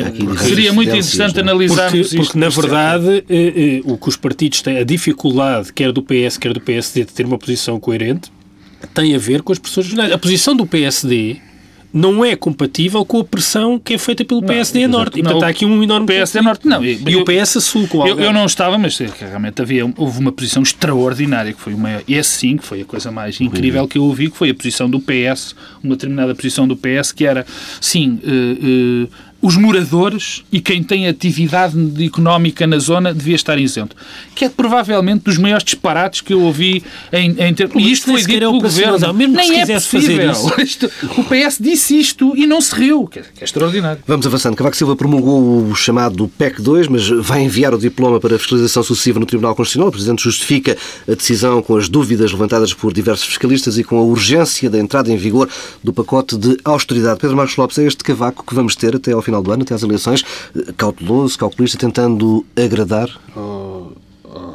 Seria 0.46 0.72
muito 0.72 0.90
interessante 0.90 1.40
analisarmos 1.40 2.08
porque, 2.08 2.16
porque 2.16 2.40
na 2.40 2.48
verdade, 2.48 3.24
eh, 3.30 3.54
eh, 3.56 3.82
o 3.84 3.98
que 3.98 4.08
os 4.08 4.16
partidos 4.16 4.62
têm, 4.62 4.78
a 4.78 4.84
dificuldade, 4.84 5.74
quer 5.74 5.92
do 5.92 6.02
PS, 6.02 6.38
quer 6.38 6.54
do 6.54 6.62
PSD, 6.62 7.04
de 7.04 7.12
ter 7.12 7.26
uma 7.26 7.38
posição 7.38 7.80
coerente, 7.80 8.32
tem 8.94 9.16
a 9.16 9.18
ver 9.18 9.42
com 9.42 9.52
as 9.52 9.60
pressões. 9.60 9.94
A 9.98 10.18
posição 10.18 10.56
do 10.56 10.66
PSD 10.66 11.38
não 11.94 12.26
é 12.26 12.36
compatível 12.36 13.06
com 13.06 13.20
a 13.20 13.24
pressão 13.24 13.78
que 13.78 13.94
é 13.94 13.98
feita 14.00 14.26
pelo 14.26 14.42
PSD 14.42 14.88
não, 14.88 14.98
Norte. 14.98 15.20
E, 15.20 15.24
portanto, 15.24 15.44
há 15.44 15.48
aqui 15.48 15.64
um 15.64 15.84
enorme... 15.84 16.08
PSD 16.08 16.42
Norte, 16.42 16.68
não. 16.68 16.84
E, 16.84 17.00
e 17.08 17.16
o 17.16 17.24
PS 17.24 17.64
Sul, 17.64 17.88
com 17.88 18.08
eu, 18.08 18.20
eu 18.20 18.34
não 18.34 18.46
estava, 18.46 18.80
mas 18.80 18.98
realmente 18.98 19.62
havia, 19.62 19.86
houve 19.96 20.20
uma 20.20 20.32
posição 20.32 20.64
extraordinária, 20.64 21.54
que 21.54 21.62
foi 21.62 21.76
uma... 21.76 22.02
Esse 22.08 22.32
sim, 22.32 22.58
que 22.58 22.66
foi 22.66 22.82
a 22.82 22.86
coisa 22.86 23.12
mais 23.12 23.40
incrível 23.40 23.88
que 23.88 24.00
eu 24.00 24.04
ouvi, 24.06 24.32
que 24.32 24.36
foi 24.36 24.50
a 24.50 24.56
posição 24.56 24.90
do 24.90 25.00
PS, 25.00 25.56
uma 25.84 25.96
determinada 25.96 26.34
posição 26.34 26.68
do 26.68 26.76
PS, 26.76 27.12
que 27.12 27.26
era, 27.26 27.46
sim... 27.80 28.20
Uh, 28.24 29.04
uh, 29.04 29.33
os 29.44 29.58
moradores 29.58 30.42
e 30.50 30.62
quem 30.62 30.82
tem 30.82 31.06
atividade 31.06 31.76
económica 32.02 32.66
na 32.66 32.80
zona 32.80 33.14
devia 33.14 33.36
estar 33.36 33.60
isento. 33.60 33.94
Que 34.34 34.46
é 34.46 34.50
provavelmente 34.50 35.26
dos 35.26 35.38
maiores 35.38 35.66
disparates 35.66 36.22
que 36.22 36.34
eu 36.34 36.42
ouvi 36.42 36.82
em, 37.12 37.36
em 37.38 37.54
ter... 37.54 37.70
E 37.76 37.92
isto 37.92 38.06
foi 38.06 38.22
dito 38.22 38.40
pelo 38.40 38.62
governo. 38.62 38.98
Não, 39.00 39.14
mesmo 39.14 39.36
Nem 39.36 39.60
é 39.60 39.66
possível. 39.66 40.32
Isto, 40.64 40.90
o 41.18 41.24
PS 41.26 41.58
disse 41.60 42.00
isto 42.00 42.34
e 42.38 42.48
não 42.48 42.62
se 42.62 42.74
riu, 42.74 43.06
que 43.06 43.20
é, 43.20 43.22
que 43.22 43.42
é 43.42 43.44
extraordinário. 43.44 44.02
Vamos 44.08 44.26
avançando. 44.26 44.56
Cavaco 44.56 44.78
Silva 44.78 44.96
promulgou 44.96 45.68
o 45.68 45.76
chamado 45.76 46.28
PEC 46.38 46.62
2, 46.62 46.88
mas 46.88 47.10
vai 47.10 47.42
enviar 47.42 47.74
o 47.74 47.78
diploma 47.78 48.20
para 48.20 48.40
fiscalização 48.40 48.82
sucessiva 48.82 49.20
no 49.20 49.26
Tribunal 49.26 49.54
Constitucional. 49.56 49.90
O 49.90 49.92
Presidente 49.92 50.24
justifica 50.24 50.78
a 51.06 51.14
decisão 51.14 51.62
com 51.62 51.76
as 51.76 51.90
dúvidas 51.90 52.32
levantadas 52.32 52.74
por 52.74 52.94
diversos 52.94 53.28
fiscalistas 53.28 53.78
e 53.78 53.84
com 53.84 53.98
a 53.98 54.04
urgência 54.04 54.70
da 54.70 54.80
entrada 54.80 55.12
em 55.12 55.18
vigor 55.18 55.50
do 55.84 55.92
pacote 55.92 56.38
de 56.38 56.58
austeridade. 56.64 57.20
Pedro 57.20 57.36
Marcos 57.36 57.58
Lopes, 57.58 57.78
é 57.78 57.84
este 57.84 58.04
Cavaco 58.04 58.46
que 58.46 58.56
vamos 58.56 58.76
ter 58.76 58.96
até 58.96 59.12
ao 59.12 59.22
final 59.22 59.33
final 59.34 59.42
do 59.42 59.52
ano, 59.52 59.64
até 59.64 59.74
às 59.74 59.82
eleições, 59.82 60.24
cauteloso, 60.78 61.38
calculista, 61.38 61.78
tentando 61.78 62.46
agradar? 62.56 63.10
Oh, 63.36 63.92
oh. 64.24 64.54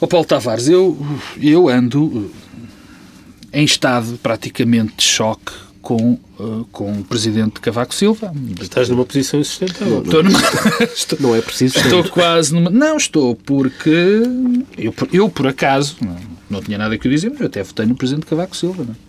oh 0.00 0.06
Paulo 0.06 0.26
Tavares, 0.26 0.68
eu, 0.68 0.96
eu 1.40 1.68
ando 1.68 2.30
em 3.52 3.64
estado 3.64 4.18
praticamente 4.22 4.94
de 4.98 5.04
choque 5.04 5.52
com, 5.82 6.18
uh, 6.38 6.66
com 6.72 6.92
o 6.92 7.04
presidente 7.04 7.60
Cavaco 7.60 7.94
Silva. 7.94 8.32
Estás 8.60 8.88
numa 8.88 9.04
posição 9.04 9.40
insustentável. 9.40 10.02
Estou 10.02 10.22
numa... 10.22 10.38
estou... 10.94 11.18
Não 11.20 11.34
é 11.34 11.42
preciso. 11.42 11.78
Estou 11.78 12.04
quase 12.08 12.54
numa. 12.54 12.70
Não, 12.70 12.96
estou 12.96 13.36
porque 13.36 14.22
eu, 14.78 14.94
eu 15.12 15.28
por 15.28 15.46
acaso, 15.46 15.96
não, 16.00 16.16
não 16.48 16.62
tinha 16.62 16.78
nada 16.78 16.96
que 16.96 17.08
dizer, 17.08 17.30
mas 17.30 17.40
eu 17.40 17.46
até 17.46 17.62
votei 17.62 17.84
no 17.86 17.94
presidente 17.94 18.26
Cavaco 18.26 18.56
Silva. 18.56 18.84
Não? 18.84 19.03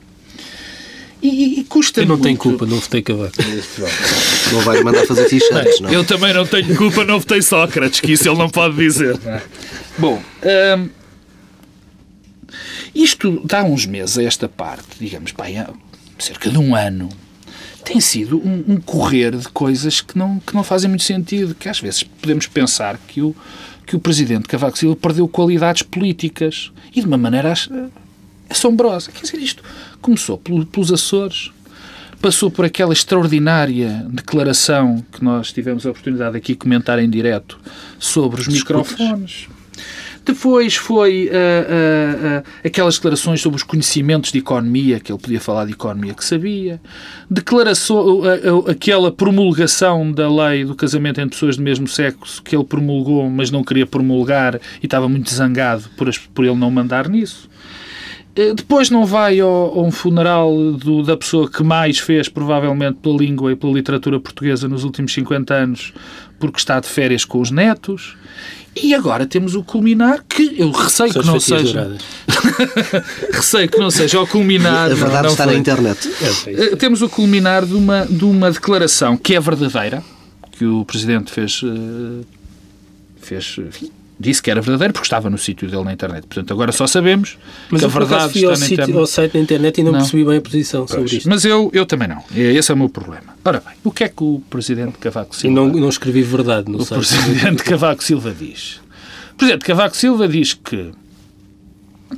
E, 1.25 1.59
e 1.59 1.63
custa 1.63 2.01
Eu 2.01 2.05
não 2.05 2.15
muito... 2.15 2.23
tenho 2.23 2.37
culpa, 2.37 2.65
não 2.65 2.77
votei 2.77 3.01
Cavaco. 3.01 3.33
não 4.53 4.61
vai 4.61 4.83
mandar 4.83 5.05
fazer 5.07 5.25
t-shirts, 5.25 5.79
não. 5.79 5.91
Eu 5.91 6.03
também 6.03 6.33
não 6.33 6.45
tenho 6.45 6.75
culpa, 6.75 7.03
não 7.03 7.19
votei 7.19 7.41
Sócrates, 7.41 7.99
que 7.99 8.11
isso 8.11 8.29
ele 8.29 8.37
não 8.37 8.49
pode 8.49 8.75
dizer. 8.75 9.19
Bom, 9.97 10.21
hum, 10.77 10.89
isto 12.93 13.41
dá 13.43 13.63
uns 13.63 13.85
meses 13.85 14.17
a 14.19 14.23
esta 14.23 14.47
parte, 14.47 14.99
digamos, 14.99 15.31
bem, 15.31 15.65
cerca 16.19 16.49
de 16.49 16.57
um 16.59 16.75
ano, 16.75 17.09
tem 17.83 17.99
sido 17.99 18.37
um, 18.37 18.63
um, 18.67 18.77
correr 18.77 19.35
de 19.35 19.47
coisas 19.49 20.01
que 20.01 20.17
não, 20.17 20.39
que 20.39 20.53
não 20.53 20.63
fazem 20.63 20.89
muito 20.89 21.03
sentido, 21.03 21.55
que 21.55 21.67
às 21.67 21.79
vezes 21.79 22.03
podemos 22.03 22.47
pensar 22.47 22.97
que 22.97 23.21
o, 23.21 23.35
que 23.85 23.95
o 23.95 23.99
presidente 23.99 24.47
Cavaco 24.47 24.77
Silva 24.77 24.95
perdeu 24.95 25.27
qualidades 25.27 25.81
políticas 25.81 26.71
e 26.93 27.01
de 27.01 27.07
uma 27.07 27.17
maneira 27.17 27.53
assombrosa. 28.55 29.11
Quer 29.11 29.21
dizer, 29.21 29.37
isto 29.37 29.63
começou 30.01 30.37
pelos 30.37 30.91
Açores, 30.91 31.51
passou 32.21 32.49
por 32.49 32.65
aquela 32.65 32.93
extraordinária 32.93 34.05
declaração 34.09 35.03
que 35.11 35.23
nós 35.23 35.51
tivemos 35.51 35.85
a 35.85 35.91
oportunidade 35.91 36.37
aqui 36.37 36.53
de 36.53 36.59
comentar 36.59 36.97
em 36.99 37.09
direto 37.09 37.59
sobre 37.99 38.41
os 38.41 38.47
microfones. 38.47 39.47
Depois 40.25 40.75
foi 40.75 41.27
uh, 41.27 41.29
uh, 41.29 42.39
uh, 42.39 42.43
aquelas 42.65 42.95
declarações 42.95 43.39
sobre 43.39 43.57
os 43.57 43.63
conhecimentos 43.63 44.31
de 44.31 44.39
economia, 44.39 44.99
que 44.99 45.11
ele 45.11 45.19
podia 45.19 45.39
falar 45.39 45.65
de 45.65 45.73
economia 45.73 46.15
que 46.15 46.25
sabia. 46.25 46.81
Declaração, 47.29 48.21
aquela 48.67 49.11
promulgação 49.11 50.11
da 50.11 50.27
lei 50.27 50.65
do 50.65 50.73
casamento 50.73 51.21
entre 51.21 51.35
pessoas 51.35 51.57
do 51.57 51.61
mesmo 51.61 51.87
sexo, 51.87 52.41
que 52.41 52.55
ele 52.55 52.63
promulgou, 52.63 53.29
mas 53.29 53.51
não 53.51 53.63
queria 53.63 53.85
promulgar 53.85 54.55
e 54.81 54.87
estava 54.87 55.07
muito 55.07 55.31
zangado 55.31 55.83
por, 55.95 56.09
as, 56.09 56.17
por 56.17 56.43
ele 56.43 56.55
não 56.55 56.71
mandar 56.71 57.07
nisso. 57.07 57.47
Depois 58.35 58.89
não 58.89 59.05
vai 59.05 59.39
ao, 59.39 59.49
ao 59.49 59.91
funeral 59.91 60.53
do, 60.73 61.01
da 61.03 61.15
pessoa 61.15 61.49
que 61.49 61.63
mais 61.63 61.99
fez, 61.99 62.27
provavelmente, 62.27 62.97
pela 63.01 63.17
língua 63.17 63.53
e 63.53 63.55
pela 63.55 63.71
literatura 63.71 64.19
portuguesa 64.19 64.67
nos 64.67 64.83
últimos 64.83 65.13
50 65.13 65.53
anos, 65.53 65.93
porque 66.37 66.57
está 66.57 66.79
de 66.81 66.87
férias 66.87 67.23
com 67.23 67.39
os 67.39 67.49
netos. 67.49 68.17
E 68.75 68.93
agora 68.93 69.25
temos 69.25 69.55
o 69.55 69.63
culminar 69.63 70.25
que 70.27 70.53
eu 70.57 70.69
receio 70.69 71.13
São 71.13 71.21
que 71.21 71.27
não 71.27 71.39
seja. 71.39 71.95
receio 73.31 73.69
que 73.69 73.77
não 73.77 73.89
seja 73.89 74.19
o 74.19 74.27
culminar. 74.27 74.91
A 74.91 74.95
verdade 74.95 75.29
está 75.29 75.45
foi. 75.45 75.53
na 75.53 75.59
internet. 75.59 76.09
É, 76.21 76.49
é 76.49 76.63
eh, 76.65 76.75
temos 76.75 77.01
o 77.01 77.07
culminar 77.07 77.65
de 77.65 77.73
uma, 77.73 78.05
de 78.05 78.25
uma 78.25 78.51
declaração 78.51 79.15
que 79.15 79.33
é 79.33 79.39
verdadeira, 79.39 80.03
que 80.51 80.65
o 80.65 80.83
Presidente 80.83 81.31
fez. 81.31 81.61
Eh, 81.63 82.25
fez 83.21 83.55
enfim, 83.59 83.89
disse 84.19 84.41
que 84.41 84.49
era 84.49 84.61
verdadeiro 84.61 84.93
porque 84.93 85.05
estava 85.05 85.29
no 85.29 85.37
sítio 85.37 85.69
dele 85.69 85.83
na 85.83 85.93
internet. 85.93 86.25
Portanto, 86.25 86.51
agora 86.51 86.71
só 86.71 86.87
sabemos 86.87 87.37
mas 87.69 87.81
que 87.81 87.85
a 87.85 87.89
verdade 87.89 88.37
está 88.37 88.49
na 88.49 88.55
sítio, 88.55 88.73
internet. 88.73 88.97
ao 88.97 89.05
site 89.05 89.33
na 89.33 89.39
internet 89.39 89.77
e 89.79 89.83
não, 89.83 89.91
não. 89.91 89.99
percebi 89.99 90.25
bem 90.25 90.37
a 90.37 90.41
posição 90.41 90.85
pois. 90.85 90.91
sobre 90.91 91.17
isto. 91.17 91.29
Mas 91.29 91.45
eu, 91.45 91.69
eu 91.73 91.85
também 91.85 92.07
não. 92.07 92.23
Esse 92.33 92.71
é 92.71 92.73
o 92.73 92.77
meu 92.77 92.89
problema. 92.89 93.35
Ora 93.43 93.61
bem, 93.65 93.75
o 93.83 93.91
que 93.91 94.03
é 94.03 94.09
que 94.09 94.23
o 94.23 94.41
Presidente 94.49 94.97
Cavaco 94.97 95.35
Silva... 95.35 95.51
E 95.51 95.55
não, 95.55 95.67
não 95.67 95.89
escrevi 95.89 96.21
verdade 96.21 96.71
no 96.71 96.79
o 96.79 96.85
site. 96.85 96.99
O 96.99 97.07
Presidente 97.07 97.63
Cavaco 97.63 98.03
Silva 98.03 98.33
diz. 98.33 98.79
O 99.33 99.35
Presidente 99.37 99.65
Cavaco 99.65 99.97
Silva 99.97 100.27
diz 100.27 100.53
que 100.53 100.91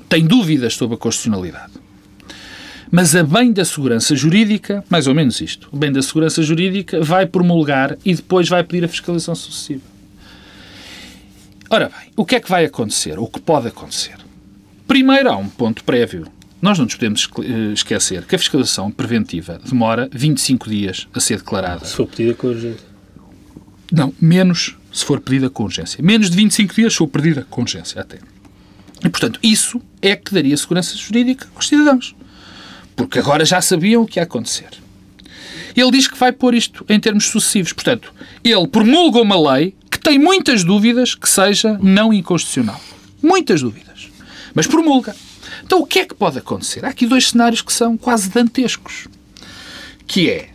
tem 0.07 0.25
dúvidas 0.25 0.75
sobre 0.75 0.95
a 0.95 0.97
constitucionalidade. 0.97 1.73
Mas 2.89 3.15
a 3.15 3.23
bem 3.23 3.51
da 3.51 3.65
segurança 3.65 4.15
jurídica, 4.15 4.83
mais 4.89 5.07
ou 5.07 5.15
menos 5.15 5.41
isto, 5.41 5.67
o 5.71 5.77
bem 5.77 5.91
da 5.91 6.01
segurança 6.01 6.41
jurídica 6.41 7.01
vai 7.01 7.25
promulgar 7.25 7.97
e 8.05 8.15
depois 8.15 8.47
vai 8.47 8.63
pedir 8.63 8.85
a 8.85 8.87
fiscalização 8.87 9.35
sucessiva. 9.35 9.96
Ora 11.69 11.89
bem, 11.89 12.11
o 12.15 12.25
que 12.25 12.35
é 12.35 12.39
que 12.39 12.49
vai 12.49 12.65
acontecer? 12.65 13.19
O 13.19 13.27
que 13.27 13.39
pode 13.39 13.67
acontecer? 13.67 14.15
Primeiro, 14.87 15.29
há 15.29 15.37
um 15.37 15.49
ponto 15.49 15.83
prévio. 15.83 16.27
Nós 16.61 16.77
não 16.77 16.85
nos 16.85 16.95
podemos 16.95 17.29
eh, 17.39 17.73
esquecer 17.73 18.25
que 18.25 18.35
a 18.35 18.39
fiscalização 18.39 18.89
preventiva 18.89 19.59
demora 19.63 20.09
25 20.11 20.69
dias 20.69 21.07
a 21.13 21.19
ser 21.19 21.37
declarada. 21.37 21.85
Se 21.85 21.95
for 21.95 22.07
pedida 22.07 22.33
com 22.33 22.47
urgência. 22.47 22.87
Não, 23.91 24.13
menos 24.19 24.75
se 24.91 25.05
for 25.05 25.19
pedida 25.19 25.49
com 25.49 25.63
urgência. 25.63 26.01
Menos 26.01 26.29
de 26.29 26.37
25 26.37 26.73
dias 26.73 26.93
se 26.93 26.97
for 26.97 27.07
pedida 27.07 27.45
com 27.49 27.61
urgência 27.61 28.01
até. 28.01 28.19
E, 29.03 29.09
portanto, 29.09 29.39
isso 29.43 29.81
é 30.01 30.15
que 30.15 30.33
daria 30.33 30.55
segurança 30.57 30.95
jurídica 30.97 31.47
aos 31.53 31.67
cidadãos. 31.67 32.15
Porque 32.95 33.19
agora 33.19 33.45
já 33.45 33.61
sabiam 33.61 34.03
o 34.03 34.07
que 34.07 34.19
ia 34.19 34.23
acontecer. 34.23 34.69
Ele 35.75 35.91
diz 35.91 36.07
que 36.07 36.17
vai 36.17 36.31
pôr 36.31 36.55
isto 36.55 36.83
em 36.89 36.99
termos 36.99 37.25
sucessivos. 37.25 37.71
Portanto, 37.71 38.11
ele 38.43 38.67
promulga 38.67 39.21
uma 39.21 39.53
lei 39.53 39.75
tem 39.99 40.19
muitas 40.19 40.63
dúvidas 40.63 41.15
que 41.15 41.29
seja 41.29 41.77
não 41.81 42.13
inconstitucional. 42.13 42.79
Muitas 43.21 43.61
dúvidas. 43.61 44.09
Mas 44.53 44.67
promulga. 44.67 45.15
Então 45.63 45.79
o 45.79 45.85
que 45.85 45.99
é 45.99 46.05
que 46.05 46.15
pode 46.15 46.37
acontecer? 46.37 46.85
Há 46.85 46.89
aqui 46.89 47.05
dois 47.05 47.29
cenários 47.29 47.61
que 47.61 47.73
são 47.73 47.97
quase 47.97 48.29
dantescos. 48.29 49.07
Que 50.05 50.29
é 50.29 50.49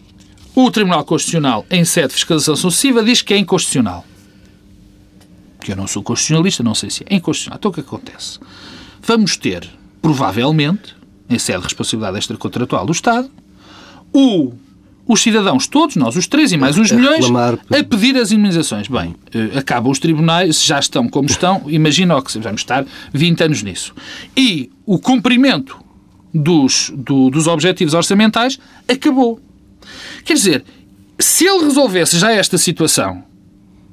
o 0.55 0.71
Tribunal 0.71 1.05
Constitucional, 1.05 1.65
em 1.71 1.85
sede 1.85 2.09
de 2.09 2.15
fiscalização 2.15 2.57
sucessiva, 2.57 3.03
diz 3.03 3.23
que 3.23 3.33
é 3.33 3.39
inconstitucional. 3.39 4.05
Que 5.61 5.73
eu 5.73 5.77
não 5.77 5.87
sou 5.87 6.03
constitucionalista, 6.03 6.63
não 6.63 6.75
sei 6.75 6.91
se 6.91 7.05
é 7.09 7.15
inconstitucional. 7.15 7.59
Então 7.59 7.71
o 7.71 7.75
que 7.75 7.81
acontece? 7.81 8.39
Vamos 9.03 9.37
ter, 9.37 9.69
provavelmente, 10.01 10.95
em 11.29 11.39
sede 11.39 11.59
de 11.59 11.65
responsabilidade 11.65 12.19
extracontratual 12.19 12.85
do 12.85 12.93
Estado, 12.93 13.31
o 14.13 14.53
os 15.07 15.21
cidadãos 15.21 15.67
todos, 15.67 15.97
nós 15.97 16.17
os 16.17 16.27
três 16.27 16.53
e 16.53 16.57
mais 16.57 16.79
uns 16.79 16.93
milhões, 16.93 17.25
a 17.71 17.85
pedir 17.85 18.17
as 18.17 18.31
indemnizações. 18.31 18.89
Bem, 18.89 19.15
eh, 19.35 19.59
acabam 19.59 19.91
os 19.91 19.99
tribunais, 19.99 20.63
já 20.63 20.79
estão 20.79 21.09
como 21.09 21.29
estão, 21.29 21.63
imagina 21.67 22.21
que 22.23 22.39
vamos 22.39 22.61
estar 22.61 22.85
20 23.13 23.45
anos 23.45 23.63
nisso. 23.63 23.95
E 24.37 24.71
o 24.87 24.99
cumprimento 24.99 25.79
dos, 26.33 26.93
do, 26.95 27.31
dos 27.31 27.47
objetivos 27.47 27.95
orçamentais 27.95 28.59
acabou. 28.89 29.41
Quer 30.25 30.35
dizer, 30.35 30.65
se 31.19 31.47
ele 31.47 31.65
resolvesse 31.65 32.19
já 32.19 32.33
esta 32.33 32.57
situação 32.57 33.25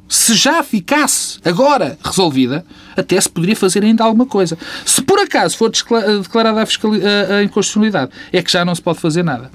se 0.09 0.33
já 0.33 0.63
ficasse 0.63 1.37
agora 1.45 1.95
resolvida, 2.03 2.65
até 2.97 3.21
se 3.21 3.29
poderia 3.29 3.55
fazer 3.55 3.83
ainda 3.83 4.03
alguma 4.03 4.25
coisa. 4.25 4.57
Se 4.83 5.03
por 5.03 5.19
acaso 5.19 5.55
for 5.55 5.69
declarada 5.69 6.59
a, 6.59 6.63
a, 6.63 7.37
a 7.37 7.43
inconstitucionalidade, 7.43 8.11
é 8.33 8.41
que 8.41 8.51
já 8.51 8.65
não 8.65 8.73
se 8.73 8.81
pode 8.81 8.99
fazer 8.99 9.23
nada. 9.23 9.51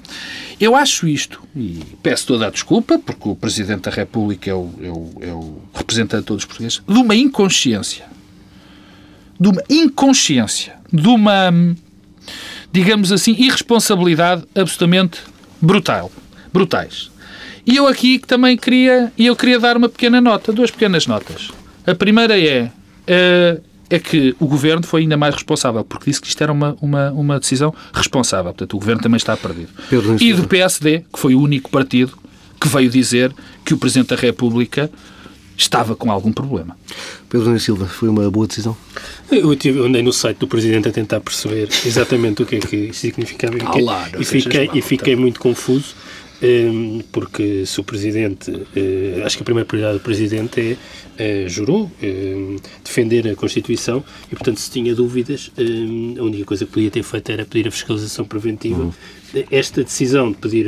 Eu 0.57 0.73
acho 0.73 1.09
isto, 1.09 1.43
e 1.53 1.83
peço 2.01 2.27
toda 2.27 2.47
a 2.47 2.49
desculpa, 2.49 2.97
porque 2.97 3.27
o 3.27 3.35
Presidente 3.35 3.81
da 3.81 3.91
República 3.91 4.49
é 4.49 4.53
o, 4.53 4.69
é 4.81 4.89
o, 4.89 5.11
é 5.19 5.33
o 5.33 5.61
representante 5.73 6.21
de 6.21 6.27
todos 6.27 6.43
os 6.43 6.47
portugueses, 6.47 6.81
de 6.87 6.97
uma 6.97 7.13
inconsciência. 7.13 8.05
De 9.37 9.49
uma 9.49 9.61
inconsciência. 9.69 10.75
De 10.91 11.07
uma, 11.09 11.51
digamos 12.71 13.11
assim, 13.11 13.33
irresponsabilidade 13.33 14.45
absolutamente 14.55 15.19
brutal. 15.61 16.09
Brutais. 16.53 17.11
E 17.65 17.75
eu 17.77 17.87
aqui 17.87 18.19
também 18.19 18.55
queria, 18.55 19.11
e 19.17 19.25
eu 19.25 19.35
queria 19.35 19.59
dar 19.59 19.75
uma 19.75 19.89
pequena 19.89 20.21
nota, 20.21 20.53
duas 20.53 20.69
pequenas 20.69 21.07
notas. 21.07 21.49
A 21.85 21.95
primeira 21.95 22.39
é, 22.39 22.71
é, 23.07 23.59
é 23.89 23.99
que 23.99 24.35
o 24.39 24.45
Governo 24.45 24.85
foi 24.85 25.01
ainda 25.01 25.17
mais 25.17 25.33
responsável, 25.33 25.83
porque 25.83 26.09
disse 26.09 26.21
que 26.21 26.27
isto 26.27 26.41
era 26.41 26.51
uma, 26.51 26.77
uma, 26.79 27.11
uma 27.11 27.39
decisão 27.39 27.73
responsável. 27.93 28.51
Portanto, 28.51 28.75
o 28.75 28.79
Governo 28.79 29.01
também 29.01 29.17
está 29.17 29.35
perdido. 29.35 29.69
E 30.19 30.33
do 30.33 30.47
PSD, 30.47 31.05
que 31.11 31.19
foi 31.19 31.33
o 31.33 31.41
único 31.41 31.69
partido 31.71 32.17
que 32.59 32.67
veio 32.67 32.89
dizer 32.89 33.33
que 33.63 33.73
o 33.73 33.77
Presidente 33.77 34.09
da 34.09 34.15
República 34.15 34.89
estava 35.57 35.95
com 35.95 36.11
algum 36.11 36.31
problema. 36.31 36.77
Pedro 37.29 37.47
Nunes 37.47 37.63
Silva, 37.63 37.85
foi 37.85 38.09
uma 38.09 38.29
boa 38.29 38.45
decisão? 38.45 38.75
Eu, 39.31 39.55
tive, 39.55 39.79
andei 39.79 40.01
no 40.01 40.11
site 40.11 40.37
do 40.37 40.47
Presidente 40.47 40.87
a 40.87 40.91
tentar 40.91 41.19
perceber 41.21 41.69
exatamente 41.85 42.43
o 42.43 42.45
que 42.45 42.57
é 42.57 42.59
que 42.59 42.75
isso 42.75 42.99
significava 42.99 43.55
e 44.19 44.25
fiquei, 44.25 44.69
e 44.73 44.81
fiquei 44.81 45.15
muito 45.15 45.39
confuso 45.39 45.95
porque 47.11 47.65
se 47.65 47.79
o 47.79 47.83
Presidente, 47.83 48.51
eh, 48.75 49.21
acho 49.25 49.37
que 49.37 49.43
a 49.43 49.45
primeira 49.45 49.65
prioridade 49.65 49.97
do 49.97 50.03
Presidente 50.03 50.77
é, 51.17 51.43
é 51.45 51.49
jurou 51.49 51.89
ehm, 52.01 52.57
defender 52.83 53.27
a 53.27 53.35
Constituição 53.35 54.03
e, 54.31 54.35
portanto, 54.35 54.59
se 54.59 54.69
tinha 54.69 54.93
dúvidas, 54.93 55.51
ehm, 55.57 56.19
a 56.19 56.23
única 56.23 56.45
coisa 56.45 56.65
que 56.65 56.71
podia 56.71 56.91
ter 56.91 57.03
feito 57.03 57.31
era 57.31 57.45
pedir 57.45 57.67
a 57.67 57.71
fiscalização 57.71 58.25
preventiva. 58.25 58.83
Uhum. 58.83 58.93
Esta 59.51 59.83
decisão 59.83 60.31
de 60.31 60.37
pedir 60.37 60.67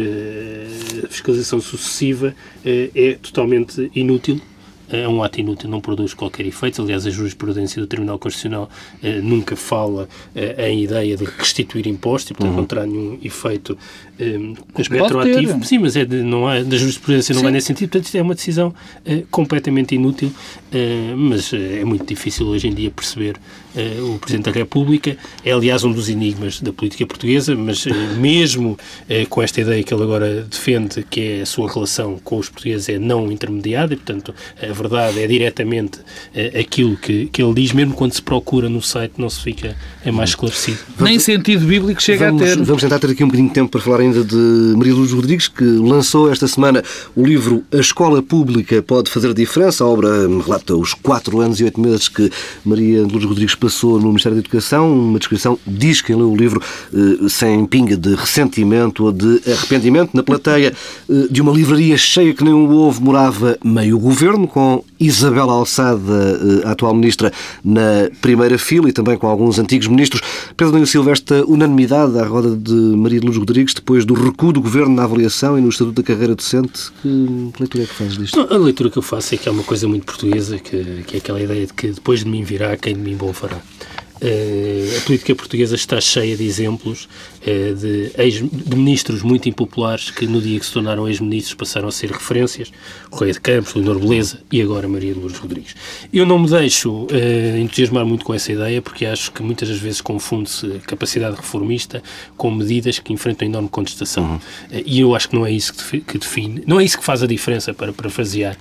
a 1.03 1.07
fiscalização 1.07 1.61
sucessiva 1.61 2.35
é 2.65 3.17
totalmente 3.21 3.89
inútil 3.95 4.41
é 4.89 5.07
um 5.07 5.21
ato 5.23 5.39
inútil, 5.39 5.69
não 5.69 5.81
produz 5.81 6.13
qualquer 6.13 6.45
efeito. 6.45 6.81
Aliás, 6.81 7.05
a 7.05 7.09
jurisprudência 7.09 7.81
do 7.81 7.87
Tribunal 7.87 8.17
Constitucional 8.17 8.69
eh, 9.03 9.19
nunca 9.21 9.55
fala 9.55 10.07
eh, 10.35 10.69
em 10.69 10.83
ideia 10.83 11.17
de 11.17 11.25
restituir 11.25 11.87
impostos 11.87 12.31
e, 12.31 12.33
portanto, 12.33 12.51
uhum. 12.51 12.57
não 12.61 12.65
terá 12.65 12.85
nenhum 12.85 13.19
efeito 13.21 13.77
eh, 14.19 14.37
retroativo. 14.75 15.63
Sim, 15.63 15.79
mas 15.79 15.95
é 15.95 16.05
de, 16.05 16.23
não 16.23 16.47
há, 16.47 16.61
da 16.61 16.77
jurisprudência 16.77 17.33
não 17.33 17.39
Sim. 17.39 17.43
vai 17.43 17.51
nesse 17.51 17.67
sentido. 17.67 17.89
Portanto, 17.89 18.05
isto 18.05 18.17
é 18.17 18.21
uma 18.21 18.35
decisão 18.35 18.73
eh, 19.05 19.23
completamente 19.29 19.95
inútil, 19.95 20.31
eh, 20.71 21.13
mas 21.15 21.53
eh, 21.53 21.81
é 21.81 21.85
muito 21.85 22.05
difícil 22.05 22.47
hoje 22.47 22.67
em 22.67 22.73
dia 22.73 22.89
perceber 22.89 23.37
o 23.75 24.17
Presidente 24.19 24.45
da 24.45 24.51
República. 24.51 25.17
É, 25.43 25.51
aliás, 25.51 25.83
um 25.83 25.91
dos 25.91 26.09
enigmas 26.09 26.61
da 26.61 26.73
política 26.73 27.05
portuguesa, 27.05 27.55
mas 27.55 27.85
mesmo 28.17 28.77
com 29.29 29.41
esta 29.41 29.61
ideia 29.61 29.83
que 29.83 29.93
ele 29.93 30.03
agora 30.03 30.47
defende, 30.49 31.05
que 31.09 31.21
é 31.21 31.41
a 31.41 31.45
sua 31.45 31.71
relação 31.71 32.19
com 32.23 32.37
os 32.37 32.49
portugueses 32.49 32.89
é 32.89 32.97
não 32.97 33.31
intermediada, 33.31 33.93
e, 33.93 33.97
portanto, 33.97 34.33
a 34.61 34.73
verdade 34.73 35.19
é 35.19 35.27
diretamente 35.27 35.99
aquilo 36.59 36.97
que, 36.97 37.27
que 37.27 37.41
ele 37.41 37.53
diz, 37.53 37.71
mesmo 37.71 37.93
quando 37.93 38.13
se 38.13 38.21
procura 38.21 38.69
no 38.69 38.81
site, 38.81 39.13
não 39.17 39.29
se 39.29 39.41
fica 39.41 39.75
é 40.03 40.11
mais 40.11 40.31
esclarecido. 40.31 40.77
Vamos, 40.95 41.03
Nem 41.03 41.19
sentido 41.19 41.65
bíblico 41.65 42.01
chega 42.01 42.27
vamos, 42.27 42.41
a 42.41 42.45
ter. 42.45 42.63
Vamos 42.63 42.81
tentar 42.81 42.99
ter 42.99 43.11
aqui 43.11 43.23
um 43.23 43.27
bocadinho 43.27 43.49
de 43.49 43.53
tempo 43.53 43.71
para 43.71 43.81
falar 43.81 43.99
ainda 44.01 44.23
de 44.23 44.35
Maria 44.75 44.93
Luz 44.93 45.11
Rodrigues, 45.11 45.47
que 45.47 45.63
lançou 45.63 46.31
esta 46.31 46.47
semana 46.47 46.83
o 47.15 47.25
livro 47.25 47.63
A 47.71 47.77
Escola 47.77 48.21
Pública 48.21 48.81
Pode 48.81 49.09
Fazer 49.09 49.33
Diferença. 49.33 49.83
A 49.83 49.87
obra 49.87 50.27
relata 50.27 50.75
os 50.75 50.93
quatro 50.93 51.39
anos 51.39 51.59
e 51.59 51.63
oito 51.63 51.79
meses 51.79 52.07
que 52.07 52.29
Maria 52.63 53.03
Luz 53.03 53.23
Rodrigues 53.23 53.55
passou 53.57 53.99
no 53.99 54.07
Ministério 54.07 54.35
da 54.35 54.39
Educação. 54.39 54.91
Uma 54.91 55.19
descrição 55.19 55.57
diz 55.65 56.01
quem 56.01 56.15
leu 56.15 56.31
o 56.31 56.35
livro 56.35 56.61
eh, 56.93 57.29
sem 57.29 57.65
pinga 57.65 57.97
de 57.97 58.15
ressentimento 58.15 59.05
ou 59.05 59.11
de 59.11 59.41
arrependimento. 59.45 60.11
Na 60.13 60.23
plateia 60.23 60.73
eh, 61.09 61.27
de 61.29 61.41
uma 61.41 61.51
livraria 61.51 61.97
cheia 61.97 62.33
que 62.33 62.43
nem 62.43 62.53
um 62.53 62.71
ovo 62.71 63.03
morava 63.03 63.57
meio 63.63 63.99
governo, 63.99 64.47
com 64.47 64.83
Isabel 64.99 65.49
Alçada, 65.49 66.39
eh, 66.63 66.67
a 66.67 66.71
atual 66.71 66.93
ministra, 66.93 67.31
na 67.63 68.09
primeira 68.21 68.57
fila 68.57 68.89
e 68.89 68.91
também 68.91 69.17
com 69.17 69.27
alguns 69.27 69.59
antigos 69.59 69.87
ministros. 69.87 70.21
Pedro 70.55 70.73
Nuno 70.73 70.87
Silva, 70.87 71.11
esta 71.11 71.45
unanimidade 71.45 72.17
à 72.19 72.25
roda 72.25 72.55
de 72.55 72.73
Maria 72.73 73.19
de 73.19 73.25
Luz 73.25 73.37
Rodrigues, 73.37 73.73
depois 73.73 74.05
do 74.05 74.13
recuo 74.13 74.51
do 74.51 74.61
governo 74.61 74.95
na 74.95 75.03
avaliação 75.03 75.57
e 75.57 75.61
no 75.61 75.69
estatuto 75.69 76.01
da 76.01 76.03
carreira 76.03 76.35
docente, 76.35 76.91
que 77.01 77.53
leitura 77.59 77.83
é 77.83 77.87
que 77.87 77.93
fazes 77.93 78.17
disto? 78.17 78.39
a 78.39 78.57
leitura 78.57 78.89
que 78.89 78.97
eu 78.97 79.01
faço 79.01 79.35
é 79.35 79.37
que 79.37 79.47
é 79.47 79.51
uma 79.51 79.63
coisa 79.63 79.87
muito 79.87 80.05
portuguesa, 80.05 80.57
que, 80.57 81.03
que 81.05 81.15
é 81.15 81.19
aquela 81.19 81.41
ideia 81.41 81.65
de 81.65 81.73
que 81.73 81.87
depois 81.91 82.23
de 82.23 82.29
mim 82.29 82.43
virá, 82.43 82.75
quem 82.77 82.93
de 82.93 83.01
mim 83.01 83.15
bom 83.15 83.33
fará. 83.33 83.57
Uh, 84.21 84.97
a 84.97 85.01
política 85.01 85.35
portuguesa 85.35 85.75
está 85.75 86.01
cheia 86.01 86.35
de 86.35 86.43
exemplos 86.43 87.07
uh, 87.43 87.75
de, 87.75 88.11
ex, 88.17 88.35
de, 88.35 88.75
ministros 88.75 89.21
muito 89.21 89.47
impopulares 89.47 90.09
que 90.09 90.25
no 90.25 90.41
dia 90.41 90.59
que 90.59 90.65
se 90.65 90.73
tornaram 90.73 91.07
ex-ministros 91.07 91.53
passaram 91.53 91.87
a 91.87 91.91
ser 91.91 92.09
referências, 92.11 92.71
Correia 93.11 93.33
de 93.33 93.41
Campos, 93.41 93.75
Leonor 93.75 93.99
Beleza 93.99 94.39
e 94.51 94.59
agora 94.59 94.87
Maria 94.87 95.13
de 95.13 95.19
Lourdes 95.19 95.39
Rodrigues. 95.39 95.75
Eu 96.11 96.25
não 96.25 96.39
me 96.39 96.49
deixo 96.49 97.03
uh, 97.03 97.57
entusiasmar 97.59 98.05
muito 98.07 98.25
com 98.25 98.33
essa 98.33 98.51
ideia 98.51 98.81
porque 98.81 99.05
acho 99.05 99.31
que 99.31 99.43
muitas 99.43 99.69
das 99.69 99.77
vezes 99.77 100.01
confunde-se 100.01 100.67
capacidade 100.87 101.35
reformista 101.35 102.01
com 102.35 102.49
medidas 102.49 102.97
que 102.97 103.13
enfrentam 103.13 103.47
enorme 103.47 103.69
contestação. 103.69 104.17
Uhum. 104.23 104.39
e 104.85 104.99
eu 104.99 105.15
acho 105.15 105.29
que 105.29 105.35
não 105.35 105.45
é 105.45 105.51
isso 105.51 105.73
que 105.73 106.17
define, 106.17 106.63
não 106.65 106.79
é 106.79 106.83
isso 106.83 106.97
que 106.97 107.05
faz 107.05 107.21
a 107.21 107.27
diferença 107.27 107.71
para 107.73 107.93
parafrasear 107.93 108.57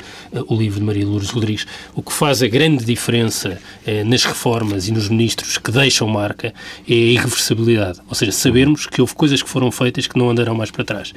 o 0.49 0.55
livro 0.55 0.81
de 0.81 0.85
Maria 0.85 1.05
de 1.05 1.11
Lourdes 1.11 1.31
Rodrigues. 1.31 1.67
O 1.95 2.03
que 2.03 2.13
faz 2.13 2.43
a 2.43 2.49
grande 2.49 2.85
diferença 2.85 3.59
nas 4.05 4.25
reformas 4.25 4.89
e 4.89 4.93
nos 4.93 5.09
ministros 5.09 5.46
registros 5.47 5.59
que 5.59 5.71
deixam 5.71 6.09
marca 6.09 6.53
é 6.89 6.93
a 6.93 6.97
irreversibilidade. 6.97 8.01
Ou 8.09 8.15
seja, 8.15 8.33
sabermos 8.33 8.87
que 8.87 9.01
houve 9.01 9.15
coisas 9.15 9.43
que 9.43 9.49
foram 9.49 9.71
feitas 9.71 10.07
que 10.07 10.19
não 10.19 10.29
andarão 10.29 10.55
mais 10.55 10.71
para 10.71 10.85
trás. 10.85 11.13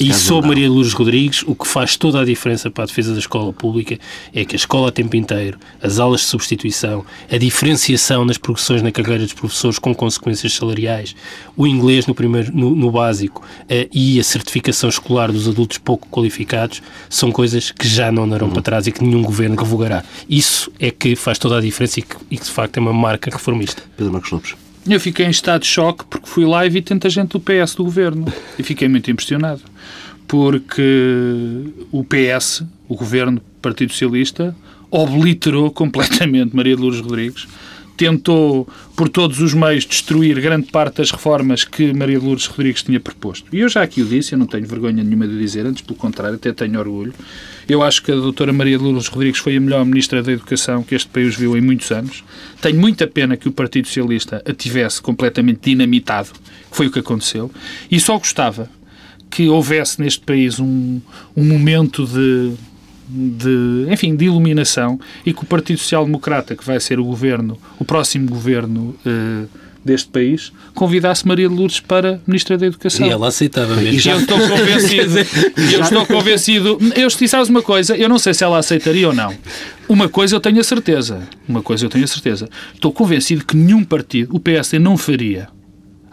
E, 0.00 0.10
e 0.10 0.14
sobre 0.14 0.48
Maria 0.48 0.68
Lourdes 0.68 0.92
Rodrigues, 0.92 1.42
o 1.46 1.54
que 1.54 1.66
faz 1.66 1.96
toda 1.96 2.20
a 2.20 2.24
diferença 2.24 2.70
para 2.70 2.84
a 2.84 2.86
defesa 2.86 3.12
da 3.12 3.18
escola 3.18 3.52
pública 3.52 3.98
é 4.32 4.44
que 4.44 4.54
a 4.54 4.58
escola 4.58 4.88
a 4.88 4.92
tempo 4.92 5.16
inteiro, 5.16 5.58
as 5.82 5.98
aulas 5.98 6.22
de 6.22 6.26
substituição, 6.26 7.04
a 7.30 7.36
diferenciação 7.36 8.24
nas 8.24 8.38
progressões 8.38 8.82
na 8.82 8.90
carreira 8.90 9.24
dos 9.24 9.32
professores 9.32 9.78
com 9.78 9.94
consequências 9.94 10.52
salariais, 10.54 11.14
o 11.56 11.66
inglês 11.66 12.06
no, 12.06 12.14
primeiro, 12.14 12.54
no, 12.54 12.74
no 12.74 12.90
básico 12.90 13.42
uh, 13.42 13.88
e 13.92 14.18
a 14.18 14.24
certificação 14.24 14.88
escolar 14.88 15.30
dos 15.30 15.48
adultos 15.48 15.78
pouco 15.78 16.08
qualificados 16.08 16.82
são 17.08 17.30
coisas 17.30 17.70
que 17.70 17.86
já 17.86 18.10
não 18.10 18.24
andarão 18.24 18.46
uhum. 18.46 18.52
para 18.52 18.62
trás 18.62 18.86
e 18.86 18.92
que 18.92 19.02
nenhum 19.02 19.22
governo 19.22 19.56
revogará. 19.56 20.04
Isso 20.28 20.72
é 20.78 20.90
que 20.90 21.14
faz 21.16 21.38
toda 21.38 21.58
a 21.58 21.60
diferença 21.60 22.00
e 22.00 22.02
que, 22.02 22.16
e 22.30 22.38
que 22.38 22.44
de 22.44 22.50
facto 22.50 22.76
é 22.76 22.80
uma 22.80 22.92
marca 22.92 23.30
reformista. 23.30 23.73
Pedro 23.96 24.12
Marcos 24.12 24.30
Lopes. 24.30 24.54
Eu 24.86 25.00
fiquei 25.00 25.26
em 25.26 25.30
estado 25.30 25.62
de 25.62 25.68
choque 25.68 26.04
porque 26.04 26.28
fui 26.28 26.44
lá 26.44 26.66
e 26.66 26.70
vi 26.70 26.82
tanta 26.82 27.08
gente 27.08 27.30
do 27.30 27.40
PS 27.40 27.74
do 27.74 27.84
governo. 27.84 28.30
E 28.58 28.62
fiquei 28.62 28.88
muito 28.88 29.10
impressionado. 29.10 29.62
Porque 30.28 31.72
o 31.90 32.04
PS, 32.04 32.62
o 32.88 32.94
governo 32.94 33.40
Partido 33.62 33.92
Socialista, 33.92 34.54
obliterou 34.90 35.70
completamente 35.70 36.54
Maria 36.54 36.76
de 36.76 36.82
Lourdes 36.82 37.00
Rodrigues 37.00 37.46
tentou, 37.96 38.68
por 38.96 39.08
todos 39.08 39.40
os 39.40 39.54
meios, 39.54 39.84
destruir 39.84 40.40
grande 40.40 40.70
parte 40.70 40.96
das 40.96 41.10
reformas 41.10 41.64
que 41.64 41.92
Maria 41.92 42.18
de 42.18 42.24
Lourdes 42.24 42.46
Rodrigues 42.46 42.82
tinha 42.82 42.98
proposto. 42.98 43.46
E 43.52 43.60
eu 43.60 43.68
já 43.68 43.82
aqui 43.82 44.02
o 44.02 44.06
disse, 44.06 44.32
eu 44.32 44.38
não 44.38 44.46
tenho 44.46 44.66
vergonha 44.66 45.02
nenhuma 45.02 45.26
de 45.26 45.38
dizer, 45.38 45.66
antes 45.66 45.82
pelo 45.82 45.96
contrário, 45.96 46.36
até 46.36 46.52
tenho 46.52 46.78
orgulho. 46.78 47.14
Eu 47.68 47.82
acho 47.82 48.02
que 48.02 48.12
a 48.12 48.14
doutora 48.14 48.52
Maria 48.52 48.76
de 48.76 48.84
Lourdes 48.84 49.06
Rodrigues 49.06 49.40
foi 49.40 49.56
a 49.56 49.60
melhor 49.60 49.84
Ministra 49.84 50.22
da 50.22 50.32
Educação 50.32 50.82
que 50.82 50.94
este 50.94 51.08
país 51.08 51.34
viu 51.34 51.56
em 51.56 51.60
muitos 51.60 51.90
anos. 51.90 52.24
Tenho 52.60 52.78
muita 52.78 53.06
pena 53.06 53.36
que 53.36 53.48
o 53.48 53.52
Partido 53.52 53.86
Socialista 53.86 54.42
a 54.44 54.52
tivesse 54.52 55.00
completamente 55.00 55.70
dinamitado, 55.70 56.30
que 56.70 56.76
foi 56.76 56.88
o 56.88 56.90
que 56.90 56.98
aconteceu, 56.98 57.50
e 57.90 57.98
só 58.00 58.18
gostava 58.18 58.68
que 59.30 59.48
houvesse 59.48 60.00
neste 60.00 60.20
país 60.20 60.60
um, 60.60 61.00
um 61.36 61.44
momento 61.44 62.06
de 62.06 62.52
de, 63.08 63.86
enfim, 63.90 64.14
de 64.16 64.24
iluminação 64.26 64.98
e 65.24 65.32
que 65.32 65.42
o 65.42 65.46
Partido 65.46 65.78
Social 65.78 66.04
Democrata, 66.04 66.56
que 66.56 66.64
vai 66.64 66.80
ser 66.80 66.98
o 66.98 67.04
governo, 67.04 67.58
o 67.78 67.84
próximo 67.84 68.28
governo 68.28 68.96
uh, 69.06 69.48
deste 69.84 70.08
país, 70.08 70.52
convidasse 70.74 71.26
Maria 71.28 71.48
de 71.48 71.54
Lourdes 71.54 71.80
para 71.80 72.20
Ministra 72.26 72.56
da 72.56 72.66
Educação. 72.66 73.06
E 73.06 73.10
ela 73.10 73.28
aceitava 73.28 73.76
mesmo. 73.76 74.00
E 74.00 74.12
eu 74.12 74.20
estou 74.20 74.38
convencido, 74.48 75.18
eu 75.72 75.80
estou 75.80 76.06
convencido, 76.06 76.78
eu 76.96 77.10
se 77.10 77.28
sabes 77.28 77.48
uma 77.48 77.62
coisa, 77.62 77.96
eu 77.96 78.08
não 78.08 78.18
sei 78.18 78.32
se 78.32 78.42
ela 78.42 78.58
aceitaria 78.58 79.06
ou 79.06 79.14
não. 79.14 79.34
Uma 79.86 80.08
coisa 80.08 80.34
eu 80.34 80.40
tenho 80.40 80.60
a 80.60 80.64
certeza, 80.64 81.20
uma 81.46 81.62
coisa 81.62 81.84
eu 81.84 81.90
tenho 81.90 82.04
a 82.04 82.08
certeza. 82.08 82.48
Estou 82.72 82.90
convencido 82.90 83.44
que 83.44 83.54
nenhum 83.54 83.84
partido, 83.84 84.34
o 84.34 84.40
PSD 84.40 84.78
não 84.78 84.96
faria 84.96 85.48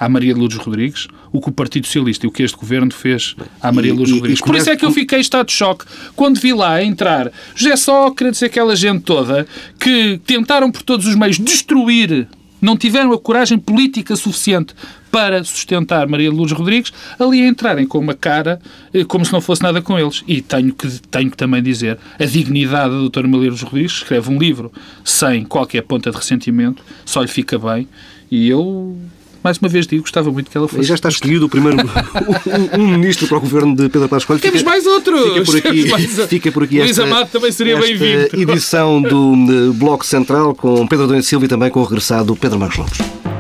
à 0.01 0.09
Maria 0.09 0.33
de 0.33 0.39
Lourdes 0.39 0.57
Rodrigues 0.57 1.07
o 1.31 1.39
que 1.39 1.49
o 1.49 1.51
Partido 1.51 1.85
Socialista 1.85 2.25
e 2.25 2.27
o 2.29 2.31
que 2.31 2.41
este 2.41 2.57
governo 2.57 2.91
fez 2.91 3.35
à 3.61 3.71
Maria 3.71 3.91
de 3.91 3.97
Lourdes 3.97 4.15
Rodrigues. 4.15 4.39
E, 4.39 4.43
e, 4.43 4.45
Por 4.45 4.55
isso 4.55 4.69
é 4.71 4.75
que 4.75 4.83
eu 4.83 4.91
fiquei 4.91 5.19
em 5.19 5.21
estado 5.21 5.45
de 5.45 5.53
choque 5.53 5.85
quando 6.15 6.39
vi 6.39 6.53
lá 6.53 6.83
entrar 6.83 7.31
José 7.53 7.75
Sócrates, 7.75 8.41
aquela 8.41 8.75
gente 8.75 9.03
toda 9.03 9.47
que 9.79 10.19
tentaram 10.25 10.71
por 10.71 10.81
todos 10.81 11.05
os 11.05 11.15
meios 11.15 11.37
destruir, 11.37 12.27
não 12.59 12.75
tiveram 12.75 13.13
a 13.13 13.19
coragem 13.19 13.59
política 13.59 14.15
suficiente 14.15 14.73
para 15.11 15.43
sustentar 15.43 16.07
Maria 16.07 16.31
de 16.31 16.35
Lourdes 16.35 16.57
Rodrigues, 16.57 16.91
ali 17.19 17.43
a 17.43 17.47
entrarem 17.47 17.85
com 17.85 17.99
uma 17.99 18.15
cara 18.15 18.59
eh, 18.91 19.03
como 19.03 19.23
se 19.23 19.31
não 19.31 19.41
fosse 19.41 19.61
nada 19.61 19.81
com 19.81 19.99
eles. 19.99 20.23
E 20.27 20.41
tenho 20.41 20.73
que, 20.73 20.87
tenho 21.09 21.29
que 21.29 21.37
também 21.37 21.61
dizer, 21.61 21.99
a 22.17 22.25
dignidade 22.25 22.89
da 22.89 22.97
doutora 22.97 23.27
Maria 23.27 23.43
de 23.43 23.49
Lourdes 23.49 23.63
Rodrigues, 23.63 23.91
escreve 23.93 24.31
um 24.31 24.39
livro 24.39 24.71
sem 25.03 25.43
qualquer 25.43 25.83
ponta 25.83 26.09
de 26.09 26.17
ressentimento, 26.17 26.81
só 27.05 27.21
lhe 27.21 27.27
fica 27.27 27.59
bem, 27.59 27.87
e 28.31 28.47
eu 28.49 28.97
mais 29.43 29.57
uma 29.57 29.69
vez 29.69 29.87
digo, 29.87 30.03
gostava 30.03 30.31
muito 30.31 30.49
que 30.49 30.57
ela 30.57 30.67
fosse. 30.67 30.81
E 30.81 30.85
já 30.85 30.95
está 30.95 31.09
escolhido 31.09 31.45
o 31.45 31.49
primeiro 31.49 31.77
um, 32.77 32.81
um, 32.81 32.87
ministro 32.97 33.27
para 33.27 33.37
o 33.37 33.41
governo 33.41 33.75
de 33.75 33.89
Pedro 33.89 34.07
Passos 34.07 34.25
Coelho. 34.25 34.41
Temos 34.41 34.63
mais 34.63 34.85
outro! 34.85 35.17
Fica 35.17 35.45
por 35.45 35.57
aqui, 35.57 35.89
mais... 35.89 36.05
fica 36.27 36.51
por 36.51 36.63
aqui 36.63 36.79
Luís 36.79 36.91
esta, 36.91 37.03
Amado 37.03 37.29
também 37.29 37.51
seria 37.51 37.79
bem-vindo. 37.79 38.29
edição 38.33 39.01
do 39.01 39.73
Bloco 39.73 40.05
Central 40.05 40.53
com 40.55 40.85
Pedro 40.87 41.07
Domingos 41.07 41.27
Silva 41.27 41.45
e 41.45 41.47
também 41.47 41.69
com 41.69 41.79
o 41.79 41.83
regressado 41.83 42.35
Pedro 42.35 42.59
Marcos 42.59 42.77
Lopes. 42.77 43.30